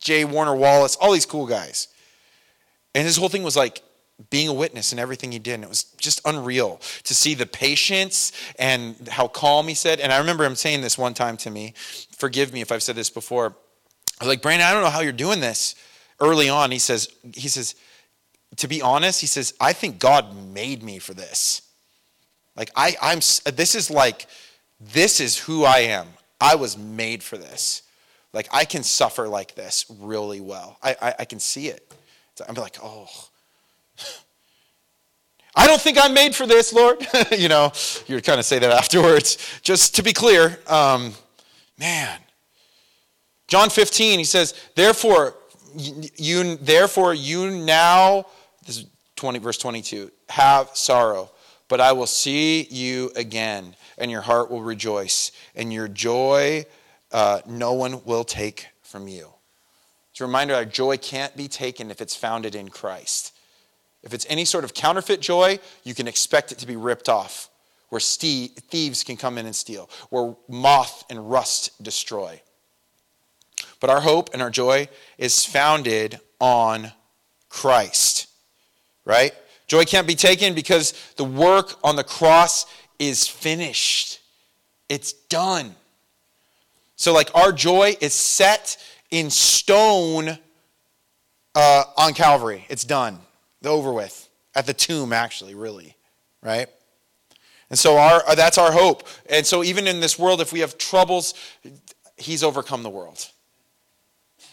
J. 0.00 0.24
Warner 0.24 0.56
Wallace, 0.56 0.96
all 0.96 1.12
these 1.12 1.26
cool 1.26 1.46
guys. 1.46 1.86
And 2.92 3.06
his 3.06 3.16
whole 3.16 3.28
thing 3.28 3.44
was 3.44 3.56
like 3.56 3.83
being 4.30 4.48
a 4.48 4.52
witness 4.52 4.92
in 4.92 4.98
everything 4.98 5.32
he 5.32 5.38
did. 5.38 5.54
And 5.54 5.64
it 5.64 5.68
was 5.68 5.84
just 5.98 6.20
unreal 6.24 6.80
to 7.02 7.14
see 7.14 7.34
the 7.34 7.46
patience 7.46 8.32
and 8.58 9.08
how 9.08 9.26
calm 9.26 9.68
he 9.68 9.74
said. 9.74 10.00
And 10.00 10.12
I 10.12 10.18
remember 10.18 10.44
him 10.44 10.54
saying 10.54 10.82
this 10.82 10.96
one 10.96 11.14
time 11.14 11.36
to 11.38 11.50
me. 11.50 11.74
Forgive 12.16 12.52
me 12.52 12.60
if 12.60 12.70
I've 12.70 12.82
said 12.82 12.96
this 12.96 13.10
before. 13.10 13.56
I 14.20 14.24
was 14.24 14.28
like, 14.28 14.42
Brandon, 14.42 14.68
I 14.68 14.72
don't 14.72 14.82
know 14.82 14.90
how 14.90 15.00
you're 15.00 15.12
doing 15.12 15.40
this. 15.40 15.74
Early 16.20 16.48
on, 16.48 16.70
he 16.70 16.78
says, 16.78 17.08
he 17.34 17.48
says, 17.48 17.74
to 18.56 18.68
be 18.68 18.80
honest, 18.80 19.20
he 19.20 19.26
says, 19.26 19.52
I 19.60 19.72
think 19.72 19.98
God 19.98 20.36
made 20.52 20.82
me 20.82 21.00
for 21.00 21.12
this. 21.12 21.62
Like, 22.56 22.70
I, 22.76 22.96
I'm, 23.02 23.18
this 23.18 23.74
is 23.74 23.90
like, 23.90 24.26
this 24.80 25.18
is 25.18 25.36
who 25.36 25.64
I 25.64 25.78
am. 25.78 26.06
I 26.40 26.54
was 26.54 26.78
made 26.78 27.22
for 27.22 27.36
this. 27.36 27.82
Like, 28.32 28.48
I 28.52 28.64
can 28.64 28.84
suffer 28.84 29.26
like 29.26 29.56
this 29.56 29.86
really 30.00 30.40
well. 30.40 30.78
I, 30.82 30.96
I, 31.02 31.14
I 31.20 31.24
can 31.24 31.40
see 31.40 31.68
it. 31.68 31.92
I'm 32.48 32.54
like, 32.54 32.76
oh, 32.82 33.08
I 35.56 35.66
don't 35.66 35.80
think 35.80 35.98
I'm 36.00 36.14
made 36.14 36.34
for 36.34 36.46
this, 36.46 36.72
Lord. 36.72 37.06
you 37.36 37.48
know, 37.48 37.72
you 38.06 38.16
would 38.16 38.24
kind 38.24 38.38
of 38.38 38.44
say 38.44 38.58
that 38.58 38.70
afterwards. 38.70 39.38
Just 39.62 39.96
to 39.96 40.02
be 40.02 40.12
clear, 40.12 40.58
um, 40.66 41.12
man. 41.78 42.18
John 43.46 43.70
15, 43.70 44.18
he 44.18 44.24
says, 44.24 44.54
therefore, 44.74 45.34
you, 45.76 46.56
therefore, 46.56 47.14
you 47.14 47.50
now 47.50 48.26
this 48.66 48.78
is 48.78 48.86
20, 49.16 49.38
verse 49.38 49.58
22. 49.58 50.10
Have 50.30 50.70
sorrow, 50.74 51.30
but 51.68 51.80
I 51.80 51.92
will 51.92 52.06
see 52.06 52.66
you 52.70 53.10
again, 53.16 53.76
and 53.98 54.10
your 54.10 54.22
heart 54.22 54.50
will 54.50 54.62
rejoice, 54.62 55.32
and 55.54 55.72
your 55.72 55.88
joy 55.88 56.64
uh, 57.12 57.40
no 57.46 57.74
one 57.74 58.04
will 58.04 58.24
take 58.24 58.68
from 58.82 59.06
you. 59.06 59.30
It's 60.10 60.20
a 60.20 60.24
reminder 60.24 60.54
our 60.54 60.64
joy 60.64 60.96
can't 60.96 61.36
be 61.36 61.48
taken 61.48 61.90
if 61.90 62.00
it's 62.00 62.16
founded 62.16 62.54
in 62.54 62.68
Christ. 62.68 63.32
If 64.04 64.14
it's 64.14 64.26
any 64.28 64.44
sort 64.44 64.64
of 64.64 64.74
counterfeit 64.74 65.20
joy, 65.20 65.58
you 65.82 65.94
can 65.94 66.06
expect 66.06 66.52
it 66.52 66.58
to 66.58 66.66
be 66.66 66.76
ripped 66.76 67.08
off, 67.08 67.48
where 67.88 68.00
thieves 68.00 69.02
can 69.02 69.16
come 69.16 69.38
in 69.38 69.46
and 69.46 69.56
steal, 69.56 69.90
where 70.10 70.36
moth 70.48 71.04
and 71.10 71.30
rust 71.30 71.82
destroy. 71.82 72.40
But 73.80 73.90
our 73.90 74.00
hope 74.00 74.30
and 74.32 74.40
our 74.40 74.50
joy 74.50 74.88
is 75.18 75.44
founded 75.44 76.20
on 76.38 76.92
Christ 77.48 78.28
right? 79.04 79.32
Joy 79.66 79.84
can't 79.84 80.06
be 80.06 80.14
taken 80.14 80.54
because 80.54 80.92
the 81.16 81.24
work 81.24 81.78
on 81.82 81.96
the 81.96 82.04
cross 82.04 82.66
is 82.98 83.26
finished. 83.26 84.20
It's 84.88 85.12
done. 85.12 85.74
So, 86.96 87.12
like, 87.12 87.30
our 87.34 87.52
joy 87.52 87.96
is 88.00 88.12
set 88.12 88.76
in 89.10 89.30
stone 89.30 90.38
uh, 91.54 91.84
on 91.96 92.14
Calvary. 92.14 92.66
It's 92.68 92.84
done, 92.84 93.18
over 93.66 93.92
with. 93.92 94.28
At 94.54 94.66
the 94.66 94.74
tomb, 94.74 95.12
actually, 95.12 95.54
really, 95.54 95.96
right? 96.42 96.68
And 97.70 97.78
so 97.78 97.96
our, 97.96 98.22
uh, 98.26 98.34
that's 98.34 98.58
our 98.58 98.70
hope. 98.70 99.08
And 99.28 99.44
so, 99.44 99.64
even 99.64 99.88
in 99.88 100.00
this 100.00 100.18
world, 100.18 100.40
if 100.40 100.52
we 100.52 100.60
have 100.60 100.78
troubles, 100.78 101.34
He's 102.16 102.44
overcome 102.44 102.84
the 102.84 102.90
world. 102.90 103.28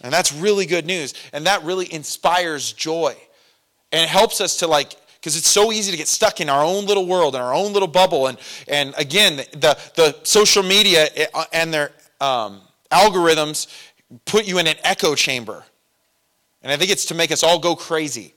And 0.02 0.12
that's 0.12 0.34
really 0.34 0.66
good 0.66 0.86
news. 0.86 1.14
And 1.32 1.46
that 1.46 1.64
really 1.64 1.92
inspires 1.94 2.74
joy. 2.74 3.16
And 3.92 4.02
it 4.02 4.10
helps 4.10 4.42
us 4.42 4.58
to 4.58 4.68
like, 4.68 4.96
because 5.20 5.38
it's 5.38 5.48
so 5.48 5.72
easy 5.72 5.92
to 5.92 5.98
get 5.98 6.08
stuck 6.08 6.42
in 6.42 6.50
our 6.50 6.64
own 6.64 6.88
little 6.88 7.06
world, 7.06 7.36
in 7.36 7.42
our 7.42 7.54
own 7.54 7.74
little 7.74 7.88
bubble. 7.88 8.28
And, 8.28 8.40
and 8.68 8.96
again, 8.98 9.38
the, 9.52 9.78
the 9.96 10.18
social 10.24 10.64
media 10.64 11.08
uh, 11.34 11.46
and 11.54 11.72
their 11.72 11.92
um, 12.20 12.62
algorithms 12.92 13.68
put 14.26 14.48
you 14.48 14.58
in 14.58 14.66
an 14.66 14.78
echo 14.84 15.14
chamber. 15.14 15.64
And 16.64 16.72
I 16.72 16.78
think 16.78 16.90
it's 16.90 17.06
to 17.06 17.14
make 17.14 17.32
us 17.32 17.44
all 17.44 17.60
go 17.60 17.76
crazy. 17.76 18.34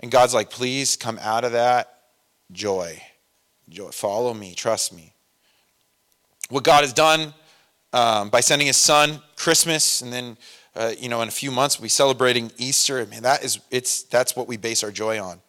And 0.00 0.10
God's 0.10 0.34
like, 0.34 0.50
please 0.50 0.96
come 0.96 1.18
out 1.20 1.44
of 1.44 1.52
that 1.52 2.02
joy. 2.52 3.00
Joy. 3.68 3.90
Follow 3.90 4.34
me, 4.34 4.54
trust 4.54 4.92
me. 4.92 5.12
What 6.50 6.64
God 6.64 6.82
has 6.82 6.92
done 6.92 7.32
um, 7.92 8.28
by 8.28 8.40
sending 8.40 8.66
his 8.66 8.76
son, 8.76 9.20
Christmas, 9.36 10.02
and 10.02 10.12
then 10.12 10.36
uh, 10.76 10.92
you 10.98 11.08
know, 11.08 11.22
in 11.22 11.28
a 11.28 11.32
few 11.32 11.50
months 11.50 11.78
we'll 11.78 11.84
be 11.84 11.88
celebrating 11.88 12.50
Easter. 12.58 13.00
I 13.00 13.04
mean, 13.06 13.22
that 13.22 13.44
is, 13.44 13.60
it's, 13.70 14.02
that's 14.04 14.34
what 14.34 14.48
we 14.48 14.56
base 14.56 14.82
our 14.82 14.90
joy 14.90 15.22
on. 15.22 15.40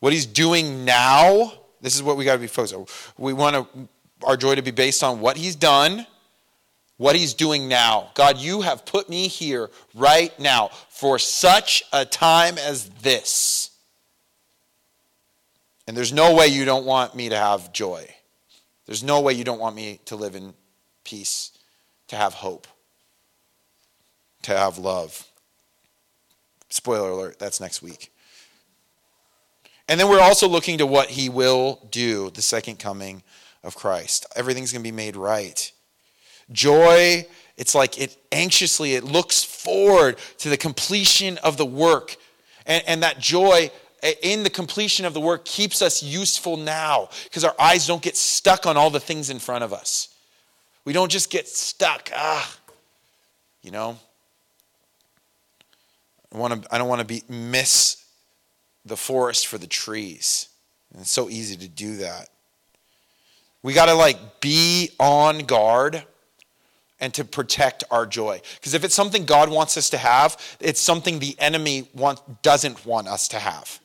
What 0.00 0.12
he's 0.12 0.26
doing 0.26 0.84
now, 0.84 1.52
this 1.80 1.96
is 1.96 2.02
what 2.02 2.16
we 2.16 2.24
got 2.24 2.34
to 2.34 2.38
be 2.38 2.46
focused 2.46 2.74
on. 2.74 2.86
We 3.16 3.32
want 3.32 3.66
our 4.22 4.36
joy 4.36 4.54
to 4.54 4.62
be 4.62 4.70
based 4.70 5.02
on 5.02 5.20
what 5.20 5.36
he's 5.36 5.56
done, 5.56 6.06
what 6.98 7.16
he's 7.16 7.32
doing 7.32 7.66
now. 7.66 8.10
God, 8.14 8.38
you 8.38 8.60
have 8.60 8.84
put 8.84 9.08
me 9.08 9.28
here 9.28 9.70
right 9.94 10.38
now 10.38 10.68
for 10.90 11.18
such 11.18 11.82
a 11.92 12.04
time 12.04 12.58
as 12.58 12.90
this. 13.02 13.70
And 15.86 15.96
there's 15.96 16.12
no 16.12 16.34
way 16.34 16.48
you 16.48 16.66
don't 16.66 16.84
want 16.84 17.14
me 17.14 17.30
to 17.30 17.36
have 17.36 17.72
joy. 17.72 18.06
There's 18.84 19.02
no 19.02 19.20
way 19.20 19.32
you 19.32 19.44
don't 19.44 19.58
want 19.58 19.74
me 19.74 20.00
to 20.04 20.16
live 20.16 20.34
in 20.34 20.52
peace, 21.04 21.52
to 22.08 22.16
have 22.16 22.34
hope 22.34 22.66
to 24.42 24.56
have 24.56 24.78
love. 24.78 25.26
Spoiler 26.70 27.10
alert, 27.10 27.38
that's 27.38 27.60
next 27.60 27.82
week. 27.82 28.12
And 29.88 29.98
then 29.98 30.08
we're 30.08 30.20
also 30.20 30.48
looking 30.48 30.78
to 30.78 30.86
what 30.86 31.08
he 31.08 31.28
will 31.28 31.86
do, 31.90 32.30
the 32.30 32.42
second 32.42 32.78
coming 32.78 33.22
of 33.62 33.74
Christ. 33.74 34.26
Everything's 34.36 34.72
going 34.72 34.82
to 34.82 34.90
be 34.90 34.94
made 34.94 35.16
right. 35.16 35.72
Joy, 36.52 37.26
it's 37.56 37.74
like 37.74 37.98
it 37.98 38.16
anxiously, 38.32 38.94
it 38.94 39.04
looks 39.04 39.42
forward 39.42 40.16
to 40.38 40.48
the 40.48 40.56
completion 40.56 41.38
of 41.38 41.56
the 41.56 41.66
work. 41.66 42.16
And, 42.66 42.82
and 42.86 43.02
that 43.02 43.18
joy 43.18 43.70
in 44.22 44.42
the 44.44 44.50
completion 44.50 45.04
of 45.04 45.14
the 45.14 45.20
work 45.20 45.44
keeps 45.44 45.82
us 45.82 46.02
useful 46.02 46.56
now 46.56 47.08
because 47.24 47.44
our 47.44 47.54
eyes 47.58 47.86
don't 47.86 48.02
get 48.02 48.16
stuck 48.16 48.66
on 48.66 48.76
all 48.76 48.90
the 48.90 49.00
things 49.00 49.30
in 49.30 49.38
front 49.38 49.64
of 49.64 49.72
us. 49.72 50.08
We 50.84 50.92
don't 50.92 51.10
just 51.10 51.30
get 51.30 51.48
stuck, 51.48 52.10
ah, 52.14 52.56
you 53.62 53.70
know. 53.70 53.98
I, 56.32 56.38
want 56.38 56.62
to, 56.62 56.74
I 56.74 56.78
don't 56.78 56.88
want 56.88 57.00
to 57.00 57.06
be, 57.06 57.22
miss 57.28 58.04
the 58.84 58.96
forest 58.96 59.46
for 59.48 59.58
the 59.58 59.66
trees. 59.66 60.48
And 60.92 61.02
it's 61.02 61.10
so 61.10 61.28
easy 61.28 61.56
to 61.56 61.68
do 61.68 61.98
that. 61.98 62.28
We 63.62 63.72
got 63.72 63.86
to 63.86 63.94
like 63.94 64.40
be 64.40 64.90
on 64.98 65.40
guard 65.40 66.04
and 67.00 67.14
to 67.14 67.24
protect 67.24 67.84
our 67.90 68.06
joy. 68.06 68.40
Because 68.56 68.74
if 68.74 68.84
it's 68.84 68.94
something 68.94 69.24
God 69.24 69.50
wants 69.50 69.76
us 69.76 69.90
to 69.90 69.98
have, 69.98 70.36
it's 70.60 70.80
something 70.80 71.18
the 71.18 71.36
enemy 71.38 71.88
want, 71.94 72.42
doesn't 72.42 72.84
want 72.84 73.08
us 73.08 73.28
to 73.28 73.38
have. 73.38 73.80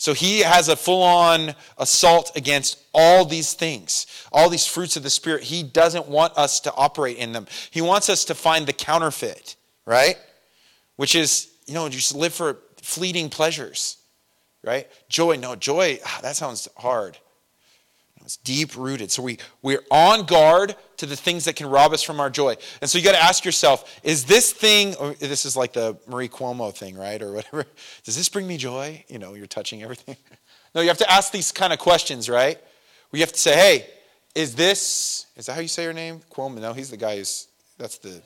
So 0.00 0.14
he 0.14 0.40
has 0.40 0.68
a 0.68 0.76
full 0.76 1.02
on 1.02 1.54
assault 1.76 2.32
against 2.36 2.78
all 2.94 3.24
these 3.24 3.54
things, 3.54 4.06
all 4.30 4.48
these 4.48 4.66
fruits 4.66 4.96
of 4.96 5.02
the 5.02 5.10
Spirit. 5.10 5.42
He 5.42 5.64
doesn't 5.64 6.06
want 6.06 6.36
us 6.36 6.60
to 6.60 6.74
operate 6.74 7.16
in 7.16 7.32
them. 7.32 7.46
He 7.70 7.80
wants 7.80 8.08
us 8.08 8.24
to 8.26 8.34
find 8.34 8.66
the 8.66 8.72
counterfeit, 8.72 9.56
right? 9.86 10.16
which 10.98 11.14
is, 11.14 11.48
you 11.66 11.74
know, 11.74 11.88
just 11.88 12.12
live 12.12 12.34
for 12.34 12.58
fleeting 12.82 13.30
pleasures, 13.30 13.98
right? 14.64 14.88
Joy, 15.08 15.36
no, 15.36 15.54
joy, 15.54 16.00
ah, 16.04 16.18
that 16.22 16.34
sounds 16.34 16.68
hard. 16.76 17.16
It's 18.22 18.36
deep 18.36 18.76
rooted. 18.76 19.12
So 19.12 19.22
we, 19.22 19.38
we're 19.62 19.84
on 19.92 20.26
guard 20.26 20.74
to 20.98 21.06
the 21.06 21.16
things 21.16 21.44
that 21.46 21.56
can 21.56 21.66
rob 21.66 21.92
us 21.92 22.02
from 22.02 22.20
our 22.20 22.28
joy. 22.28 22.56
And 22.80 22.90
so 22.90 22.98
you 22.98 23.04
got 23.04 23.12
to 23.12 23.22
ask 23.22 23.44
yourself 23.44 23.98
is 24.02 24.24
this 24.24 24.52
thing, 24.52 24.94
this 25.18 25.44
is 25.44 25.56
like 25.56 25.72
the 25.72 25.98
Marie 26.06 26.28
Cuomo 26.28 26.74
thing, 26.74 26.96
right? 26.96 27.20
Or 27.20 27.32
whatever. 27.32 27.64
Does 28.04 28.16
this 28.16 28.28
bring 28.28 28.46
me 28.46 28.56
joy? 28.56 29.04
You 29.08 29.18
know, 29.18 29.34
you're 29.34 29.46
touching 29.46 29.82
everything. 29.82 30.16
No, 30.74 30.82
you 30.82 30.88
have 30.88 30.98
to 30.98 31.10
ask 31.10 31.32
these 31.32 31.50
kind 31.50 31.72
of 31.72 31.78
questions, 31.78 32.28
right? 32.28 32.58
We 33.10 33.20
have 33.20 33.32
to 33.32 33.38
say, 33.38 33.56
hey, 33.56 33.86
is 34.34 34.54
this, 34.54 35.24
is 35.34 35.46
that 35.46 35.54
how 35.54 35.60
you 35.60 35.66
say 35.66 35.82
your 35.82 35.94
name? 35.94 36.20
Cuomo? 36.30 36.60
No, 36.60 36.74
he's 36.74 36.90
the 36.90 36.98
guy 36.98 37.16
who's, 37.16 37.48
that's 37.78 37.96
the 37.96 38.20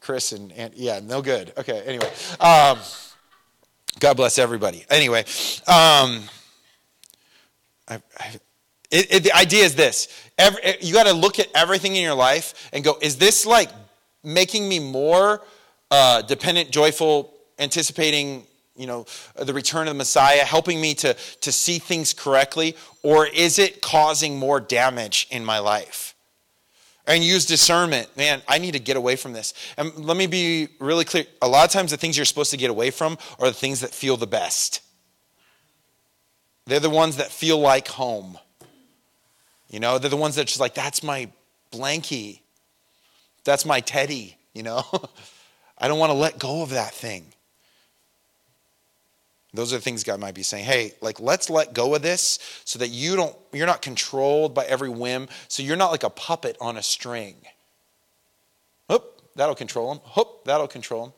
Chris 0.00 0.30
and, 0.30 0.52
yeah, 0.76 1.00
no 1.02 1.20
good. 1.20 1.52
Okay, 1.58 1.82
anyway. 1.84 2.10
Um, 2.38 2.78
God 3.98 4.16
bless 4.16 4.38
everybody. 4.38 4.84
Anyway, 4.88 5.24
um, 5.66 6.22
I, 7.88 8.00
It, 8.90 9.12
it, 9.12 9.22
the 9.24 9.36
idea 9.36 9.64
is 9.64 9.74
this. 9.74 10.08
Every, 10.38 10.60
you 10.80 10.94
got 10.94 11.06
to 11.06 11.12
look 11.12 11.38
at 11.38 11.48
everything 11.54 11.96
in 11.96 12.02
your 12.02 12.14
life 12.14 12.70
and 12.72 12.82
go, 12.82 12.96
is 13.00 13.18
this 13.18 13.44
like 13.44 13.70
making 14.24 14.68
me 14.68 14.78
more 14.78 15.42
uh, 15.90 16.22
dependent, 16.22 16.70
joyful, 16.70 17.34
anticipating 17.58 18.44
you 18.76 18.86
know 18.86 19.04
the 19.34 19.52
return 19.52 19.88
of 19.88 19.94
the 19.94 19.98
messiah 19.98 20.44
helping 20.44 20.80
me 20.80 20.94
to 20.94 21.12
to 21.40 21.52
see 21.52 21.78
things 21.78 22.14
correctly? 22.14 22.76
Or 23.02 23.26
is 23.26 23.58
it 23.58 23.82
causing 23.82 24.38
more 24.38 24.60
damage 24.60 25.26
in 25.30 25.44
my 25.44 25.58
life? 25.58 26.14
And 27.06 27.24
use 27.24 27.44
discernment. 27.44 28.16
Man 28.16 28.40
i 28.46 28.58
need 28.58 28.72
to 28.72 28.78
get 28.78 28.96
away 28.96 29.16
from 29.16 29.32
this. 29.32 29.52
And 29.76 29.92
let 29.96 30.16
me 30.16 30.28
be 30.28 30.68
really 30.78 31.04
clear. 31.04 31.24
A 31.42 31.48
lot 31.48 31.64
of 31.64 31.72
times 31.72 31.90
the 31.90 31.96
things 31.96 32.16
you're 32.16 32.24
supposed 32.24 32.52
to 32.52 32.56
get 32.56 32.70
away 32.70 32.90
from 32.92 33.18
are 33.40 33.48
the 33.48 33.54
things 33.54 33.80
that 33.80 33.90
feel 33.90 34.16
the 34.16 34.28
best. 34.28 34.80
They're 36.66 36.78
the 36.78 36.90
ones 36.90 37.16
that 37.16 37.32
feel 37.32 37.58
like 37.58 37.88
home 37.88 38.38
you 39.68 39.80
know, 39.80 39.98
they're 39.98 40.10
the 40.10 40.16
ones 40.16 40.36
that 40.36 40.46
just 40.46 40.60
like, 40.60 40.74
that's 40.74 41.02
my 41.02 41.30
blankie. 41.70 42.40
That's 43.44 43.64
my 43.64 43.80
teddy, 43.80 44.36
you 44.54 44.62
know? 44.62 44.82
I 45.78 45.88
don't 45.88 45.98
want 45.98 46.10
to 46.10 46.18
let 46.18 46.38
go 46.38 46.62
of 46.62 46.70
that 46.70 46.92
thing. 46.92 47.32
Those 49.54 49.72
are 49.72 49.76
the 49.76 49.82
things 49.82 50.04
God 50.04 50.20
might 50.20 50.34
be 50.34 50.42
saying. 50.42 50.64
Hey, 50.64 50.92
like 51.00 51.20
let's 51.20 51.48
let 51.48 51.72
go 51.72 51.94
of 51.94 52.02
this 52.02 52.38
so 52.64 52.78
that 52.80 52.88
you 52.88 53.16
don't 53.16 53.34
you're 53.52 53.66
not 53.66 53.80
controlled 53.80 54.54
by 54.54 54.64
every 54.64 54.90
whim. 54.90 55.28
So 55.48 55.62
you're 55.62 55.76
not 55.76 55.90
like 55.90 56.02
a 56.02 56.10
puppet 56.10 56.56
on 56.60 56.76
a 56.76 56.82
string. 56.82 57.36
Hoop, 58.90 59.22
that'll 59.36 59.54
control 59.54 59.94
them. 59.94 60.02
Hoop, 60.04 60.44
that'll 60.44 60.68
control 60.68 61.06
them. 61.06 61.12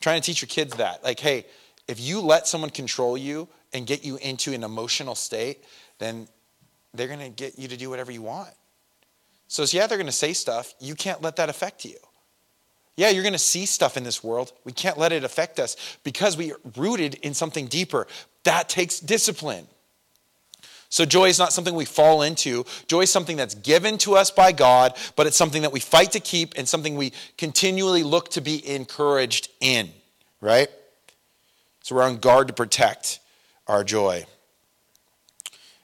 trying 0.00 0.20
to 0.20 0.26
teach 0.26 0.42
your 0.42 0.48
kids 0.48 0.76
that. 0.76 1.04
Like, 1.04 1.20
hey, 1.20 1.46
if 1.86 2.00
you 2.00 2.20
let 2.20 2.48
someone 2.48 2.70
control 2.70 3.16
you 3.16 3.48
and 3.72 3.86
get 3.86 4.04
you 4.04 4.16
into 4.16 4.52
an 4.52 4.64
emotional 4.64 5.14
state, 5.14 5.64
then 5.98 6.26
they're 6.96 7.08
going 7.08 7.20
to 7.20 7.28
get 7.28 7.58
you 7.58 7.68
to 7.68 7.76
do 7.76 7.90
whatever 7.90 8.12
you 8.12 8.22
want. 8.22 8.50
So, 9.48 9.64
yeah, 9.68 9.86
they're 9.86 9.98
going 9.98 10.06
to 10.06 10.12
say 10.12 10.32
stuff. 10.32 10.74
You 10.80 10.94
can't 10.94 11.22
let 11.22 11.36
that 11.36 11.48
affect 11.48 11.84
you. 11.84 11.96
Yeah, 12.96 13.10
you're 13.10 13.22
going 13.22 13.32
to 13.34 13.38
see 13.38 13.66
stuff 13.66 13.96
in 13.96 14.04
this 14.04 14.24
world. 14.24 14.52
We 14.64 14.72
can't 14.72 14.98
let 14.98 15.12
it 15.12 15.22
affect 15.22 15.60
us 15.60 15.76
because 16.02 16.36
we 16.36 16.52
are 16.52 16.60
rooted 16.76 17.16
in 17.16 17.34
something 17.34 17.66
deeper. 17.66 18.06
That 18.44 18.68
takes 18.68 18.98
discipline. 18.98 19.66
So, 20.88 21.04
joy 21.04 21.28
is 21.28 21.38
not 21.38 21.52
something 21.52 21.74
we 21.74 21.84
fall 21.84 22.22
into. 22.22 22.64
Joy 22.86 23.02
is 23.02 23.12
something 23.12 23.36
that's 23.36 23.54
given 23.54 23.98
to 23.98 24.14
us 24.14 24.30
by 24.30 24.52
God, 24.52 24.96
but 25.14 25.26
it's 25.26 25.36
something 25.36 25.62
that 25.62 25.72
we 25.72 25.80
fight 25.80 26.12
to 26.12 26.20
keep 26.20 26.54
and 26.56 26.68
something 26.68 26.96
we 26.96 27.12
continually 27.36 28.02
look 28.02 28.30
to 28.30 28.40
be 28.40 28.66
encouraged 28.66 29.48
in, 29.60 29.90
right? 30.40 30.68
So, 31.82 31.96
we're 31.96 32.04
on 32.04 32.18
guard 32.18 32.48
to 32.48 32.54
protect 32.54 33.20
our 33.66 33.84
joy. 33.84 34.26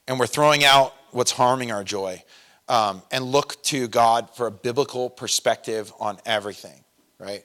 And 0.08 0.18
we're 0.18 0.26
throwing 0.26 0.64
out 0.64 0.94
what's 1.12 1.32
harming 1.32 1.70
our 1.70 1.84
joy 1.84 2.22
um, 2.68 3.02
and 3.10 3.24
look 3.24 3.62
to 3.64 3.88
God 3.88 4.30
for 4.34 4.46
a 4.46 4.50
biblical 4.50 5.10
perspective 5.10 5.92
on 6.00 6.18
everything, 6.24 6.84
right? 7.18 7.44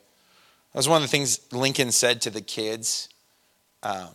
That 0.74 0.80
was 0.80 0.89
one 0.89 0.97
of 0.97 1.01
the 1.03 1.07
things 1.07 1.41
Lincoln 1.51 1.91
said 1.91 2.22
to 2.22 2.30
the 2.30 2.41
kids 2.41 3.09
um, 3.84 4.09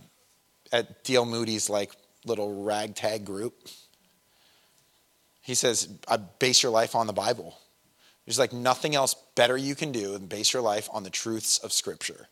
at 0.72 1.05
D.L. 1.05 1.24
Moody's 1.24 1.68
like 1.68 1.92
little 2.24 2.62
ragtag 2.64 3.24
group. 3.24 3.68
He 5.42 5.55
says, 5.55 5.88
I 6.07 6.16
base 6.18 6.62
your 6.62 6.72
life 6.72 6.94
on 6.94 7.07
the 7.07 7.12
Bible. 7.12 7.59
There's 8.26 8.38
like 8.38 8.53
nothing 8.53 8.94
else 8.94 9.14
better 9.34 9.57
you 9.57 9.74
can 9.74 9.90
do 9.90 10.12
than 10.12 10.26
base 10.26 10.53
your 10.53 10.62
life 10.62 10.88
on 10.92 11.03
the 11.03 11.11
truths 11.11 11.59
of 11.59 11.72
Scripture. 11.72 12.28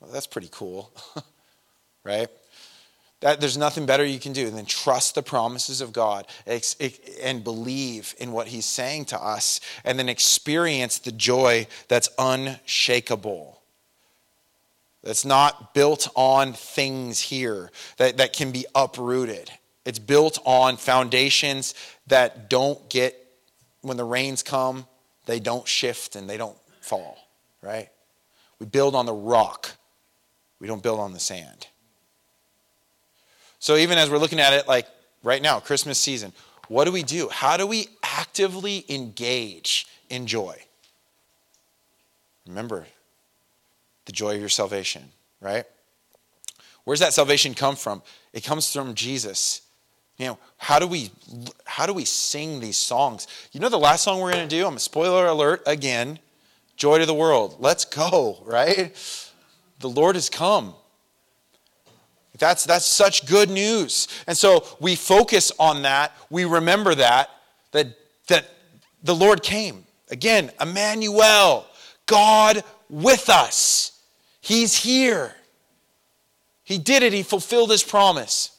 Well, 0.00 0.10
that's 0.10 0.26
pretty 0.26 0.48
cool, 0.50 0.92
right? 2.04 2.28
That 3.20 3.40
there's 3.40 3.58
nothing 3.58 3.84
better 3.84 4.04
you 4.04 4.18
can 4.18 4.32
do 4.32 4.48
than 4.48 4.64
trust 4.64 5.14
the 5.14 5.22
promises 5.22 5.82
of 5.82 5.92
God 5.92 6.26
and 6.46 7.44
believe 7.44 8.14
in 8.18 8.32
what 8.32 8.48
He's 8.48 8.64
saying 8.64 9.06
to 9.06 9.22
us, 9.22 9.60
and 9.84 9.98
then 9.98 10.08
experience 10.08 10.98
the 10.98 11.12
joy 11.12 11.66
that's 11.88 12.08
unshakable. 12.18 13.60
That's 15.02 15.24
not 15.24 15.74
built 15.74 16.08
on 16.14 16.52
things 16.52 17.20
here 17.20 17.70
that, 17.96 18.18
that 18.18 18.32
can 18.32 18.52
be 18.52 18.66
uprooted. 18.74 19.50
It's 19.84 19.98
built 19.98 20.38
on 20.44 20.76
foundations 20.76 21.74
that 22.06 22.50
don't 22.50 22.88
get, 22.90 23.16
when 23.80 23.96
the 23.96 24.04
rains 24.04 24.42
come, 24.42 24.86
they 25.26 25.40
don't 25.40 25.66
shift 25.66 26.16
and 26.16 26.28
they 26.28 26.36
don't 26.36 26.58
fall, 26.80 27.16
right? 27.62 27.88
We 28.58 28.66
build 28.66 28.94
on 28.94 29.06
the 29.06 29.14
rock, 29.14 29.70
we 30.58 30.66
don't 30.66 30.82
build 30.82 31.00
on 31.00 31.12
the 31.12 31.20
sand. 31.20 31.66
So 33.60 33.76
even 33.76 33.98
as 33.98 34.10
we're 34.10 34.18
looking 34.18 34.40
at 34.40 34.52
it, 34.52 34.66
like 34.66 34.88
right 35.22 35.40
now, 35.40 35.60
Christmas 35.60 35.98
season, 35.98 36.32
what 36.68 36.86
do 36.86 36.92
we 36.92 37.02
do? 37.02 37.28
How 37.28 37.56
do 37.56 37.66
we 37.66 37.88
actively 38.02 38.84
engage 38.88 39.86
in 40.08 40.26
joy? 40.26 40.56
Remember 42.46 42.86
the 44.06 44.12
joy 44.12 44.34
of 44.34 44.40
your 44.40 44.48
salvation, 44.48 45.04
right? 45.40 45.64
Where's 46.84 47.00
that 47.00 47.12
salvation 47.12 47.54
come 47.54 47.76
from? 47.76 48.02
It 48.32 48.44
comes 48.44 48.72
from 48.72 48.94
Jesus. 48.94 49.60
You 50.16 50.26
know, 50.26 50.38
how 50.56 50.78
do 50.78 50.86
we 50.86 51.10
how 51.64 51.86
do 51.86 51.92
we 51.92 52.04
sing 52.04 52.60
these 52.60 52.76
songs? 52.76 53.26
You 53.52 53.60
know 53.60 53.68
the 53.68 53.78
last 53.78 54.04
song 54.04 54.20
we're 54.20 54.32
going 54.32 54.48
to 54.48 54.56
do, 54.56 54.66
I'm 54.66 54.76
a 54.76 54.80
spoiler 54.80 55.26
alert 55.26 55.62
again, 55.66 56.18
Joy 56.76 56.98
to 56.98 57.06
the 57.06 57.14
World. 57.14 57.56
Let's 57.58 57.84
go, 57.84 58.42
right? 58.46 58.94
The 59.80 59.88
Lord 59.88 60.16
has 60.16 60.30
come. 60.30 60.74
That's, 62.40 62.64
that's 62.64 62.86
such 62.86 63.26
good 63.26 63.50
news. 63.50 64.08
And 64.26 64.36
so 64.36 64.66
we 64.80 64.96
focus 64.96 65.52
on 65.58 65.82
that. 65.82 66.16
We 66.30 66.46
remember 66.46 66.94
that, 66.96 67.30
that, 67.72 67.96
that 68.28 68.48
the 69.04 69.14
Lord 69.14 69.42
came. 69.42 69.84
Again, 70.10 70.50
Emmanuel, 70.60 71.66
God 72.06 72.64
with 72.88 73.28
us. 73.28 74.00
He's 74.40 74.74
here. 74.74 75.36
He 76.64 76.78
did 76.78 77.02
it, 77.02 77.12
He 77.12 77.22
fulfilled 77.22 77.70
His 77.70 77.84
promise. 77.84 78.56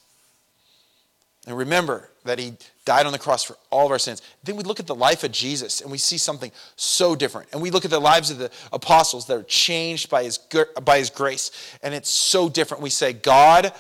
And 1.48 1.58
remember 1.58 2.11
that 2.26 2.40
He 2.40 2.54
died 2.86 3.06
on 3.06 3.12
the 3.12 3.20
cross 3.20 3.44
for 3.44 3.58
all 3.70 3.86
of 3.86 3.92
our 3.92 4.00
sins. 4.00 4.22
Then 4.44 4.56
we 4.56 4.64
look 4.64 4.80
at 4.80 4.88
the 4.88 4.96
life 4.96 5.24
of 5.24 5.32
Jesus 5.32 5.82
and 5.82 5.92
we 5.92 5.98
see 5.98 6.18
something 6.18 6.52
so 6.76 7.16
different. 7.16 7.50
And 7.54 7.62
we 7.62 7.72
look 7.72 7.86
at 7.86 7.92
the 7.92 8.00
lives 8.00 8.32
of 8.32 8.38
the 8.38 8.52
apostles 8.72 9.28
that 9.28 9.38
are 9.38 9.44
changed 9.44 10.10
by 10.10 10.24
his, 10.24 10.38
by 10.84 10.98
his 10.98 11.10
grace, 11.10 11.52
and 11.84 11.94
it's 11.94 12.10
so 12.10 12.50
different. 12.50 12.84
We 12.84 12.90
say, 12.90 13.14
God, 13.14 13.74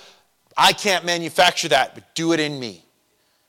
I 0.57 0.73
can't 0.73 1.05
manufacture 1.05 1.69
that, 1.69 1.95
but 1.95 2.13
do 2.15 2.33
it 2.33 2.39
in 2.39 2.59
me. 2.59 2.83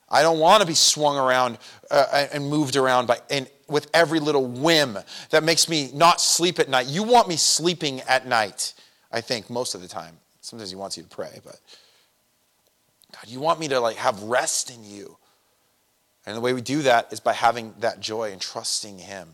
I 0.09 0.21
don't 0.21 0.39
want 0.39 0.61
to 0.61 0.67
be 0.67 0.75
swung 0.75 1.17
around 1.17 1.57
uh, 1.89 2.27
and 2.31 2.47
moved 2.47 2.75
around 2.75 3.07
by, 3.07 3.17
and 3.29 3.49
with 3.67 3.89
every 3.93 4.19
little 4.19 4.45
whim 4.45 4.97
that 5.31 5.43
makes 5.43 5.67
me 5.67 5.89
not 5.93 6.21
sleep 6.21 6.59
at 6.59 6.69
night. 6.69 6.87
You 6.87 7.03
want 7.03 7.27
me 7.27 7.35
sleeping 7.35 8.01
at 8.01 8.27
night, 8.27 8.73
I 9.11 9.21
think, 9.21 9.49
most 9.49 9.73
of 9.73 9.81
the 9.81 9.87
time. 9.87 10.17
Sometimes 10.41 10.69
he 10.69 10.75
wants 10.75 10.97
you 10.97 11.03
to 11.03 11.09
pray, 11.09 11.39
but 11.43 11.59
God, 13.23 13.31
you 13.31 13.39
want 13.39 13.59
me 13.59 13.69
to 13.69 13.79
like 13.79 13.95
have 13.97 14.21
rest 14.23 14.69
in 14.69 14.83
you. 14.83 15.17
And 16.25 16.35
the 16.35 16.41
way 16.41 16.53
we 16.53 16.61
do 16.61 16.81
that 16.81 17.11
is 17.11 17.19
by 17.19 17.33
having 17.33 17.73
that 17.79 17.99
joy 17.99 18.31
and 18.31 18.39
trusting 18.39 18.99
Him. 18.99 19.29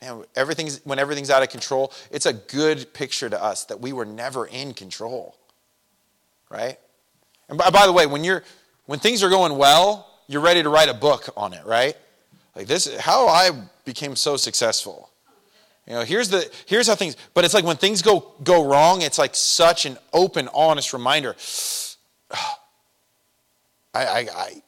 Man, 0.00 0.24
everything's, 0.36 0.80
when 0.84 0.98
everything's 0.98 1.30
out 1.30 1.42
of 1.42 1.48
control, 1.48 1.92
it's 2.10 2.26
a 2.26 2.32
good 2.32 2.92
picture 2.92 3.28
to 3.28 3.42
us 3.42 3.64
that 3.64 3.80
we 3.80 3.92
were 3.92 4.04
never 4.04 4.46
in 4.46 4.72
control. 4.72 5.36
Right? 6.48 6.78
And 7.48 7.58
by, 7.58 7.70
by 7.70 7.86
the 7.86 7.92
way, 7.92 8.06
when, 8.06 8.22
you're, 8.22 8.44
when 8.86 9.00
things 9.00 9.22
are 9.22 9.28
going 9.28 9.56
well, 9.58 10.08
you're 10.28 10.42
ready 10.42 10.62
to 10.62 10.68
write 10.68 10.88
a 10.88 10.94
book 10.94 11.28
on 11.36 11.52
it, 11.52 11.64
right? 11.64 11.96
Like 12.54 12.68
this, 12.68 12.86
is 12.86 13.00
how 13.00 13.26
I 13.26 13.50
became 13.84 14.14
so 14.14 14.36
successful. 14.36 15.10
You 15.86 15.94
know, 15.94 16.02
here's 16.02 16.28
the 16.28 16.48
here's 16.66 16.86
how 16.86 16.94
things. 16.96 17.16
But 17.32 17.46
it's 17.46 17.54
like 17.54 17.64
when 17.64 17.78
things 17.78 18.02
go 18.02 18.32
go 18.42 18.68
wrong, 18.68 19.00
it's 19.00 19.18
like 19.18 19.34
such 19.34 19.86
an 19.86 19.96
open, 20.12 20.48
honest 20.52 20.92
reminder. 20.92 21.34
I, 24.04 24.28
I 24.34 24.62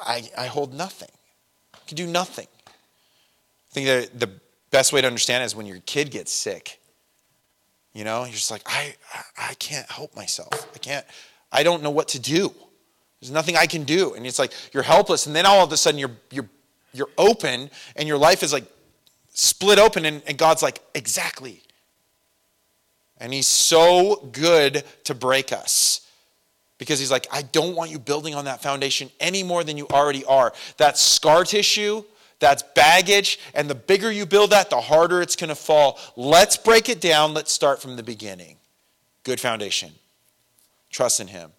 I, 0.00 0.30
I 0.36 0.46
hold 0.46 0.72
nothing. 0.74 1.10
I 1.74 1.78
can 1.86 1.96
do 1.96 2.06
nothing. 2.06 2.46
I 2.66 3.72
think 3.72 3.86
that 3.86 4.18
the 4.18 4.30
best 4.70 4.92
way 4.92 5.00
to 5.00 5.06
understand 5.06 5.42
it 5.42 5.46
is 5.46 5.56
when 5.56 5.66
your 5.66 5.80
kid 5.86 6.10
gets 6.10 6.32
sick. 6.32 6.80
You 7.92 8.04
know, 8.04 8.24
you're 8.24 8.32
just 8.32 8.50
like, 8.50 8.62
I, 8.66 8.94
I 9.36 9.54
can't 9.54 9.90
help 9.90 10.14
myself. 10.14 10.68
I 10.74 10.78
can't, 10.78 11.04
I 11.50 11.62
don't 11.62 11.82
know 11.82 11.90
what 11.90 12.08
to 12.08 12.18
do. 12.18 12.54
There's 13.20 13.32
nothing 13.32 13.56
I 13.56 13.66
can 13.66 13.84
do. 13.84 14.14
And 14.14 14.26
it's 14.26 14.38
like 14.38 14.52
you're 14.72 14.82
helpless. 14.82 15.26
And 15.26 15.34
then 15.34 15.46
all 15.46 15.64
of 15.64 15.72
a 15.72 15.76
sudden 15.76 15.98
you're, 15.98 16.16
you're, 16.30 16.48
you're 16.92 17.10
open 17.18 17.70
and 17.96 18.06
your 18.06 18.18
life 18.18 18.42
is 18.42 18.52
like 18.52 18.64
split 19.32 19.78
open. 19.78 20.04
And, 20.04 20.22
and 20.26 20.38
God's 20.38 20.62
like, 20.62 20.80
exactly. 20.94 21.62
And 23.18 23.32
He's 23.32 23.48
so 23.48 24.28
good 24.32 24.84
to 25.04 25.14
break 25.14 25.52
us 25.52 26.07
because 26.78 26.98
he's 26.98 27.10
like, 27.10 27.26
I 27.32 27.42
don't 27.42 27.74
want 27.74 27.90
you 27.90 27.98
building 27.98 28.34
on 28.34 28.46
that 28.46 28.62
foundation 28.62 29.10
any 29.20 29.42
more 29.42 29.64
than 29.64 29.76
you 29.76 29.86
already 29.88 30.24
are. 30.24 30.52
That's 30.76 31.00
scar 31.00 31.44
tissue, 31.44 32.04
that's 32.38 32.62
baggage, 32.74 33.38
and 33.54 33.68
the 33.68 33.74
bigger 33.74 34.10
you 34.10 34.24
build 34.24 34.50
that, 34.50 34.70
the 34.70 34.80
harder 34.80 35.20
it's 35.20 35.36
going 35.36 35.48
to 35.48 35.56
fall. 35.56 35.98
Let's 36.16 36.56
break 36.56 36.88
it 36.88 37.00
down. 37.00 37.34
Let's 37.34 37.52
start 37.52 37.82
from 37.82 37.96
the 37.96 38.02
beginning. 38.02 38.56
Good 39.24 39.40
foundation. 39.40 39.92
Trust 40.90 41.20
in 41.20 41.26
him. 41.26 41.50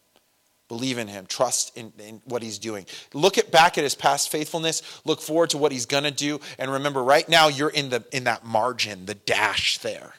Believe 0.69 0.99
in 0.99 1.07
him. 1.07 1.25
Trust 1.25 1.75
in, 1.75 1.91
in 1.99 2.21
what 2.25 2.43
he's 2.43 2.59
doing. 2.59 2.85
Look 3.13 3.37
at 3.37 3.51
back 3.51 3.77
at 3.77 3.83
his 3.83 3.95
past 3.95 4.31
faithfulness. 4.31 5.01
Look 5.03 5.19
forward 5.19 5.49
to 5.49 5.57
what 5.57 5.71
he's 5.71 5.87
going 5.87 6.03
to 6.03 6.11
do. 6.11 6.39
And 6.59 6.71
remember, 6.71 7.03
right 7.03 7.27
now, 7.27 7.47
you're 7.47 7.69
in, 7.69 7.89
the, 7.89 8.05
in 8.11 8.25
that 8.25 8.45
margin, 8.45 9.05
the 9.05 9.15
dash 9.15 9.79
there. 9.79 10.13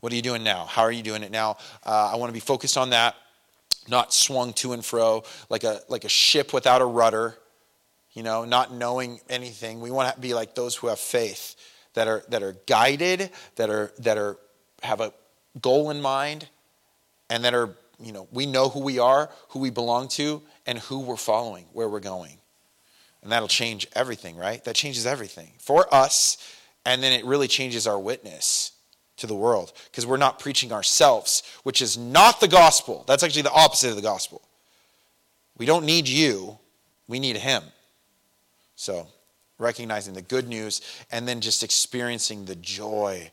What 0.00 0.12
are 0.12 0.16
you 0.16 0.22
doing 0.22 0.42
now? 0.42 0.66
How 0.66 0.82
are 0.82 0.92
you 0.92 1.02
doing 1.02 1.22
it 1.22 1.30
now? 1.30 1.56
Uh, 1.84 2.10
I 2.12 2.16
want 2.16 2.28
to 2.28 2.34
be 2.34 2.40
focused 2.40 2.76
on 2.76 2.90
that, 2.90 3.14
not 3.88 4.12
swung 4.12 4.52
to 4.54 4.72
and 4.72 4.84
fro 4.84 5.24
like 5.48 5.64
a, 5.64 5.80
like 5.88 6.04
a 6.04 6.08
ship 6.08 6.52
without 6.52 6.80
a 6.80 6.86
rudder, 6.86 7.36
you 8.12 8.22
know, 8.22 8.44
not 8.44 8.72
knowing 8.72 9.20
anything. 9.28 9.80
We 9.80 9.90
want 9.90 10.14
to 10.14 10.20
be 10.20 10.34
like 10.34 10.54
those 10.54 10.76
who 10.76 10.88
have 10.88 10.98
faith, 10.98 11.56
that 11.94 12.08
are, 12.08 12.22
that 12.28 12.42
are 12.42 12.56
guided, 12.66 13.30
that, 13.56 13.70
are, 13.70 13.92
that 13.98 14.18
are, 14.18 14.36
have 14.82 15.00
a 15.00 15.12
goal 15.60 15.90
in 15.90 16.00
mind, 16.00 16.48
and 17.30 17.44
that 17.44 17.54
are 17.54 17.74
you 18.00 18.12
know, 18.12 18.28
we 18.32 18.46
know 18.46 18.68
who 18.68 18.80
we 18.80 18.98
are, 18.98 19.30
who 19.50 19.60
we 19.60 19.70
belong 19.70 20.08
to, 20.08 20.42
and 20.66 20.78
who 20.78 21.00
we're 21.00 21.16
following, 21.16 21.66
where 21.72 21.88
we're 21.88 22.00
going. 22.00 22.38
And 23.22 23.32
that'll 23.32 23.48
change 23.48 23.86
everything, 23.94 24.36
right? 24.36 24.62
That 24.64 24.74
changes 24.74 25.06
everything 25.06 25.52
for 25.58 25.92
us, 25.94 26.36
and 26.84 27.02
then 27.02 27.12
it 27.12 27.24
really 27.24 27.48
changes 27.48 27.86
our 27.86 27.98
witness 27.98 28.72
to 29.16 29.26
the 29.26 29.34
world 29.34 29.72
because 29.90 30.06
we're 30.06 30.16
not 30.16 30.38
preaching 30.38 30.72
ourselves, 30.72 31.42
which 31.62 31.80
is 31.80 31.96
not 31.96 32.40
the 32.40 32.48
gospel. 32.48 33.04
That's 33.06 33.22
actually 33.22 33.42
the 33.42 33.52
opposite 33.52 33.90
of 33.90 33.96
the 33.96 34.02
gospel. 34.02 34.42
We 35.56 35.66
don't 35.66 35.84
need 35.84 36.08
you, 36.08 36.58
we 37.06 37.20
need 37.20 37.36
Him. 37.36 37.62
So, 38.76 39.06
recognizing 39.58 40.14
the 40.14 40.22
good 40.22 40.48
news 40.48 40.80
and 41.12 41.28
then 41.28 41.40
just 41.40 41.62
experiencing 41.62 42.44
the 42.44 42.56
joy. 42.56 43.30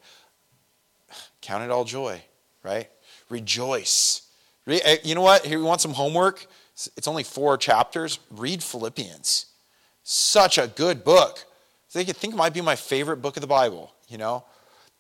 Count 1.42 1.64
it 1.64 1.72
all 1.72 1.84
joy, 1.84 2.22
right? 2.64 2.90
Rejoice 3.30 4.22
Eh, 4.68 4.98
you 5.04 5.16
know 5.16 5.22
what? 5.22 5.46
Here, 5.46 5.58
you 5.58 5.66
want 5.66 5.82
some 5.82 5.94
homework? 5.94 6.46
It's 6.96 7.08
only 7.08 7.24
four 7.24 7.58
chapters. 7.58 8.20
Read 8.30 8.64
Philippians. 8.64 9.48
Such 10.04 10.58
a 10.58 10.68
good 10.68 11.04
book. 11.04 11.46
I 11.96 12.04
think 12.04 12.34
it 12.34 12.36
might 12.36 12.54
be 12.54 12.62
my 12.62 12.76
favorite 12.76 13.18
book 13.18 13.36
of 13.38 13.42
the 13.42 13.48
Bible, 13.48 13.94
you 14.08 14.18
know? 14.18 14.46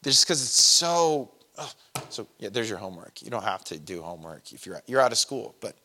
Just 0.04 0.26
because 0.26 0.42
it's 0.42 0.62
so. 0.62 1.32
Oh, 1.58 1.72
so, 2.10 2.28
yeah, 2.40 2.50
there's 2.50 2.70
your 2.70 2.80
homework. 2.80 3.22
You 3.22 3.30
don't 3.30 3.44
have 3.44 3.64
to 3.66 3.78
do 3.78 4.02
homework 4.02 4.52
if 4.54 4.66
you're, 4.66 4.82
you're 4.88 5.02
out 5.02 5.12
of 5.12 5.18
school, 5.18 5.54
but 5.60 5.76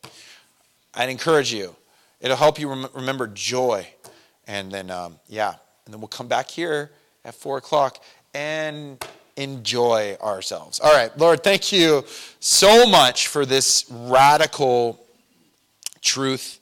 I'd 0.95 1.11
encourage 1.11 1.53
you. 1.53 1.75
It'll 2.21 2.37
help 2.37 2.59
you 2.59 2.69
rem- 2.69 2.89
remember 2.95 3.27
joy. 3.27 3.87
And 4.47 4.71
then, 4.71 4.91
um, 4.91 5.19
yeah, 5.29 5.55
and 5.85 5.93
then 5.93 6.01
we'll 6.01 6.09
come 6.09 6.29
back 6.29 6.49
here 6.49 6.93
at 7.25 7.35
4 7.35 7.59
o'clock 7.59 8.03
and 8.33 9.05
enjoy 9.37 10.17
ourselves. 10.21 10.81
All 10.81 10.95
right, 10.95 11.17
Lord, 11.19 11.43
thank 11.43 11.73
you 11.73 12.05
so 12.41 12.87
much 12.87 13.29
for 13.29 13.45
this 13.45 13.87
radical 13.91 15.05
truth. 16.01 16.61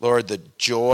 Lord, 0.00 0.28
the 0.28 0.40
joy. 0.58 0.80